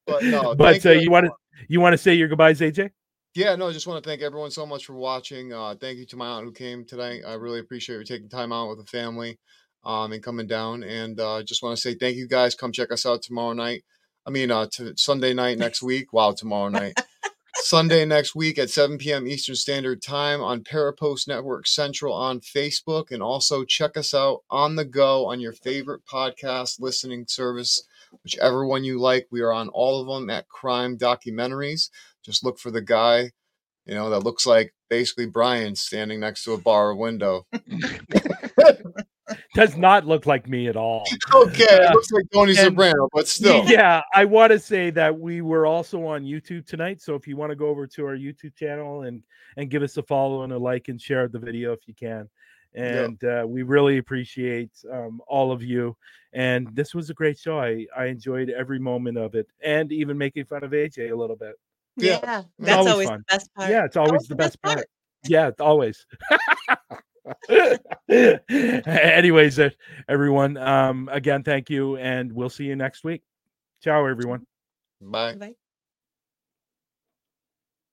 But 0.05 0.23
no. 0.23 0.55
But 0.55 0.85
uh, 0.85 0.91
you 0.91 1.11
want 1.11 1.27
to 1.27 1.31
you 1.67 1.79
want 1.79 1.93
to 1.93 1.97
say 1.97 2.13
your 2.13 2.27
goodbyes, 2.27 2.59
AJ? 2.59 2.91
Yeah, 3.33 3.55
no, 3.55 3.69
I 3.69 3.71
just 3.71 3.87
want 3.87 4.03
to 4.03 4.09
thank 4.09 4.21
everyone 4.21 4.51
so 4.51 4.65
much 4.65 4.85
for 4.85 4.93
watching. 4.93 5.53
Uh, 5.53 5.75
thank 5.79 5.97
you 5.97 6.05
to 6.07 6.17
my 6.17 6.27
aunt 6.27 6.45
who 6.45 6.51
came 6.51 6.85
today. 6.85 7.21
I 7.25 7.35
really 7.35 7.59
appreciate 7.59 7.97
you 7.97 8.03
taking 8.03 8.27
time 8.27 8.51
out 8.51 8.67
with 8.67 8.79
the 8.79 8.85
family 8.85 9.39
um, 9.85 10.11
and 10.11 10.21
coming 10.21 10.47
down. 10.47 10.83
And 10.83 11.17
uh, 11.19 11.41
just 11.43 11.63
want 11.63 11.77
to 11.77 11.81
say 11.81 11.95
thank 11.95 12.17
you 12.17 12.27
guys. 12.27 12.55
Come 12.55 12.73
check 12.73 12.91
us 12.91 13.05
out 13.05 13.21
tomorrow 13.21 13.53
night. 13.53 13.83
I 14.25 14.31
mean, 14.31 14.51
uh, 14.51 14.67
to 14.73 14.93
Sunday 14.97 15.33
night 15.33 15.57
next 15.57 15.81
week. 15.81 16.11
Wow, 16.11 16.33
tomorrow 16.33 16.69
night. 16.69 16.93
Sunday 17.55 18.05
next 18.05 18.35
week 18.35 18.57
at 18.57 18.69
7 18.69 18.97
p.m. 18.97 19.27
Eastern 19.27 19.55
Standard 19.55 20.01
Time 20.01 20.41
on 20.41 20.63
Parapost 20.63 21.27
Network 21.27 21.67
Central 21.67 22.13
on 22.13 22.39
Facebook. 22.39 23.11
And 23.11 23.21
also 23.21 23.63
check 23.63 23.97
us 23.97 24.13
out 24.13 24.43
on 24.49 24.75
the 24.75 24.85
go 24.85 25.25
on 25.27 25.39
your 25.39 25.53
favorite 25.53 26.01
podcast 26.05 26.79
listening 26.79 27.25
service, 27.27 27.83
whichever 28.23 28.65
one 28.65 28.83
you 28.83 28.99
like. 28.99 29.27
We 29.31 29.41
are 29.41 29.51
on 29.51 29.69
all 29.69 30.01
of 30.01 30.07
them 30.07 30.29
at 30.29 30.49
Crime 30.49 30.97
Documentaries. 30.97 31.89
Just 32.23 32.43
look 32.43 32.59
for 32.59 32.71
the 32.71 32.81
guy, 32.81 33.31
you 33.85 33.95
know, 33.95 34.09
that 34.09 34.23
looks 34.23 34.45
like 34.45 34.73
basically 34.89 35.25
Brian 35.25 35.75
standing 35.75 36.19
next 36.19 36.43
to 36.45 36.53
a 36.53 36.57
bar 36.57 36.95
window. 36.95 37.45
does 39.53 39.75
not 39.77 40.05
look 40.05 40.25
like 40.25 40.47
me 40.47 40.67
at 40.67 40.75
all. 40.75 41.03
Okay, 41.33 41.63
uh, 41.63 41.89
it 41.89 41.93
looks 41.93 42.11
like 42.11 42.25
Tony 42.33 42.51
and, 42.51 42.59
Soprano, 42.59 43.07
but 43.13 43.27
still. 43.27 43.63
Yeah, 43.65 44.01
I 44.13 44.25
want 44.25 44.51
to 44.51 44.59
say 44.59 44.89
that 44.91 45.17
we 45.17 45.41
were 45.41 45.65
also 45.65 46.05
on 46.05 46.23
YouTube 46.23 46.65
tonight. 46.65 47.01
So 47.01 47.15
if 47.15 47.27
you 47.27 47.37
want 47.37 47.51
to 47.51 47.55
go 47.55 47.67
over 47.67 47.87
to 47.87 48.05
our 48.05 48.17
YouTube 48.17 48.55
channel 48.55 49.03
and 49.03 49.23
and 49.57 49.69
give 49.69 49.81
us 49.81 49.97
a 49.97 50.03
follow 50.03 50.43
and 50.43 50.51
a 50.53 50.57
like 50.57 50.89
and 50.89 51.01
share 51.01 51.27
the 51.27 51.39
video 51.39 51.71
if 51.73 51.87
you 51.87 51.93
can. 51.93 52.29
And 52.73 53.17
yep. 53.21 53.43
uh, 53.43 53.47
we 53.47 53.63
really 53.63 53.97
appreciate 53.97 54.71
um, 54.91 55.21
all 55.27 55.51
of 55.51 55.61
you. 55.61 55.95
And 56.33 56.69
this 56.73 56.95
was 56.95 57.09
a 57.09 57.13
great 57.13 57.37
show. 57.37 57.59
I, 57.59 57.85
I 57.97 58.05
enjoyed 58.05 58.49
every 58.49 58.79
moment 58.79 59.17
of 59.17 59.35
it 59.35 59.47
and 59.63 59.91
even 59.91 60.17
making 60.17 60.45
fun 60.45 60.63
of 60.63 60.71
AJ 60.71 61.11
a 61.11 61.15
little 61.15 61.35
bit. 61.35 61.55
Yeah, 61.97 62.19
yeah 62.23 62.43
that's 62.59 62.87
always, 62.87 63.07
always 63.07 63.09
the 63.09 63.23
best 63.27 63.53
part. 63.53 63.69
Yeah, 63.69 63.85
it's 63.85 63.97
always, 63.97 64.09
always 64.11 64.27
the, 64.27 64.35
best, 64.35 64.61
best 64.61 64.61
part. 64.61 64.75
part. 64.77 64.87
Yeah, 65.27 65.51
always. 65.59 66.05
Anyways, 68.87 69.59
uh, 69.59 69.69
everyone, 70.07 70.57
um, 70.57 71.09
again, 71.11 71.43
thank 71.43 71.69
you, 71.69 71.97
and 71.97 72.31
we'll 72.31 72.49
see 72.49 72.65
you 72.65 72.75
next 72.75 73.03
week. 73.03 73.23
Ciao, 73.83 74.05
everyone. 74.05 74.45
Bye. 75.01 75.35
Bye. 75.35 75.55